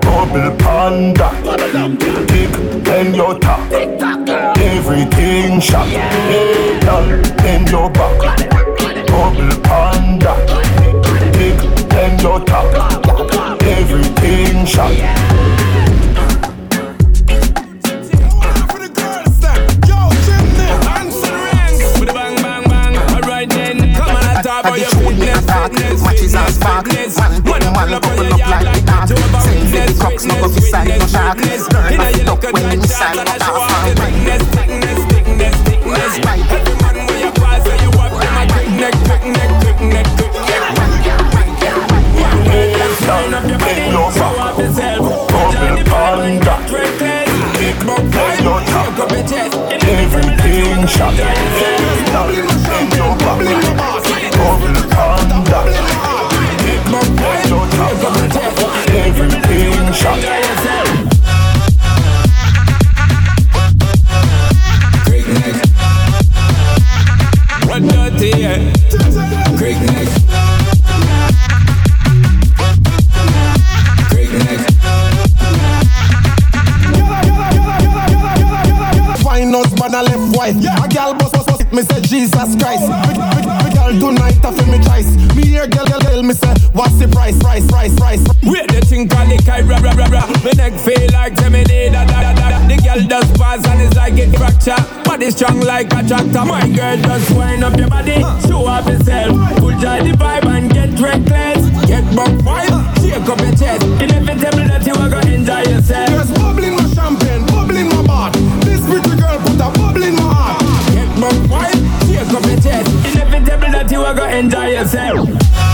Bubble 0.02 0.56
panda. 0.58 1.28
Tick, 2.26 2.52
then 2.84 3.14
your 3.14 3.38
top. 3.38 3.60
Everything 4.58 5.60
shot. 5.60 5.86
Hey 5.86 6.78
girl, 6.80 7.08
in 7.46 7.66
your 7.66 7.90
back. 7.90 8.18
Bubble 9.08 9.54
panda. 9.62 10.34
Tick, 11.32 11.58
then 11.88 12.18
your 12.20 12.40
top. 12.44 13.17
Everything 13.78 14.66
shot. 14.66 14.90
Matches 26.02 26.34
and 26.34 26.54
spark. 26.54 26.86
Man 26.88 27.60
to 27.60 27.70
man 27.70 27.88
couple 27.88 28.26
up 28.26 28.40
like 28.50 28.66
the 28.74 28.82
ark. 28.92 29.08
Same 29.42 29.66
for 29.68 29.86
the 29.86 29.94
crocks, 30.00 30.24
no 30.24 30.34
go 30.40 30.48
beside 30.52 30.88
no 30.88 31.06
shark. 31.06 31.38
Girl 31.38 31.54
the 32.12 32.22
duck 32.26 32.42
when 32.52 32.68
the 32.68 32.76
missile 32.78 33.14
go 33.14 33.52
off. 33.54 33.70
Thickness, 33.94 34.42
thickness, 34.58 35.00
thickness, 35.06 35.56
thickness. 35.62 36.18
Every 36.26 36.74
man 36.82 36.96
where 37.06 37.20
you 37.24 37.30
pass, 37.30 37.62
where 37.64 37.80
you 37.80 37.90
walk, 37.96 38.10
them 38.20 38.36
a 38.36 38.44
quick 38.52 38.70
neck, 38.74 38.94
quick 39.06 39.24
neck, 39.30 39.50
quick 39.62 39.80
neck. 39.80 40.17
Turn 43.08 43.32
up 43.32 43.48
your 43.48 43.58
body, 43.58 43.88
show 44.12 44.36
off 44.36 44.58
yourself. 44.58 45.30
Johnny 45.52 45.82
Bell, 45.82 46.20
reckless. 46.70 47.28
Big 47.56 47.78
buck 47.86 48.04
fight, 48.12 48.36
shake 48.36 49.00
up 49.00 49.10
your 49.10 49.24
chest. 49.24 49.56
Everything 49.88 50.86
shot. 50.86 51.16
Girl, 51.16 52.28
your 52.36 53.16
back. 53.16 53.40
Bubble 54.36 54.76
panda. 54.92 55.60
Then 57.16 57.48
your 57.48 57.64
top. 57.72 57.96
Everything 58.92 59.92
shot. 59.94 60.37
My 90.44 90.52
neck 90.56 90.74
feel 90.80 91.06
like 91.12 91.34
Gemini 91.34 91.90
da 91.90 92.04
da 92.04 92.22
da 92.22 92.32
da. 92.32 92.68
The 92.68 92.76
girl 92.82 93.06
does 93.08 93.30
pass 93.38 93.66
and 93.66 93.82
it's 93.82 93.96
like 93.96 94.14
it 94.14 94.30
fracture. 94.36 94.78
Body 95.04 95.30
strong 95.30 95.60
like 95.60 95.92
a 95.92 96.02
tractor. 96.06 96.44
My 96.44 96.66
girl 96.68 96.96
just 96.96 97.30
wind 97.36 97.64
up 97.64 97.76
your 97.76 97.88
body, 97.88 98.22
show 98.46 98.66
off 98.66 98.86
yourself. 98.86 99.34
Pull 99.58 99.74
joy 99.82 99.98
the 100.06 100.14
vibe 100.14 100.46
and 100.46 100.72
get 100.72 100.94
reckless. 101.00 101.66
Get 101.86 102.04
buck 102.14 102.32
fight, 102.46 102.70
shake 103.02 103.28
up 103.28 103.40
your 103.40 103.54
chest. 103.58 103.82
Inevitable 103.98 104.66
that 104.70 104.86
you 104.86 104.94
are 104.94 105.10
gonna 105.10 105.32
enjoy 105.34 105.62
yourself. 105.66 106.08
There's 106.08 106.30
bubble 106.30 106.64
in 106.64 106.74
my 106.76 106.86
champagne, 106.94 107.44
bubble 107.46 107.76
in 107.76 107.88
my 107.88 108.02
heart. 108.06 108.32
This 108.62 108.80
pretty 108.86 109.14
girl 109.18 109.38
put 109.42 109.58
a 109.58 109.68
bubble 109.74 110.02
in 110.02 110.14
my 110.14 110.22
heart. 110.22 110.62
Get 110.94 111.08
buck 111.18 111.38
fight, 111.50 111.76
shake 112.06 112.30
up 112.30 112.46
your 112.46 112.60
chest. 112.62 112.88
Inevitable 113.10 113.72
that 113.74 113.90
you 113.90 114.00
are 114.00 114.14
gonna 114.14 114.36
enjoy 114.36 114.68
yourself. 114.70 115.67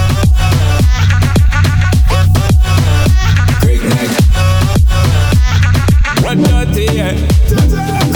Dirty, 6.43 6.87
yeah. 6.93 8.13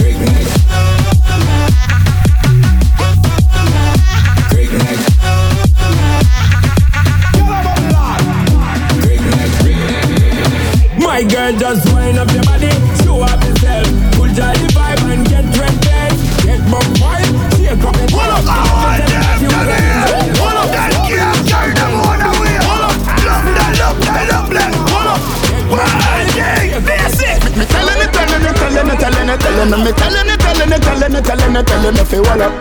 Telling 29.37 29.37
it, 29.37 29.41
telling 29.41 29.73
it, 29.73 29.85
me 29.85 29.93
telling 29.93 30.29
it, 30.29 30.41
telling 30.41 30.73
it, 30.73 30.81
telling 30.81 31.15
it, 31.15 31.25
telling 31.25 31.57
it, 31.57 31.67
telling 31.67 31.97
it, 31.97 32.07
fi 32.07 32.19
wall 32.21 32.43
up. 32.43 32.53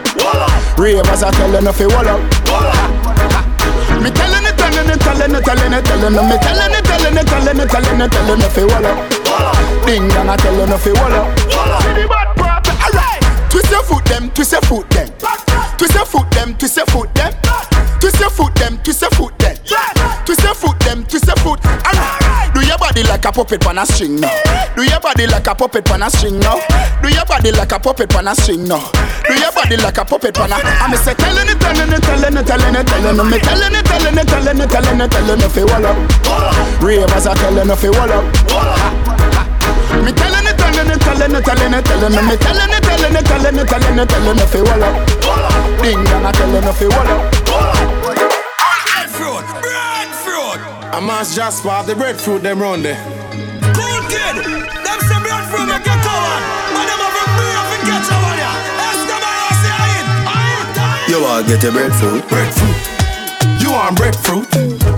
Ravers 0.77 1.21
telling 1.21 1.67
it, 1.67 1.73
fi 1.73 1.85
wall 1.87 2.07
up. 2.07 2.19
Me 4.03 4.09
telling 4.11 4.43
it, 4.43 4.57
telling 4.57 4.89
it, 4.89 4.99
telling 4.99 5.31
it, 5.31 5.43
telling 5.45 5.73
it, 5.73 5.85
telling 5.85 6.17
it, 6.17 6.41
telling 6.41 6.73
it, 6.73 6.83
telling 6.83 7.17
it, 7.17 7.27
telling 7.27 7.59
it, 7.59 7.69
telling 7.69 8.01
it, 8.01 8.11
telling 8.11 8.41
it, 8.41 8.51
fi 8.51 8.63
wall 8.65 8.85
up. 8.85 8.97
Ding 9.85 10.07
dong, 10.09 10.29
I 10.29 10.35
telling 10.37 10.67
it, 10.67 10.79
fi 10.79 10.91
wall 10.91 11.13
up. 11.13 11.27
Alright, 12.83 13.21
twist 13.49 13.71
your 13.71 13.83
foot 13.83 14.05
them, 14.05 14.29
twist 14.31 14.51
your 14.51 14.61
foot 14.61 14.89
them, 14.89 15.07
twist 15.77 15.95
your 15.95 16.05
foot 16.05 16.31
them, 16.31 16.55
twist 16.57 16.75
your 16.75 16.85
foot 16.85 17.13
them, 17.15 17.33
twist 17.99 18.19
your 18.19 18.19
foot 18.19 18.19
them, 18.19 18.19
twist 18.19 18.19
your 18.19 18.29
foot 18.29 18.55
them, 18.55 18.77
twist 18.83 19.01
your 19.01 19.11
foot 19.11 19.36
like 23.17 23.25
a 23.25 23.31
puppet 23.31 23.65
on 23.65 23.79
a 23.79 23.85
string 23.85 24.21
now. 24.21 24.29
Do 24.75 24.83
your 24.83 24.99
body 24.99 25.25
like 25.25 25.47
a 25.47 25.55
puppet 25.55 25.89
on 25.89 26.03
a 26.03 26.09
string 26.09 26.37
now. 26.37 26.61
Do 27.01 27.09
your 27.09 27.25
body 27.25 27.51
like 27.51 27.71
a 27.71 27.79
puppet 27.79 28.13
on 28.15 28.27
a 28.27 28.35
string 28.35 28.67
now. 28.67 28.91
Do 29.25 29.33
your 29.33 29.51
body 29.51 29.77
like 29.77 29.97
a 29.97 30.05
puppet 30.05 30.37
on 30.37 30.51
a. 30.51 30.55
I'm 30.61 30.93
say 30.97 31.15
telling 31.15 31.49
it, 31.49 31.59
telling 31.59 31.89
it, 31.89 32.03
telling 32.03 32.37
it, 32.37 32.45
telling 32.45 32.75
it, 32.75 32.85
telling 32.85 33.17
me 33.17 33.39
telling 33.39 33.73
it, 33.73 33.85
telling 33.85 34.17
it, 34.17 34.27
telling 34.27 34.61
it, 34.61 34.69
telling 34.69 35.01
it, 35.01 35.09
telling 35.09 35.41
it, 35.41 35.49
fi 35.49 35.63
wall 35.65 35.85
up. 35.87 35.97
Ravers 36.79 37.25
are 37.25 37.33
telling 37.33 37.69
it, 37.69 37.75
fi 37.75 37.89
wall 37.89 38.11
up. 38.13 38.23
Me 40.05 40.13
telling 40.13 40.45
it, 40.45 40.53
telling 40.53 40.85
it, 40.85 41.01
telling 41.01 41.33
it, 41.33 41.41
telling 41.41 41.73
it, 41.73 41.85
telling 41.89 42.13
me 42.21 42.37
telling 42.37 42.69
it, 42.69 42.83
telling 42.85 43.17
it, 43.17 43.25
telling 43.25 43.57
it, 43.57 43.65
telling 43.65 43.97
it, 43.97 44.09
telling 44.09 44.37
it, 44.37 44.45
fi 44.45 44.61
wall 44.61 44.83
up. 44.85 44.93
Ding 45.81 46.03
dong, 46.05 46.21
I 46.21 46.31
telling 46.37 46.61
it, 46.61 46.75
fi 46.77 46.85
wall 46.85 47.09
up. 47.17 47.46
I 50.97 50.99
must 50.99 51.35
just 51.35 51.61
pop 51.61 51.85
the 51.85 51.93
breadfruit 51.93 52.41
them 52.41 52.59
round 52.59 52.83
there. 52.83 52.97
Cool 53.77 54.01
kid. 54.09 54.41
Them 54.41 54.99
say 55.05 55.19
breadfruit 55.21 55.69
make 55.69 55.85
you 55.85 55.93
covered. 56.01 56.41
But 56.73 56.89
them 56.89 56.97
have 57.05 57.21
a 57.21 57.25
beer 57.37 57.53
if 57.53 57.69
you 57.69 57.81
catch 57.85 58.09
a 58.09 58.17
one 58.17 58.41
ya. 58.41 58.49
Escobar, 58.81 59.45
say 59.61 59.77
I 59.77 59.93
eat. 59.93 60.09
I 60.25 60.41
eat. 60.57 61.13
You 61.13 61.21
want 61.21 61.45
get 61.45 61.61
a 61.61 61.69
breadfruit? 61.69 62.25
Breadfruit. 62.25 62.77
You 63.61 63.69
want 63.77 63.93
breadfruit? 63.93 64.49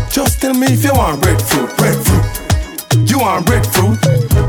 Just 0.08 0.39
tell 0.39 0.54
me 0.54 0.68
if 0.72 0.86
you 0.88 0.95
want 0.95 1.20
breadfruit. 1.20 1.68
Breadfruit. 1.76 2.24
You 3.04 3.20
want 3.20 3.45
breadfruit? 3.45 4.00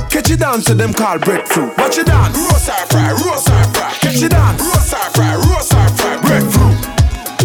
Catch 0.06 0.30
it 0.30 0.38
dance 0.38 0.66
to 0.66 0.74
them 0.74 0.94
called 0.94 1.22
breadfruit. 1.22 1.76
Watch 1.76 1.98
it 1.98 2.06
dance. 2.06 2.38
Roast 2.38 2.70
or 2.70 2.86
fry, 2.94 3.10
roast 3.10 3.50
or 3.50 3.64
fry. 3.74 3.90
Catch 3.98 4.22
it 4.22 4.30
dance. 4.30 4.62
Roast 4.62 4.94
or 4.94 5.10
fry, 5.18 5.34
roast 5.34 5.74
or 5.74 5.88
fry. 5.98 6.14
Breadfruit. 6.22 6.78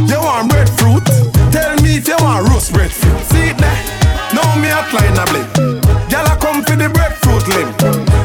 You 0.06 0.22
want 0.22 0.54
breadfruit? 0.54 1.10
Tell 1.50 1.74
me 1.82 1.98
if 1.98 2.08
you 2.08 2.18
want 2.22 2.48
roast 2.54 2.72
breadfruit. 2.72 3.26
See 3.34 3.55
me 4.62 4.70
a 4.70 4.82
line 4.96 5.18
a 5.18 5.26
blip. 5.30 5.48
Gyal 6.10 6.28
a 6.28 6.36
come 6.40 6.64
for 6.64 6.76
the 6.76 6.90
breadfruit 6.90 7.48
limb. 7.52 7.72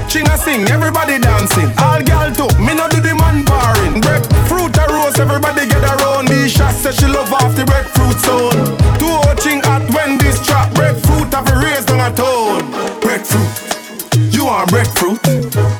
Ching 0.09 0.28
a 0.28 0.37
sing, 0.37 0.68
everybody 0.68 1.18
dancing. 1.18 1.70
All 1.78 2.01
gyal 2.01 2.31
too, 2.35 2.51
me 2.61 2.74
no 2.74 2.89
do 2.89 3.01
the 3.01 3.14
man 3.14 3.45
barring. 3.45 4.01
Breadfruit 4.01 4.76
a 4.76 4.85
roast, 4.93 5.18
everybody 5.18 5.66
get 5.66 5.83
around. 5.83 6.28
These 6.28 6.53
shots 6.53 6.83
say 6.83 6.93
she 6.93 7.07
love 7.07 7.33
off 7.33 7.55
the 7.57 7.64
breadfruit 7.64 8.18
zone. 8.20 8.76
Two 8.99 9.20
ching 9.43 9.61
at 9.64 9.83
when 9.95 10.18
this 10.18 10.45
trap 10.45 10.74
breadfruit 10.74 11.33
have 11.33 11.49
a 11.49 11.57
raise 11.59 11.85
down 11.85 12.01
a 12.01 12.14
tone. 12.14 12.70
Breadfruit, 13.01 14.35
you 14.35 14.47
want 14.47 14.70
breadfruit? 14.70 15.20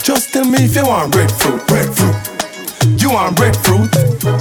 Just 0.03 0.33
tell 0.33 0.45
me 0.45 0.65
if 0.65 0.75
you 0.77 0.87
want 0.87 1.13
breadfruit. 1.13 1.67
Breadfruit. 1.67 2.40
You 3.11 3.17
want 3.17 3.35
breadfruit? 3.35 3.91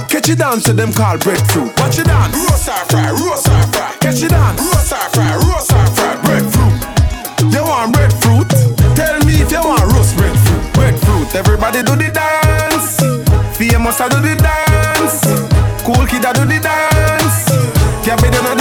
Catch 0.08 0.28
it 0.28 0.38
dance 0.38 0.62
to 0.62 0.72
them 0.72 0.92
called 0.92 1.18
breadfruit. 1.26 1.74
Watch 1.80 1.98
it 1.98 2.06
dance. 2.06 2.30
Roast 2.38 2.68
or 2.70 2.84
fry, 2.86 3.10
roast 3.10 3.48
or 3.50 3.66
fry. 3.74 3.96
Catch 3.98 4.22
it 4.22 4.30
dance. 4.30 4.62
Roast 4.62 4.92
or 4.94 5.10
fry, 5.10 5.34
roast 5.42 5.72
or 5.74 5.86
fry. 5.90 6.14
Breadfruit. 6.22 6.78
You 7.50 7.66
want 7.66 7.90
breadfruit? 7.90 8.46
Tell 8.94 9.18
me 9.26 9.42
if 9.42 9.50
you 9.50 9.58
want 9.58 9.90
roast 9.90 10.14
breadfruit. 10.14 10.62
Breadfruit. 10.74 11.34
Everybody 11.34 11.82
do 11.82 11.98
the 11.98 12.14
dance. 12.14 13.02
Famous 13.58 14.00
I 14.00 14.06
do 14.06 14.22
the 14.22 14.38
dance. 14.38 15.18
Cool 15.82 16.06
kid 16.06 16.22
I 16.22 16.30
do 16.30 16.46
the 16.46 16.62
dance. 16.62 17.50
Cabin 18.06 18.30
I 18.30 18.54
do 18.54 18.59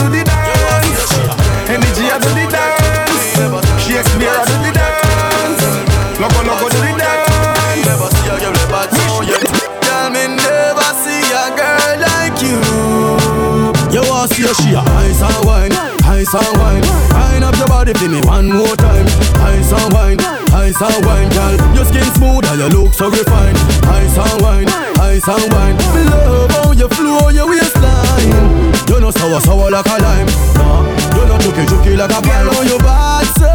body 17.94 18.06
for 18.06 18.12
me 18.12 18.22
one 18.28 18.50
more 18.50 18.76
time. 18.76 19.06
Ice 19.42 19.72
and 19.72 19.94
wine, 19.94 20.20
ice 20.54 20.82
and 20.82 21.06
wine, 21.06 21.30
girl. 21.30 21.76
Your 21.76 21.86
skin 21.86 22.04
smooth 22.16 22.46
and 22.46 22.60
your 22.60 22.70
look 22.70 22.94
so 22.94 23.10
refined. 23.10 23.58
Ice 23.88 24.18
and 24.18 24.42
wine, 24.42 24.70
ice 25.00 25.28
and 25.28 25.54
wine. 25.54 25.76
Me 25.96 26.04
love 26.10 26.52
how 26.52 26.72
you 26.72 26.88
flow 26.90 27.30
your 27.30 27.48
waistline. 27.50 28.74
You 28.90 29.00
know 29.00 29.12
sour 29.12 29.40
sour 29.42 29.72
like 29.72 29.86
a 29.86 29.98
lime. 30.02 30.28
Nah, 30.56 30.86
you 31.16 31.26
know 31.26 31.38
juky 31.40 31.66
juky 31.66 31.98
like 31.98 32.12
a 32.12 32.22
girl 32.22 32.50
on 32.58 32.68
your 32.68 32.80
bad 32.80 33.26
so. 33.38 33.50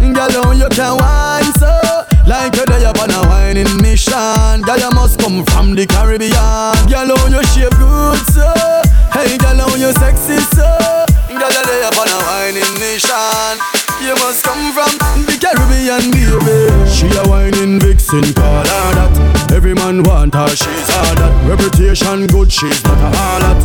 Girl 0.00 0.46
on 0.46 0.58
you 0.58 0.68
can 0.70 0.96
wine 0.96 1.52
so. 1.58 1.70
Like 2.26 2.56
you're 2.56 2.66
there 2.66 2.88
on 2.88 3.10
a 3.10 3.28
whining 3.28 3.82
mission 3.82 4.62
Girl, 4.62 4.78
you 4.78 4.90
must 4.92 5.20
come 5.20 5.44
from 5.44 5.74
the 5.74 5.86
Caribbean 5.86 6.32
Girl, 6.88 7.18
how 7.18 7.26
you 7.28 7.44
shape 7.44 7.76
good, 7.76 8.18
so 8.32 8.48
Hey, 9.12 9.36
girl, 9.36 9.68
how 9.68 9.74
you 9.76 9.92
sexy, 9.92 10.38
so 10.56 10.83
Girl, 11.34 11.50
you're 11.50 11.66
there 11.66 11.90
on 11.90 12.06
a 12.06 12.18
whining 12.30 12.74
mission 12.78 13.54
You 13.98 14.14
must 14.22 14.44
come 14.46 14.70
from 14.70 14.94
the 15.26 15.34
Caribbean, 15.34 16.14
baby. 16.14 16.70
She 16.86 17.10
a 17.10 17.26
whining 17.26 17.80
vixen, 17.80 18.22
call 18.34 18.62
her 18.62 18.88
that. 18.94 19.50
Every 19.52 19.74
man 19.74 20.04
want 20.04 20.34
her, 20.34 20.48
she's 20.54 20.90
all 20.94 21.14
that. 21.18 21.34
Reputation 21.50 22.26
good, 22.28 22.52
she's 22.52 22.78
not 22.84 22.98
a 23.02 23.10
harlot. 23.10 23.58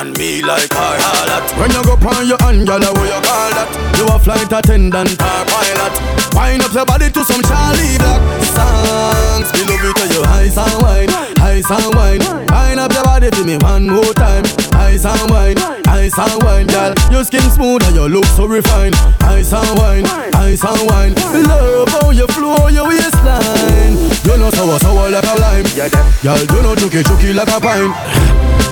And 0.00 0.16
me 0.16 0.40
like 0.40 0.72
her 0.72 0.96
harlot. 0.96 1.44
When 1.60 1.70
you 1.76 1.84
go 1.84 2.00
on 2.00 2.26
your 2.28 2.40
hand, 2.40 2.64
girl, 2.66 2.80
what 2.80 3.04
you 3.04 3.20
call 3.20 3.50
that? 3.52 3.68
You 4.00 4.06
a 4.08 4.16
flight 4.18 4.48
attendant 4.52 5.20
or 5.20 5.44
pilot. 5.52 5.92
Wind 6.32 6.62
up 6.64 6.72
your 6.72 6.86
body 6.86 7.10
to 7.12 7.20
some 7.28 7.44
Charly 7.44 8.00
Black 8.00 8.20
songs. 8.56 9.52
Me 9.52 9.68
love 9.68 9.84
it 9.84 9.96
to 10.00 10.04
you 10.16 10.22
ice 10.32 10.56
and 10.56 10.80
wine, 10.80 11.12
ice 11.46 11.70
and 11.70 11.94
wine. 11.94 12.20
Wind 12.50 12.80
up 12.80 12.92
your 12.92 13.04
body 13.04 13.30
to 13.30 13.44
me 13.44 13.56
one 13.58 13.86
more 13.86 14.12
time. 14.14 14.44
Ice 14.74 15.04
and 15.04 15.30
wine, 15.30 15.58
ice 15.86 16.18
and 16.18 16.42
wine, 16.42 16.66
girl. 16.66 16.92
Your 17.10 17.24
skin 17.24 17.46
smooth 17.50 17.82
and 17.86 17.94
your 17.94 18.08
look 18.08 18.24
so 18.36 18.46
refined. 18.46 18.94
Ice 19.22 19.52
and 19.52 19.78
wine, 19.78 20.06
ice 20.34 20.64
and 20.64 20.82
wine. 20.90 21.14
Love 21.46 21.88
how 21.88 22.10
you 22.10 22.26
flow 22.34 22.68
your 22.68 22.88
waistline. 22.88 23.94
You 24.26 24.36
know 24.36 24.50
sour, 24.50 24.78
sour 24.80 25.10
like 25.10 25.24
a 25.24 25.34
lime. 25.38 25.66
Girl, 26.22 26.38
you 26.38 26.62
know 26.62 26.74
juky, 26.74 27.02
juky 27.02 27.34
like 27.34 27.48
a 27.48 27.60
pine. 27.60 27.94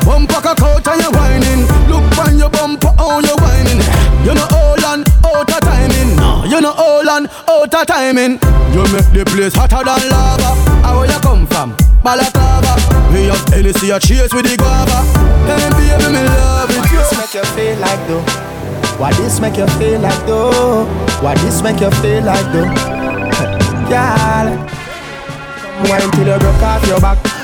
Bumper 0.05 0.41
cock 0.43 0.61
out 0.61 0.87
and 0.89 1.03
you 1.03 1.11
whining. 1.13 1.63
Look 1.89 2.19
on 2.19 2.39
your 2.39 2.51
bumper, 2.51 2.93
how 2.99 3.21
you 3.21 3.37
whining. 3.39 3.81
You 4.27 4.35
know 4.35 4.49
all 4.53 4.85
and 4.93 5.07
out 5.25 5.51
of 5.51 5.61
timing 5.61 6.17
No, 6.17 6.45
you 6.45 6.61
know 6.61 6.75
all 6.77 7.09
and 7.09 7.29
out 7.49 7.75
of 7.75 7.87
timing 7.87 8.39
You 8.77 8.85
make 8.93 9.09
the 9.17 9.25
place 9.27 9.55
hotter 9.55 9.83
than 9.85 10.09
lava 10.11 10.55
How 10.85 11.03
you 11.03 11.19
come 11.21 11.47
from? 11.47 11.77
Balaclava 12.05 12.77
We 13.13 13.25
have 13.33 13.49
Hennessy 13.49 13.91
a 13.91 13.99
chase 13.99 14.33
with 14.33 14.45
the 14.45 14.57
guava 14.57 15.01
Hey 15.49 15.69
baby, 15.73 16.13
me 16.13 16.23
love 16.25 16.71
it 16.71 16.77
What 16.77 16.91
this 16.93 17.11
make 17.17 17.35
you 17.35 17.45
feel 17.57 17.79
like 17.81 18.03
though? 18.09 18.25
What 18.99 19.15
this 19.17 19.41
make 19.41 19.57
you 19.57 19.67
feel 19.79 20.01
like 20.01 20.27
though? 20.27 20.85
What 21.21 21.39
this 21.39 21.63
make 21.63 21.81
you 21.81 21.91
feel 22.03 22.23
like 22.25 22.47
though? 22.53 22.69
Girl 23.91 24.49
Wine 25.89 26.11
till 26.13 26.29
you 26.29 26.39
broke 26.39 26.63
off 26.63 26.87
your 26.87 27.01
back 27.01 27.44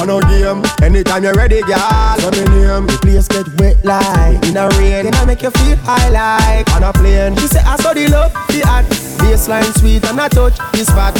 On 0.00 0.10
a 0.10 0.20
game 0.28 0.62
Anytime 0.82 1.24
you're 1.24 1.34
ready, 1.34 1.60
girl. 1.62 2.16
Let 2.20 2.32
me 2.36 2.44
name 2.52 2.86
The 2.86 2.98
place 3.00 3.28
get 3.28 3.48
wet 3.60 3.84
like 3.84 4.44
In 4.46 4.56
a 4.56 4.68
rain. 4.76 5.04
Then 5.04 5.14
I 5.14 5.24
make 5.24 5.42
you 5.42 5.50
feel 5.50 5.76
high 5.82 6.08
like 6.10 6.68
On 6.74 6.82
a 6.82 6.92
plane. 6.92 7.36
She 7.36 7.48
say 7.48 7.60
I 7.60 7.76
saw 7.76 7.92
the 7.94 8.08
love 8.08 8.32
The 8.48 8.60
hot 8.66 8.84
Baseline 9.20 9.72
sweet 9.78 10.04
and 10.04 10.20
I 10.20 10.28
touch 10.28 10.58
is 10.74 10.88
fat 10.90 11.14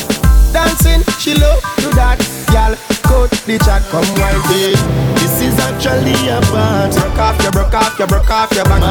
Dancing 0.52 1.02
She 1.18 1.34
love 1.34 1.60
do 1.78 1.90
that. 1.96 2.20
Girl 2.52 2.76
Cut 3.06 3.30
the 3.46 3.58
chat 3.62 3.82
Come 3.90 4.06
wine 4.18 4.42
Babe, 4.50 4.78
This 5.18 5.40
is 5.42 5.56
actually 5.58 6.14
a 6.28 6.40
part 6.50 6.92
Broke 6.94 7.18
off 7.18 7.38
your 7.42 7.52
Broke 7.52 7.74
off 7.74 7.98
your 7.98 8.08
Broke 8.08 8.30
off 8.30 8.52
your 8.52 8.64
back. 8.64 8.82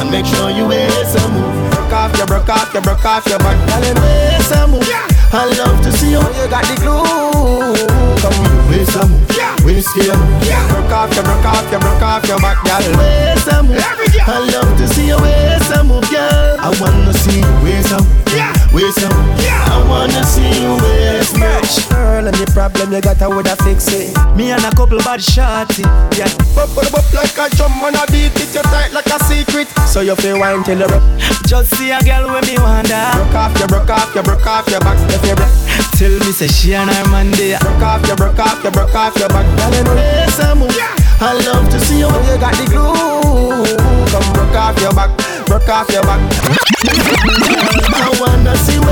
And 0.00 0.10
make 0.10 0.26
sure 0.26 0.50
you 0.50 0.66
wear 0.68 0.90
some 1.06 1.32
move. 1.32 1.70
Broke 1.72 1.92
off 1.92 2.16
your 2.16 2.26
Broke 2.26 2.48
off 2.48 2.72
your 2.72 2.82
Broke 2.82 3.04
off 3.04 3.26
your 3.26 3.38
back. 3.38 3.56
Know 3.68 4.00
Wear 4.00 4.40
some 4.40 4.70
move. 4.72 4.88
I 5.34 5.46
love 5.58 5.80
to 5.82 5.92
see 5.92 6.10
you. 6.10 6.18
Oh, 6.20 6.42
you 6.42 6.50
got 6.50 6.64
the 6.64 6.76
glue 6.76 8.11
Come 8.22 8.70
Wear 8.70 8.86
some 8.86 9.10
move 9.66 9.82
scale. 9.82 10.14
Broke 10.70 10.92
off 10.92 11.14
your 11.14 11.24
Broke 11.24 11.44
off 11.44 11.70
your 11.70 11.80
Broke 11.80 12.02
off 12.02 12.26
your 12.28 12.38
back 12.38 12.62
Girl. 12.64 13.36
Some. 13.38 13.66
Move 13.66 13.82
I 14.24 14.38
love 14.38 14.78
to 14.78 14.86
see 14.86 15.08
you 15.08 15.18
wear 15.18 15.58
some 15.60 15.88
move, 15.88 16.08
girl. 16.10 16.56
I 16.60 16.70
wanna 16.80 17.12
see 17.12 17.42
you 17.42 17.52
wear 17.66 17.82
some 17.82 18.06
Wear 18.72 18.92
some. 18.92 19.10
I 19.10 19.84
wanna 19.88 20.22
see 20.22 20.62
you 20.62 20.76
wear 20.78 21.22
some. 21.24 21.90
Girl, 21.90 22.24
the 22.24 22.50
problem 22.54 22.92
you 22.92 23.00
got, 23.00 23.20
I 23.20 23.26
woulda 23.26 23.56
fix 23.56 23.88
it. 23.88 24.14
Me 24.36 24.52
and 24.52 24.64
a 24.64 24.70
couple 24.70 24.98
bad 24.98 25.22
shorty 25.22 25.82
Yeah. 26.14 26.30
Bubble 26.54 26.86
up 26.94 27.12
like 27.12 27.34
a 27.34 27.50
drum 27.56 27.72
and 27.82 27.96
a 27.96 28.06
beat. 28.12 28.30
It 28.38 28.54
You 28.54 28.62
tight 28.62 28.92
like 28.92 29.10
a 29.10 29.18
secret. 29.24 29.66
So 29.90 30.00
you 30.00 30.14
feel 30.16 30.38
wine 30.38 30.62
till 30.62 30.78
you 30.78 30.86
Just 31.46 31.74
see 31.76 31.90
a 31.90 31.98
girl 32.00 32.30
with 32.32 32.46
me 32.46 32.56
wonder. 32.62 33.10
Broke 33.18 33.34
off 33.34 33.58
your, 33.58 33.68
broke 33.68 33.90
off 33.90 34.14
your, 34.14 34.22
broke 34.22 34.46
off 34.46 34.68
your 34.70 34.80
back. 34.80 34.98
If 35.10 35.26
you 35.26 35.34
Tell 35.98 36.10
me 36.10 36.32
say 36.32 36.48
she 36.48 36.74
and 36.74 36.90
her 36.90 37.10
man 37.10 37.30
there. 37.32 37.58
Broke 37.58 37.82
off 37.82 38.06
your, 38.06 38.11
broke 38.16 38.38
off 38.38 38.62
your, 38.62 38.72
broke 38.72 38.94
off 38.94 39.16
your 39.16 39.28
back 39.28 39.46
Girl, 39.56 39.74
you 39.74 39.84
know 39.84 39.94
Wear 39.94 40.28
some 40.28 40.58
move 40.58 41.02
I 41.22 41.34
love 41.46 41.70
to 41.70 41.78
see 41.78 42.00
you 42.00 42.08
when 42.10 42.24
you 42.26 42.36
got 42.40 42.50
the 42.58 42.66
glue. 42.66 43.62
Come 44.10 44.32
broke 44.34 44.56
off 44.58 44.74
your 44.82 44.90
back, 44.90 45.14
broke 45.46 45.68
off 45.68 45.88
your 45.88 46.02
back. 46.02 46.18
I 47.94 48.10
wanna 48.18 48.56
see 48.56 48.82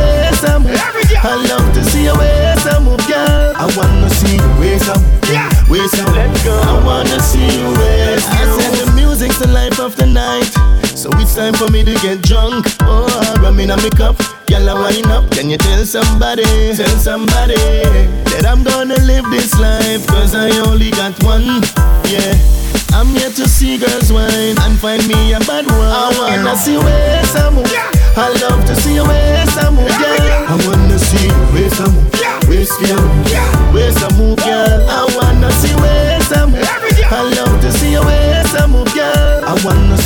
I 0.47 0.59
move. 0.59 0.79
I 0.79 1.35
love 1.51 1.75
to 1.75 1.85
see 1.85 2.05
your 2.05 2.17
ways 2.17 2.65
I 2.67 2.79
move, 2.79 3.03
girl. 3.09 3.53
I 3.57 3.67
wanna 3.77 4.09
see 4.11 4.37
your 4.37 4.61
ways 4.61 4.89
I 4.89 4.95
move. 4.95 5.69
Ways 5.69 5.93
I 5.99 6.07
move. 6.07 6.47
I 6.47 6.85
wanna 6.87 7.21
see. 7.21 7.51
I 7.51 8.19
said 8.19 8.73
the 8.79 8.90
music's 9.21 9.39
the 9.39 9.53
life 9.53 9.79
of 9.79 9.95
the 9.97 10.07
night. 10.07 10.49
So 10.97 11.11
it's 11.21 11.35
time 11.35 11.53
for 11.53 11.69
me 11.71 11.85
to 11.85 11.93
get 12.01 12.23
drunk. 12.23 12.65
Oh, 12.81 13.05
rum 13.43 13.61
in 13.61 13.71
a 13.71 13.77
me 13.77 13.91
cup. 13.91 14.17
Girl, 14.49 14.65
I 14.65 14.73
wind 14.73 15.13
up. 15.13 15.31
Can 15.33 15.51
you 15.51 15.59
tell 15.59 15.85
somebody, 15.85 16.45
tell 16.73 16.97
somebody 16.97 17.61
that 18.33 18.49
I'm 18.49 18.65
gonna 18.65 18.97
live 19.05 19.29
this 19.29 19.53
life? 19.61 20.07
Cause 20.07 20.35
I 20.35 20.49
only 20.65 20.91
got 20.91 21.13
one. 21.23 21.61
Yeah. 22.09 22.33
I'm 22.97 23.13
here 23.13 23.29
to 23.29 23.45
see 23.47 23.77
girls 23.77 24.11
wine 24.11 24.57
and 24.57 24.79
find 24.81 25.07
me 25.07 25.35
a 25.37 25.41
bad 25.41 25.69
one. 25.69 25.93
I 25.93 26.09
wanna 26.17 26.57
see 26.57 26.79
ways 26.81 27.37
I 27.37 27.51
move. 27.53 27.69
I 28.17 28.33
love 28.41 28.65
to 28.73 28.75
see 28.75 29.05
ways 29.05 29.53
I 29.61 29.69
move, 29.69 29.93
girl. 30.01 30.33
I 30.49 30.57
wanna 30.65 30.99
see 30.99 31.29
ways 31.53 31.77
I 31.77 31.93
move, 31.93 32.09
ways 32.49 34.01
I 34.01 34.09
move, 34.17 34.39
girl. 34.39 34.81
I 34.89 35.05
wanna 35.13 35.53
see 35.61 35.77
ways 35.77 35.90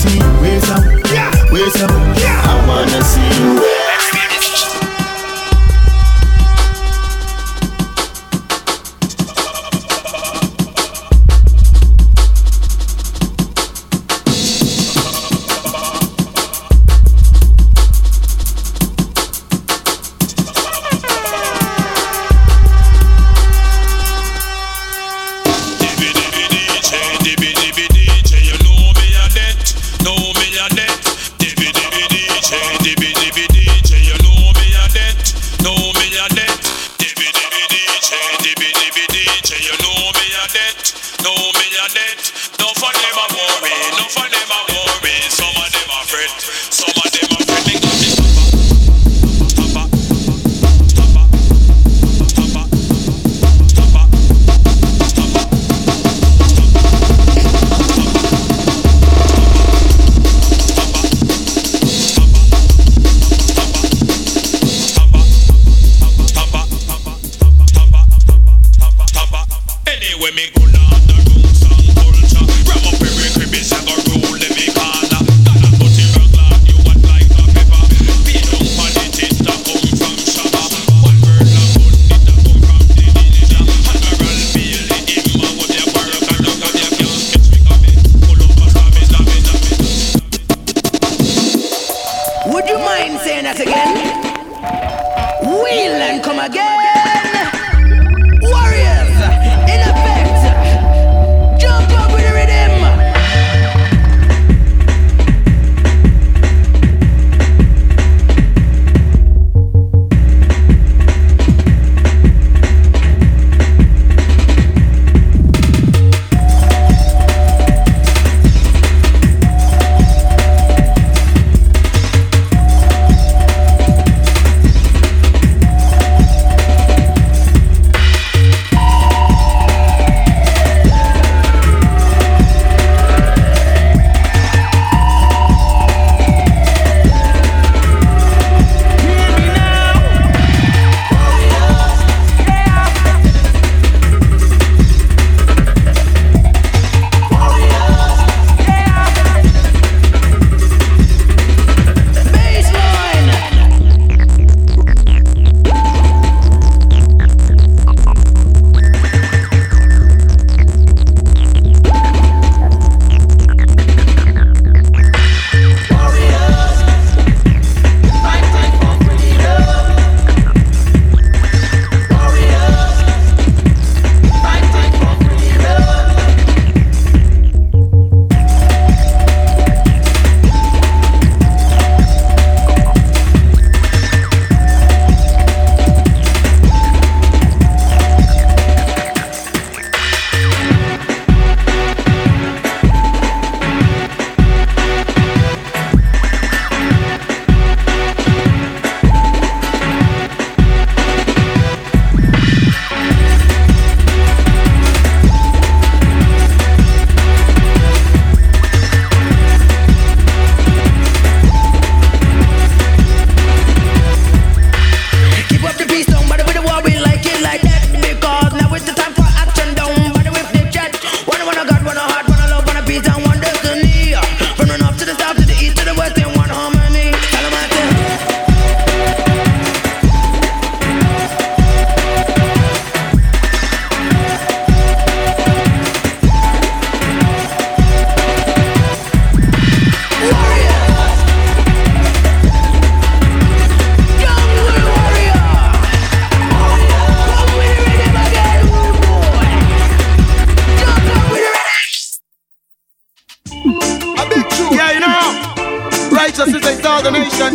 see 0.04 0.18
ways 0.40 0.70
I 0.70 0.80
move, 0.84 1.52
ways 1.52 1.76
I 1.82 2.23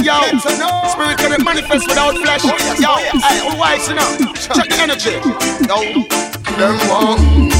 yo. 0.03 0.21
Spirit 0.89 1.17
can 1.17 1.33
it 1.33 1.43
manifest 1.43 1.87
without 1.87 2.15
flesh, 2.15 2.41
oh, 2.45 2.55
yo. 2.79 2.89
Oh, 2.89 3.19
hey, 3.27 3.39
all 3.43 3.57
wise, 3.57 3.87
you 3.87 3.95
know. 3.95 4.09
Check 4.35 4.69
the 4.69 4.77
energy, 4.79 5.15
yo. 5.67 5.77
Them 6.57 6.77
one 6.89 7.51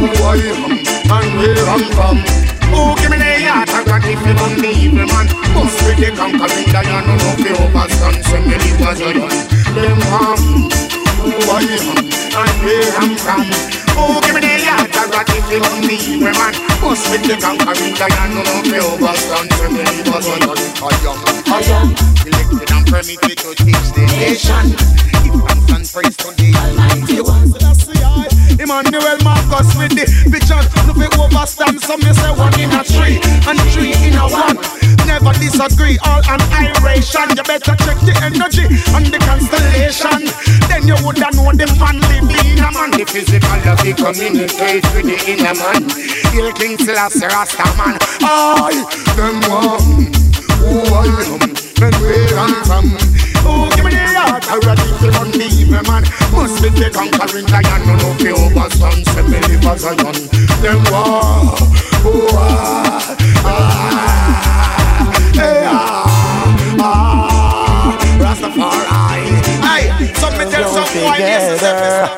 who 0.00 0.08
I 0.24 0.36
am 0.52 0.72
and 0.80 1.28
where 1.38 1.66
I'm 1.68 1.84
from. 1.92 2.52
Who 2.72 2.96
give 2.96 3.10
me 3.10 3.18
the 3.18 3.28
heart 3.52 3.68
I 3.68 3.84
got 3.84 4.04
if 4.04 4.18
you 4.24 4.32
don't 4.32 4.56
leave 4.56 4.94
me 4.94 5.04
man 5.04 5.28
Bust 5.52 5.76
with 5.84 6.00
the 6.00 6.08
conquering 6.16 6.72
lion 6.72 7.04
No 7.04 7.14
no 7.20 7.36
fi 7.36 7.52
overstand 7.52 8.24
Say 8.24 8.40
me 8.40 8.56
live 8.56 8.80
as 8.88 9.00
a 9.00 9.12
young 9.12 9.28
Them 9.76 10.00
one 10.08 10.72
who 11.20 11.36
I 11.52 11.60
am 11.68 12.12
and 12.32 12.64
where 12.64 12.96
I'm 12.96 13.16
from 13.18 13.81
Who 13.96 14.20
give 14.22 14.34
me 14.34 14.40
the 14.40 14.54
heart 14.66 14.96
I 14.96 15.04
got 15.10 15.26
don't 15.26 15.84
leave 15.84 16.08
me 16.08 16.30
man 16.32 16.54
Bust 16.80 17.10
with 17.10 17.24
the 17.28 17.36
conquering 17.40 17.94
lion 18.00 18.28
No 18.34 18.42
no 18.42 18.54
fi 18.64 18.78
overstand 18.80 19.50
me 19.72 19.92
young 20.02 20.52
I 20.80 20.94
am, 21.06 21.18
I 21.46 21.62
am 21.76 21.88
Elected 22.26 22.70
and 22.72 22.86
permitted 22.86 23.38
to 23.38 23.54
teach 23.54 23.88
the 23.92 24.04
nation 24.16 24.72
Give 25.24 25.36
thanks 25.46 25.72
and 25.72 25.86
praise 25.92 26.16
to 26.18 26.28
the 26.36 26.48
Almighty 26.56 27.20
One 27.20 27.61
Emmanuel 28.72 29.20
Marcus 29.20 29.68
with 29.76 29.92
the 29.92 30.08
picture. 30.32 30.56
No 30.88 30.96
fi 30.96 31.04
overstand. 31.20 31.76
Some 31.84 32.00
me 32.00 32.12
say 32.16 32.32
one 32.32 32.56
in 32.56 32.72
a 32.72 32.80
three 32.80 33.20
and 33.44 33.60
three 33.68 33.92
in 34.00 34.16
a 34.16 34.24
one. 34.24 34.56
Never 35.04 35.36
disagree. 35.36 36.00
All 36.08 36.24
an 36.24 36.40
iration. 36.56 37.36
You 37.36 37.44
better 37.44 37.76
check 37.84 38.00
the 38.00 38.16
energy 38.24 38.64
and 38.96 39.12
the 39.12 39.20
constellation. 39.28 40.24
Then 40.72 40.88
you 40.88 40.96
woulda 41.04 41.28
know 41.36 41.52
the 41.52 41.68
man 41.76 42.00
living 42.08 42.64
a 42.64 42.72
man. 42.72 42.96
The 42.96 43.04
physical 43.04 43.60
of 43.60 43.76
the 43.84 43.92
communicate 43.92 44.88
with 44.96 45.04
the 45.04 45.20
inner 45.28 45.52
man. 45.52 45.84
Hail 46.32 46.48
King 46.56 46.80
Selassie 46.80 47.28
Rasta 47.28 47.68
man. 47.76 48.00
I, 48.24 48.72
them 49.20 49.36
one 49.52 50.08
who 50.64 50.80
I 50.96 51.12
am 51.28 51.44
and 51.44 51.96
where 52.00 52.38
I'm 52.40 52.64
from. 52.64 53.31
Who 53.44 53.68
give 53.76 53.84
me 53.84 53.90
the 53.92 54.04
heart 54.16 54.44
already 54.50 54.82
run 55.16 55.30
the 55.30 55.46
evil 55.58 55.82
man. 55.90 56.02
Must 56.32 56.62
be 56.62 56.68
the 56.70 56.90
conquering 56.90 57.46
lion 57.46 57.80
No 57.86 57.94
no 57.96 58.08
fi 58.18 58.30
overstand 58.32 59.04
Say 59.06 59.22
me 59.22 59.38
live 59.48 59.66
as 59.66 59.84
a 59.84 59.92
young 59.94 60.20
Them 60.62 60.80
war 60.90 61.56
Who 62.02 62.12
are 62.36 63.02
Ah. 63.44 65.12
Hey 65.34 65.64
ah 65.66 66.78
Ah 66.80 67.98
Rastafari. 68.18 69.42
Hey, 69.66 70.14
some 70.14 70.36
me 70.38 70.44
tell 70.50 70.68
some 70.72 70.84
boy 70.94 71.16
yes, 71.18 71.58
together. 71.58 72.08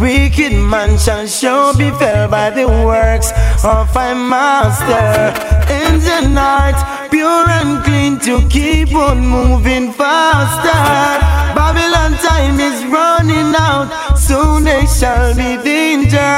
Wicked 0.00 0.52
man 0.52 0.98
shall 0.98 1.26
show 1.26 1.72
be 1.78 1.90
fell 1.92 2.28
by 2.28 2.50
the 2.50 2.66
works 2.66 3.30
of 3.64 3.94
my 3.94 4.12
master. 4.14 5.32
In 5.72 6.00
the 6.00 6.28
night, 6.28 7.08
pure 7.10 7.48
and 7.48 7.82
clean 7.84 8.18
to 8.20 8.46
keep 8.48 8.92
on 8.94 9.26
moving 9.26 9.92
faster. 10.44 11.24
Babylon 11.54 12.12
time 12.18 12.60
is 12.60 12.84
running 12.86 13.54
out, 13.56 13.88
soon 14.16 14.64
there 14.64 14.86
shall 14.86 15.34
be 15.34 15.56
danger. 15.62 16.36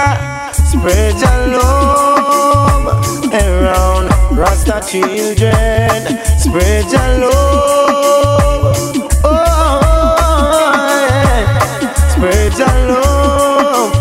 Spread 0.52 1.14
your 1.18 1.40
love 1.59 2.86
around 3.32 4.11
Rasta 4.36 4.80
children. 4.86 6.00
Spread 6.38 6.84
your 6.92 7.11
love. 7.22 8.76
Oh, 9.24 9.36
yeah. 11.11 11.44
Spread 12.14 12.52
your 12.59 12.76
love 12.90 13.92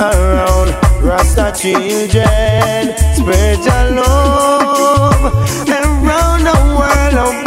around 0.00 0.68
Rasta 1.02 1.52
children. 1.60 2.94
Spread 3.14 3.58
your 3.68 3.84
love 4.00 5.24
around 5.68 6.40
the 6.44 6.56
world 6.78 7.45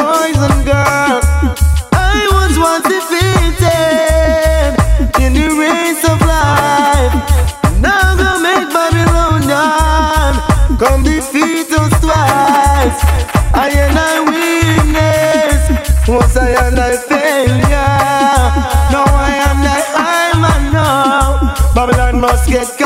get 22.49 22.78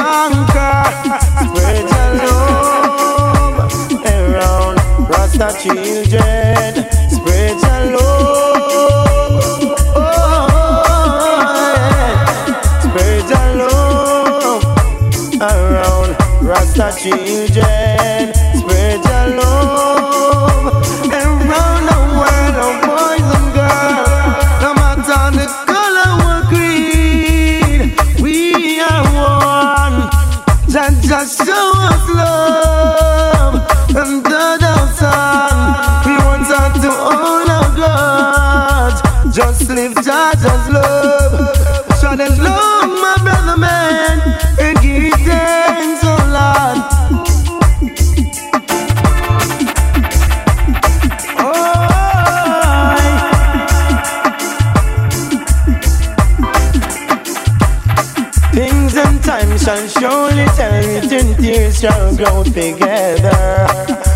together. 62.53 63.65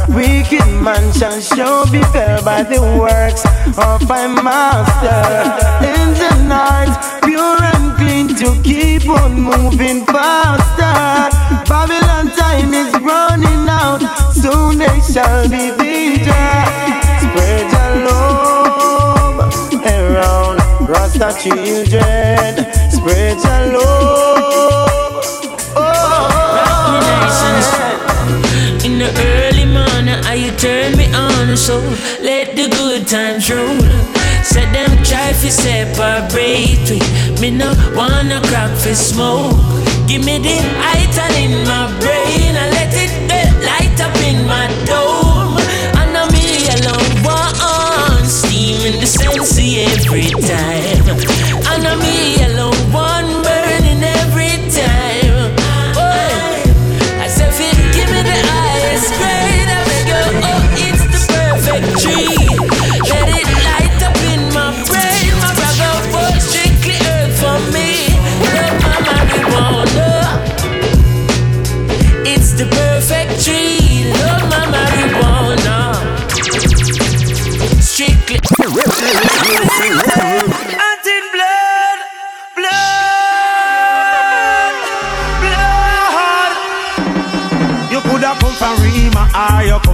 Wicked 0.10 0.68
man 0.84 1.12
shall 1.14 1.40
sure 1.42 1.86
be 1.92 2.02
fell 2.14 2.44
by 2.44 2.62
the 2.62 2.80
works 3.00 3.44
of 3.78 4.08
my 4.08 4.28
master. 4.28 5.22
In 5.84 6.14
the 6.22 6.34
night, 6.48 6.94
pure 7.24 7.58
and 7.74 7.96
clean 7.98 8.28
to 8.38 8.62
keep 8.62 9.10
on 9.10 9.42
moving 9.42 10.06
faster. 10.06 11.34
Babylon 11.68 12.28
time 12.36 12.74
is 12.74 12.94
running 13.02 13.68
out, 13.68 14.02
soon 14.34 14.78
they 14.78 15.00
shall 15.02 15.50
be 15.50 15.76
danger. 15.76 16.48
Spread 17.24 17.66
your 17.74 17.92
love 18.08 19.40
around 19.84 20.60
Rasta 20.88 21.34
children. 21.42 22.66
Spread 22.92 23.38
your 23.44 23.80
love. 23.80 24.87
In 28.98 29.04
the 29.04 29.22
early 29.46 29.66
morning, 29.66 30.24
how 30.24 30.34
you 30.34 30.50
turn 30.58 30.98
me 30.98 31.06
on? 31.14 31.56
So 31.56 31.78
let 32.20 32.56
the 32.56 32.68
good 32.68 33.06
times 33.06 33.48
roll. 33.48 33.78
Said 34.42 34.74
them 34.74 34.90
try 35.04 35.34
fi 35.34 35.50
separate 35.50 36.90
we. 36.90 36.98
Me 37.40 37.52
no 37.52 37.70
wanna 37.94 38.42
crack 38.50 38.76
fi 38.76 38.94
smoke. 38.94 39.54
Give 40.08 40.26
me 40.26 40.40
the 40.40 40.58
item 40.82 41.30
in 41.38 41.54
my 41.70 41.94
brain 42.02 42.56
And 42.58 42.74
let 42.74 42.90
it 42.98 43.14
get 43.30 43.54
light 43.70 44.02
up 44.02 44.18
in 44.26 44.48
my 44.48 44.66
dome. 44.90 45.62
And 46.02 46.14
know 46.14 46.26
me 46.34 46.66
alone 46.66 47.22
want 47.22 48.26
Steam 48.26 48.82
in 48.82 49.00
the 49.00 49.06
sensei 49.06 49.86
every 49.94 50.32
time. 50.42 51.06
And 51.70 51.84
know 51.84 51.96
me 52.00 52.42
alone 52.46 52.57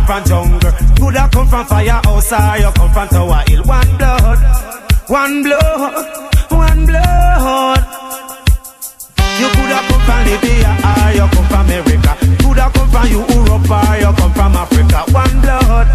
come 0.06 0.24
from 0.24 0.34
Rema 0.34 0.60
or 0.60 1.24
you 1.24 1.30
come 1.30 1.44
from 1.44 1.44
jungle. 1.44 1.44
From 1.44 1.66
firehouse 1.66 2.32
or 2.32 2.58
you 2.58 2.72
come 2.74 2.92
from 2.94 3.08
Tower 3.10 3.44
Hill. 3.48 3.64
One 3.64 3.98
blood, 3.98 4.40
one 5.08 5.44
blood, 5.44 6.52
one 6.52 6.86
blood. 6.86 7.86
You 9.40 9.48
coulda 9.50 9.80
come 9.88 10.02
from 10.06 10.26
Libya 10.26 10.72
or 10.84 11.12
you 11.14 11.28
come 11.28 11.48
from 11.48 11.66
America. 11.66 12.18
Coulda 12.42 12.72
come 12.74 12.90
from 12.90 13.08
Europe 13.08 13.72
or 13.72 13.98
you 13.98 14.14
come 14.14 14.34
from 14.34 14.56
Africa. 14.56 15.04
One 15.12 15.42
blood, 15.42 15.88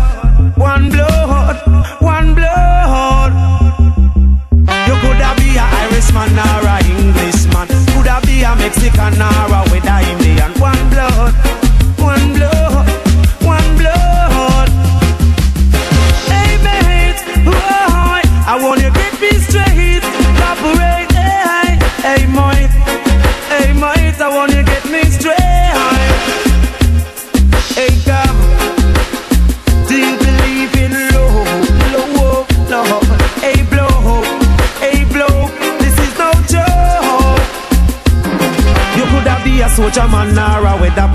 one 0.57 0.91
blood, 0.91 1.57
one 2.01 2.35
blood. 2.35 3.33
You 4.87 4.95
coulda 5.01 5.35
be 5.37 5.57
a 5.57 5.65
Irishman 5.65 6.39
or 6.39 6.67
a 6.67 6.77
Englishman. 6.85 7.69
Coulda 7.93 8.21
be 8.27 8.43
a 8.43 8.55
Mexican 8.57 9.21
or 9.23 9.53
a 9.53 9.97
Indian. 10.13 10.53
One 10.61 10.91
blood, 10.91 11.35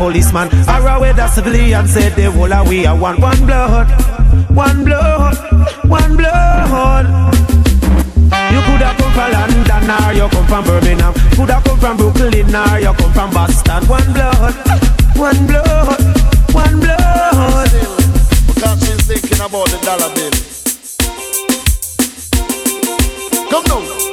policeman 0.04 0.50
or 0.68 0.88
a 0.88 1.00
weather 1.00 1.28
civilian. 1.30 1.88
Said 1.88 2.14
the 2.16 2.30
whole 2.32 2.52
of 2.52 2.68
we 2.68 2.86
are 2.86 2.98
one, 2.98 3.22
one 3.22 3.46
blood, 3.46 3.88
one 4.50 4.84
blood, 4.84 5.38
one 5.88 6.18
blood. 6.18 7.06
You 8.52 8.62
coulda 8.68 8.90
come 9.00 9.14
from 9.16 9.32
London 9.32 9.92
or 9.96 10.14
you 10.20 10.28
come 10.28 10.48
from 10.48 10.64
Birmingham. 10.66 11.14
Coulda 11.36 11.62
come 11.64 11.80
from 11.80 11.98
Brooklyn 11.98 12.56
or 12.56 12.80
you 12.80 12.94
come 13.00 13.14
from 13.14 13.30
Boston. 13.32 13.82
One 13.88 14.14
blood, 14.14 14.56
one 15.16 15.48
blood, 15.48 16.02
one 16.52 16.80
blood. 16.84 17.72
Because 18.48 18.80
she's 18.84 19.02
thinking 19.08 19.40
about 19.40 19.68
the 19.72 19.80
dollar 19.88 20.12
bill. 20.16 20.34
Come 23.50 23.66
now. 23.72 24.13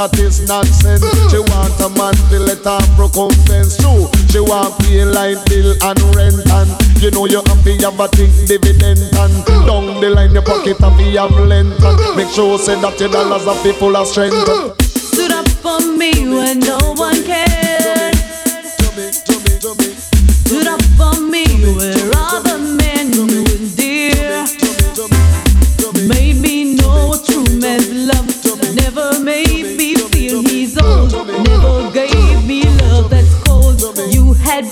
that 0.00 0.18
is 0.18 0.48
nonsense. 0.48 1.04
She 1.28 1.36
want 1.52 1.76
a 1.84 1.92
man 1.92 2.16
to 2.32 2.38
let 2.40 2.64
her 2.64 2.80
recompense 2.96 3.76
too. 3.76 4.08
She 4.32 4.40
want 4.40 4.72
pay 4.80 5.04
light 5.04 5.36
bill 5.44 5.76
and 5.84 6.00
rent 6.16 6.40
and 6.56 6.68
you 7.04 7.10
know 7.12 7.26
you 7.28 7.44
have 7.44 7.60
to 7.60 7.72
have 7.84 8.00
a 8.00 8.08
think 8.08 8.32
dividend 8.48 9.04
and 9.12 9.34
down 9.68 10.00
the 10.00 10.08
line 10.08 10.32
your 10.32 10.40
pocket 10.42 10.78
have 10.80 10.96
to 10.96 11.04
have 11.20 11.36
length 11.36 11.84
and 11.84 12.16
make 12.16 12.32
sure 12.32 12.58
say 12.58 12.80
that 12.80 12.98
your 12.98 13.10
dollars 13.10 13.44
are 13.46 13.60
full 13.76 13.94
of 13.94 14.06
strength. 14.06 14.40
Stood 14.80 15.32
up 15.32 15.48
for 15.60 15.80
me 15.84 16.12
when 16.32 16.60
no 16.60 16.78
one 16.96 17.22
cared. 17.24 17.49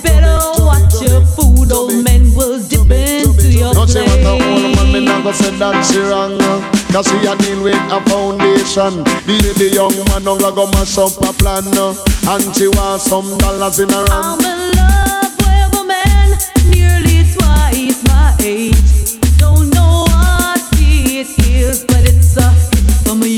Better 0.02 0.62
watch 0.62 1.00
your 1.02 1.24
food. 1.24 1.72
Old 1.72 2.04
men 2.04 2.34
will 2.34 2.58
dip 2.66 2.90
into 2.90 3.50
your 3.52 3.74
Don't 3.74 3.88
say 3.88 4.02
what 4.02 4.20
a 4.20 4.30
old 4.30 4.76
man, 4.76 4.92
me 4.92 5.22
go 5.22 5.32
say 5.32 5.50
that 5.58 5.84
she 5.84 6.00
wrong 6.00 6.38
Cause 6.92 7.06
she 7.08 7.16
a 7.26 7.36
deal 7.36 7.62
with 7.62 7.92
a 7.92 8.00
foundation 8.08 9.04
The, 9.28 9.52
the 9.58 9.68
young 9.74 9.92
man 10.08 10.24
don't 10.24 10.40
go 10.40 10.66
mash 10.72 10.96
up 10.96 11.12
a 11.20 11.32
plan 11.36 11.64
And 12.26 12.56
she 12.56 12.68
want 12.68 13.02
some 13.02 13.36
dollars 13.38 13.78
in 13.80 13.90
her 13.90 14.06
hand 14.08 14.10
I'm 14.10 14.40
in 14.40 14.72
love 14.76 15.36
with 15.36 15.80
a 15.80 15.84
man 15.84 16.38
nearly 16.70 17.28
twice 17.36 18.02
my 18.08 18.34
age. 18.40 19.20
Don't 19.36 19.68
know 19.74 20.04
what 20.08 20.60
it 20.80 21.28
is, 21.38 21.84
but 21.84 22.08
it's 22.08 22.36
a 22.36 22.48
hit 22.50 22.90
from 23.04 23.22
a 23.22 23.37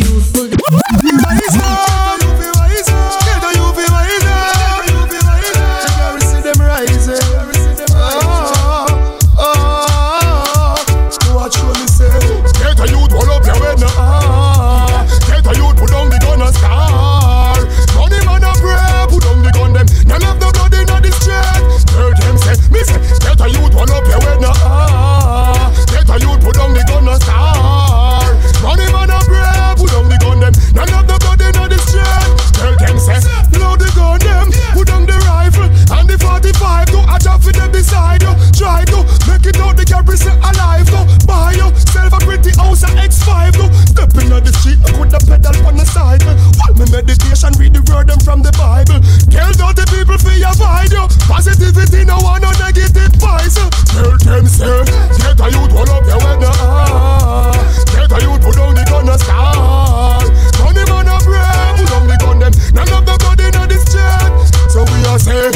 say 65.31 65.51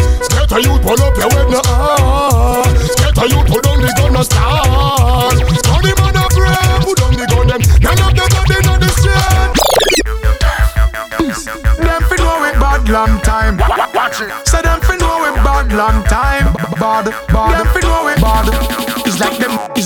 a 0.55 0.61
youth 0.61 0.83
hold 0.83 1.01
up 1.01 1.16
your 1.16 1.31
head 1.31 1.49
now 1.51 1.61
ah. 1.64 2.62
A 3.16 3.27
youth 3.27 3.47
put 3.47 3.62
down 3.64 3.81
the 3.81 3.93
gun 3.97 4.16
and 4.16 4.25
start 4.25 5.35
Money 5.70 5.93
man 5.99 6.16
a 6.16 6.25
pray 6.31 6.66
Put 6.83 6.99
down 6.99 7.14
the 7.14 7.27
gun 7.27 7.47
them 7.49 7.61
None 7.83 8.03
of 8.03 8.11
the 8.14 8.25
blood 8.31 8.66
in 8.66 8.79
the 8.81 8.89
street 8.95 9.55
Them 11.79 12.03
fi 12.09 12.16
know 12.16 12.37
we 12.43 12.51
bad 12.59 12.89
long 12.89 13.20
time. 13.20 13.57
Watch 13.95 14.20
it. 14.20 14.31
So 14.47 14.61
them 14.62 14.81
fi 14.81 14.97
know 14.97 15.18
we 15.22 15.31
bad 15.43 15.72
long 15.72 16.03
time. 16.05 16.53
Bad, 16.79 17.07
bad, 17.29 17.64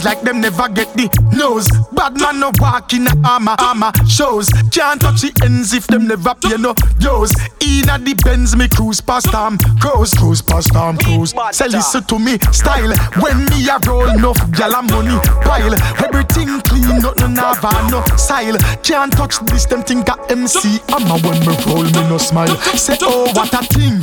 like 0.08 0.22
them 0.22 0.40
never 0.40 0.68
get 0.70 0.88
the 0.96 1.04
nose. 1.36 1.68
Bad 1.92 2.16
man 2.16 2.40
no 2.40 2.50
walk 2.58 2.94
in 2.94 3.06
a 3.06 3.12
armor, 3.28 3.56
armor 3.58 3.92
shows. 4.08 4.48
Can't 4.72 5.00
touch 5.00 5.20
the 5.20 5.30
ends 5.44 5.74
if 5.74 5.86
them 5.86 6.08
never 6.08 6.34
pay 6.34 6.56
no 6.56 6.72
yours. 6.98 7.28
Inna 7.60 8.00
the 8.00 8.16
Benz 8.24 8.56
me 8.56 8.68
cruise 8.68 9.02
past 9.02 9.30
them, 9.30 9.58
cruise, 9.80 10.14
cruise 10.14 10.40
past 10.40 10.72
them, 10.72 10.96
cruise. 10.96 11.34
Say 11.52 11.68
listen 11.68 12.04
to 12.04 12.18
me 12.18 12.40
style. 12.56 12.88
When 13.20 13.44
me 13.52 13.68
a 13.68 13.76
roll 13.84 14.08
enough 14.08 14.40
and 14.40 14.88
money 14.88 15.20
pile. 15.44 15.76
Everything 16.00 16.56
clean, 16.64 17.04
nothing 17.04 17.34
never 17.36 17.76
no 17.92 18.00
style. 18.16 18.56
Can't 18.80 19.12
touch 19.12 19.36
this 19.52 19.66
them 19.66 19.82
think 19.82 20.08
a 20.08 20.16
MC. 20.32 20.80
I'm 20.88 21.04
a 21.12 21.20
when 21.20 21.36
me 21.44 21.52
roll 21.68 21.84
me 21.84 22.02
no 22.08 22.16
smile. 22.16 22.56
Say 22.80 22.96
oh 23.02 23.28
what 23.36 23.52
a 23.52 23.60
thing. 23.76 24.00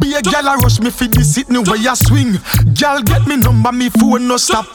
Be 0.00 0.12
a 0.12 0.20
gal 0.20 0.52
a 0.52 0.56
rush 0.60 0.80
me 0.80 0.90
fi 0.90 1.08
the 1.08 1.24
sitting 1.24 1.64
where 1.64 1.80
you 1.80 1.96
swing. 1.96 2.36
Gal 2.74 3.00
get 3.00 3.26
me 3.26 3.36
number 3.36 3.72
me 3.72 3.88
phone 3.88 4.28
no 4.28 4.36
stop. 4.36 4.66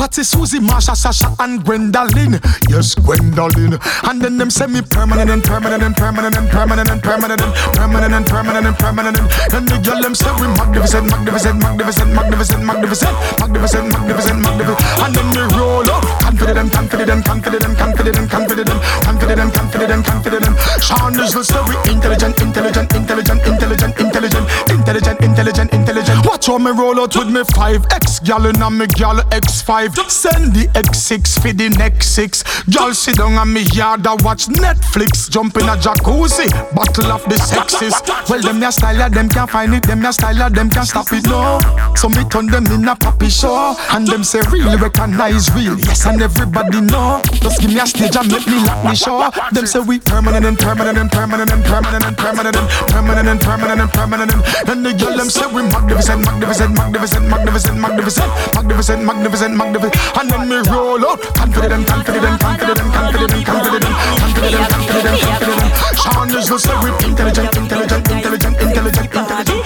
Patty, 0.00 0.24
Susie, 0.24 0.60
Marsha, 0.60 0.96
Sasha, 0.96 1.28
and 1.40 1.62
Gwendolyn. 1.62 2.40
Yes, 2.72 2.94
Gwendolyn. 2.94 3.76
And 4.08 4.16
then 4.16 4.38
them 4.38 4.48
send 4.48 4.72
me 4.72 4.80
permanent 4.80 5.28
and 5.28 5.44
permanent 5.44 5.82
and 5.82 5.94
permanent 5.94 6.38
and 6.38 6.48
permanent 6.48 6.88
and 6.88 7.02
permanent 7.02 7.42
and 7.42 7.52
permanent 7.76 8.14
and 8.14 8.24
permanent 8.24 8.64
and 8.64 8.78
permanent. 8.80 9.18
And 9.52 9.68
the 9.68 9.76
girl 9.84 10.00
them 10.00 10.14
say 10.14 10.32
we 10.40 10.48
magnificent, 10.56 11.04
magnificent, 11.04 11.60
magnificent, 11.60 12.16
magnificent, 12.16 12.64
magnificent, 12.64 13.12
magnificent, 13.36 13.92
magnificent, 13.92 14.40
magnificent. 14.40 14.80
And 15.04 15.12
then 15.12 15.28
we 15.36 15.44
roll 15.60 15.84
up, 15.92 16.00
confident 16.24 16.56
and 16.56 16.72
confident 16.72 17.10
and 17.10 17.20
confident 17.20 17.64
and 17.68 17.76
confident 17.76 18.16
and 18.16 18.30
confident 18.30 18.68
and 18.72 18.80
confident 19.04 19.40
and 19.44 19.52
confident 19.52 19.90
and 19.92 20.00
confident. 20.00 20.56
Sean 20.80 21.12
is 21.20 21.36
the 21.36 21.44
story, 21.44 21.76
intelligent, 21.92 22.40
intelligent, 22.40 22.88
intelligent, 22.96 23.40
intelligent, 23.44 23.92
intelligent 24.00 24.48
intelligent, 24.90 25.20
intelligent, 25.20 25.72
intelligent. 25.72 26.26
Watch 26.26 26.46
how 26.46 26.58
me 26.58 26.72
roll 26.72 26.98
out 27.00 27.14
with 27.14 27.30
me 27.30 27.42
five 27.54 27.84
X 27.92 28.18
gal 28.20 28.44
and 28.46 28.78
me 28.78 28.86
gal 28.88 29.18
X5. 29.30 30.10
Send 30.10 30.52
the 30.52 30.66
X6 30.74 31.40
for 31.40 31.52
the 31.52 31.68
next 31.78 32.08
six. 32.08 32.42
Y'all 32.66 32.92
sit 32.92 33.16
down 33.16 33.34
on 33.34 33.52
me 33.52 33.62
yard 33.72 34.04
and 34.04 34.20
watch 34.22 34.46
Netflix. 34.46 35.30
Jump 35.30 35.56
in 35.58 35.68
a 35.68 35.76
jacuzzi, 35.76 36.50
battle 36.74 37.12
of 37.12 37.22
the 37.30 37.38
sexes. 37.38 37.94
Well, 38.28 38.42
them 38.42 38.60
ya 38.60 38.70
style, 38.70 39.08
them 39.10 39.28
can't 39.28 39.48
find 39.48 39.74
it. 39.74 39.84
Them 39.84 40.02
ya 40.02 40.10
style, 40.10 40.50
them 40.50 40.68
can't 40.68 40.88
stop 40.88 41.12
it, 41.12 41.24
no. 41.26 41.60
So 41.94 42.08
me 42.08 42.24
turn 42.28 42.46
them 42.46 42.66
in 42.66 42.88
a 42.88 42.96
poppy 42.96 43.28
show. 43.28 43.76
And 43.92 44.06
them 44.08 44.24
say 44.24 44.40
real, 44.50 44.76
recognize 44.76 45.54
real. 45.54 45.78
Yes, 45.78 46.04
and 46.06 46.20
everybody 46.20 46.80
know. 46.80 47.22
Just 47.34 47.60
give 47.60 47.70
me 47.70 47.78
a 47.78 47.86
stage 47.86 48.16
and 48.16 48.30
make 48.30 48.46
me 48.46 48.58
lock 48.66 48.84
me 48.84 48.96
show. 48.96 49.30
Them 49.52 49.66
say 49.66 49.80
we 49.80 50.00
permanent 50.00 50.44
and 50.44 50.58
permanent 50.58 50.98
and 50.98 51.10
permanent 51.12 51.52
and 51.52 51.64
permanent 51.64 52.04
and 52.04 52.16
permanent 52.18 52.56
and 52.56 52.68
permanent 52.90 53.28
and 53.28 53.40
permanent 53.40 53.80
and 53.80 53.90
permanent 53.92 54.32
and 54.34 54.79
and 54.80 54.98
the 54.98 55.04
girl 55.04 55.16
them 55.16 55.28
say 55.28 55.46
we 55.52 55.62
magnificent, 55.62 56.24
magnificent, 56.24 56.72
magnificent, 56.74 57.28
magnificent, 57.28 57.76
magnificent, 57.78 58.28
magnificent, 58.54 59.04
magnificent, 59.04 59.54
magnificent. 59.56 60.16
And 60.16 60.30
then 60.30 60.48
me 60.48 60.56
roll 60.72 61.04
out, 61.04 61.20
confident, 61.36 61.86
confident, 61.86 62.40
confident, 62.40 62.80
confident, 62.80 63.44
confident, 63.44 63.84
confident, 63.84 64.64
confident, 64.72 65.20
confident. 65.20 66.00
Sean 66.00 66.32
is 66.32 66.48
the 66.48 66.58
say 66.58 66.76
we 66.80 66.88
intelligent, 67.04 67.56
intelligent, 67.56 68.08
intelligent, 68.08 68.56
intelligent, 68.60 69.14
intelligent. 69.14 69.59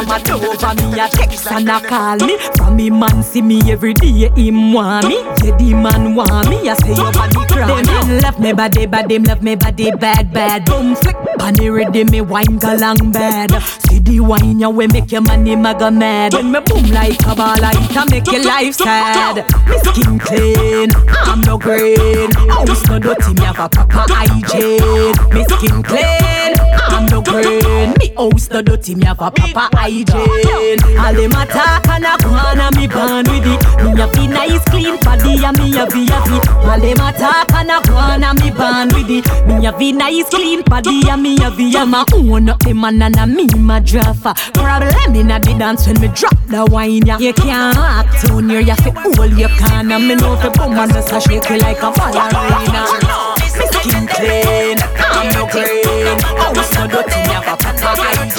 I'm 0.00 0.08
a 0.08 0.32
over 0.32 0.74
me 0.76 0.98
a 0.98 1.08
text 1.10 1.46
and 1.52 1.68
a 1.68 1.78
call 1.78 2.16
me. 2.26 2.38
From 2.56 2.76
me 2.76 2.88
man 2.88 3.22
see 3.22 3.42
me 3.42 3.60
every 3.70 3.92
day, 3.92 4.30
him 4.34 4.72
want 4.72 5.06
me. 5.06 5.16
Yeah, 5.44 5.54
the 5.58 5.74
man 5.74 6.14
want 6.14 6.48
me, 6.48 6.70
I 6.70 6.72
say 6.72 6.94
your 6.94 7.12
body 7.12 7.36
cry 7.52 7.66
Them 7.66 7.84
man 7.84 8.20
left 8.22 8.40
me 8.40 8.54
body, 8.54 8.86
bad, 8.86 9.10
them 9.10 9.24
left 9.24 9.42
me 9.42 9.56
body 9.56 9.90
bad, 9.90 10.32
bad. 10.32 10.64
Boom, 10.64 10.94
flick, 10.96 11.16
bunny 11.36 11.68
ready, 11.68 12.04
me 12.04 12.22
wine 12.22 12.56
go 12.56 12.74
long 12.76 13.12
bad. 13.12 13.50
See 13.90 13.98
the 13.98 14.20
wine, 14.20 14.58
you 14.58 14.70
way 14.70 14.86
make 14.86 15.12
your 15.12 15.20
money 15.20 15.54
maga 15.54 15.90
mad. 15.90 16.32
When 16.32 16.50
me 16.50 16.60
boom 16.60 16.90
like 16.92 17.20
a 17.26 17.34
ball, 17.34 17.60
it 17.60 17.94
a 17.94 18.06
make 18.10 18.26
your 18.32 18.42
life 18.42 18.76
sad. 18.76 19.44
Me 19.68 19.78
skin 19.84 20.18
clean, 20.18 20.88
I'm 21.28 21.42
no 21.42 21.58
green. 21.58 22.30
House 22.48 22.86
no 22.86 22.98
dirty, 22.98 23.34
me 23.34 23.42
have 23.42 23.60
a 23.60 23.68
proper 23.68 24.14
hygiene. 24.14 25.12
Me 25.34 25.44
skin 25.44 25.82
clean, 25.82 26.54
I'm 26.88 27.04
no 27.04 27.20
green. 27.20 27.92
Me 28.00 28.14
house 28.16 28.48
no 28.48 28.62
dirty, 28.62 28.94
me 28.94 29.04
have 29.04 29.20
a 29.20 29.30
proper 29.30 29.68
hygiene 29.76 29.89
All 29.90 31.12
them 31.12 31.32
attack 31.32 31.88
and 31.88 32.04
a 32.04 32.14
on 32.24 32.60
and 32.60 32.76
me 32.76 32.86
born 32.86 33.26
with 33.26 33.42
it. 33.42 33.58
Me 33.82 33.90
a 34.00 34.28
nice 34.28 34.64
clean 34.70 34.96
body 35.00 35.42
and 35.42 35.58
me 35.58 35.74
a 35.74 35.82
have 35.82 36.30
it 36.30 36.48
All 36.62 36.78
them 36.78 37.00
attack 37.00 37.52
and 37.52 37.70
a 37.70 37.92
on 37.92 38.22
and 38.22 38.38
me 38.38 38.50
born 38.52 38.88
with 38.94 39.10
it. 39.10 39.26
Me 39.48 39.66
a 39.66 39.92
nice 39.92 40.28
clean 40.28 40.62
body 40.62 41.02
and 41.10 41.22
me 41.22 41.34
a 41.38 41.50
have 41.50 41.88
my 41.88 42.04
own 42.14 42.50
up 42.50 42.60
the 42.60 42.72
man 42.72 43.02
and 43.02 43.16
a 43.16 43.26
me 43.26 43.48
my 43.56 43.80
draffer 43.80 44.32
Problem 44.54 45.16
in 45.16 45.30
a 45.32 45.40
the 45.40 45.56
dance 45.58 45.88
when 45.88 46.00
me 46.00 46.06
drop 46.14 46.38
the 46.46 46.64
wine 46.70 47.04
ya. 47.04 47.18
You 47.18 47.32
can't 47.32 47.76
act 47.76 48.24
too 48.24 48.40
near 48.42 48.60
you 48.60 48.76
fi 48.76 48.90
hold 48.94 49.36
your 49.36 49.48
can 49.48 49.90
and 49.90 50.06
me 50.06 50.14
know 50.14 50.36
the 50.36 50.50
boom 50.50 50.78
and 50.78 50.90
the 50.92 51.02
sash 51.02 51.24
shake 51.24 51.50
it 51.50 51.62
like 51.62 51.82
a 51.82 51.90
ballerina 51.90 52.86
Me 53.58 53.66
skin 53.66 54.06
clean, 54.06 54.78
I'm 55.10 55.34
no 55.34 55.50
green 55.50 56.20
House 56.38 56.74
no 56.74 56.86
dirty, 56.86 57.26
me 57.26 57.34
have 57.34 58.09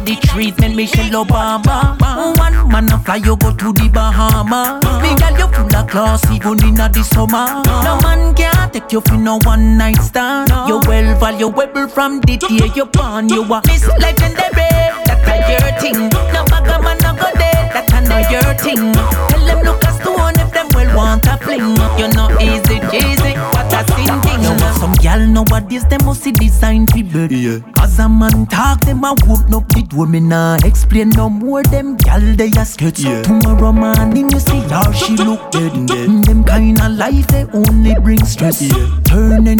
First 0.00 0.08
lady 0.08 0.26
treatment, 0.26 0.76
Michelle 0.76 1.24
Obama. 1.24 1.98
One 2.38 2.68
man 2.68 2.92
a 2.92 2.98
fly, 2.98 3.16
you 3.16 3.36
go 3.36 3.52
to 3.52 3.72
the 3.72 3.88
Bahamas 3.92 4.82
Me 5.02 5.14
girl, 5.16 5.38
you 5.38 5.52
full 5.52 5.76
of 5.76 5.88
class 5.88 6.30
even 6.30 6.62
inna 6.64 6.88
the 6.88 7.02
summer. 7.02 7.62
No 7.84 7.98
man 8.02 8.34
can 8.34 8.70
take 8.70 8.92
you 8.92 9.00
for 9.02 9.16
no 9.16 9.38
one 9.44 9.76
night 9.76 10.00
stand. 10.00 10.50
You 10.68 10.80
well 10.86 11.18
valuable 11.18 11.88
from 11.88 12.20
the 12.20 12.36
day 12.36 12.70
you 12.74 12.86
born. 12.86 13.28
You 13.28 13.42
a 13.42 13.62
Miss 13.66 13.86
Legendary, 13.98 14.70
that's 15.04 15.28
a 15.28 15.36
your 15.50 15.80
thing. 15.80 16.08
No 16.32 16.44
bag 16.46 16.82
man 16.82 16.96
no 17.02 17.14
go 17.14 17.28
there, 17.36 17.70
that's 17.72 17.92
a 17.92 18.00
not 18.00 18.30
your 18.30 18.54
thing. 18.54 18.92
Tell 18.94 19.44
them 19.46 19.64
look 19.64 19.84
a 20.00 20.04
stone 20.04 20.38
if 20.40 20.52
them 20.52 20.68
well 20.74 20.96
want 20.96 21.26
a 21.26 21.36
fling 21.38 21.76
You 21.98 22.08
know 22.14 22.28
easy 22.40 22.80
cheesy, 22.90 23.34
what 23.52 23.72
a 23.72 23.84
sin 23.94 24.20
thing 24.22 24.42
You 24.42 24.54
know 24.56 24.72
some 24.78 24.92
gal 24.94 25.20
nowadays 25.26 25.84
them 25.86 26.04
must 26.04 26.22
see 26.22 26.32
design 26.32 26.86
fi 26.86 27.02
bed 27.02 27.32
yeah. 27.32 27.58
Cause 27.76 27.98
a 27.98 28.08
man 28.08 28.46
talk 28.46 28.80
them 28.80 29.04
a 29.04 29.10
open 29.12 29.54
up 29.54 29.68
the 29.68 29.82
door 29.88 30.06
Me 30.06 30.20
nah 30.20 30.56
explain 30.64 31.10
no 31.10 31.28
more 31.28 31.62
them 31.62 31.96
gal 31.96 32.20
they 32.20 32.50
a 32.58 32.64
sketch 32.64 33.00
yeah. 33.00 33.22
Tomorrow 33.22 33.72
morning 33.72 34.30
you 34.30 34.40
see 34.40 34.60
how 34.68 34.90
she 34.92 35.16
look 35.16 35.50
dead, 35.50 35.86
dead. 35.86 36.24
Them 36.24 36.44
kinda 36.44 36.88
life 36.88 37.26
they 37.28 37.44
only 37.52 37.94
bring 38.00 38.24
stress 38.24 38.62
yeah. 38.62 39.00
Turn 39.04 39.46
any 39.46 39.58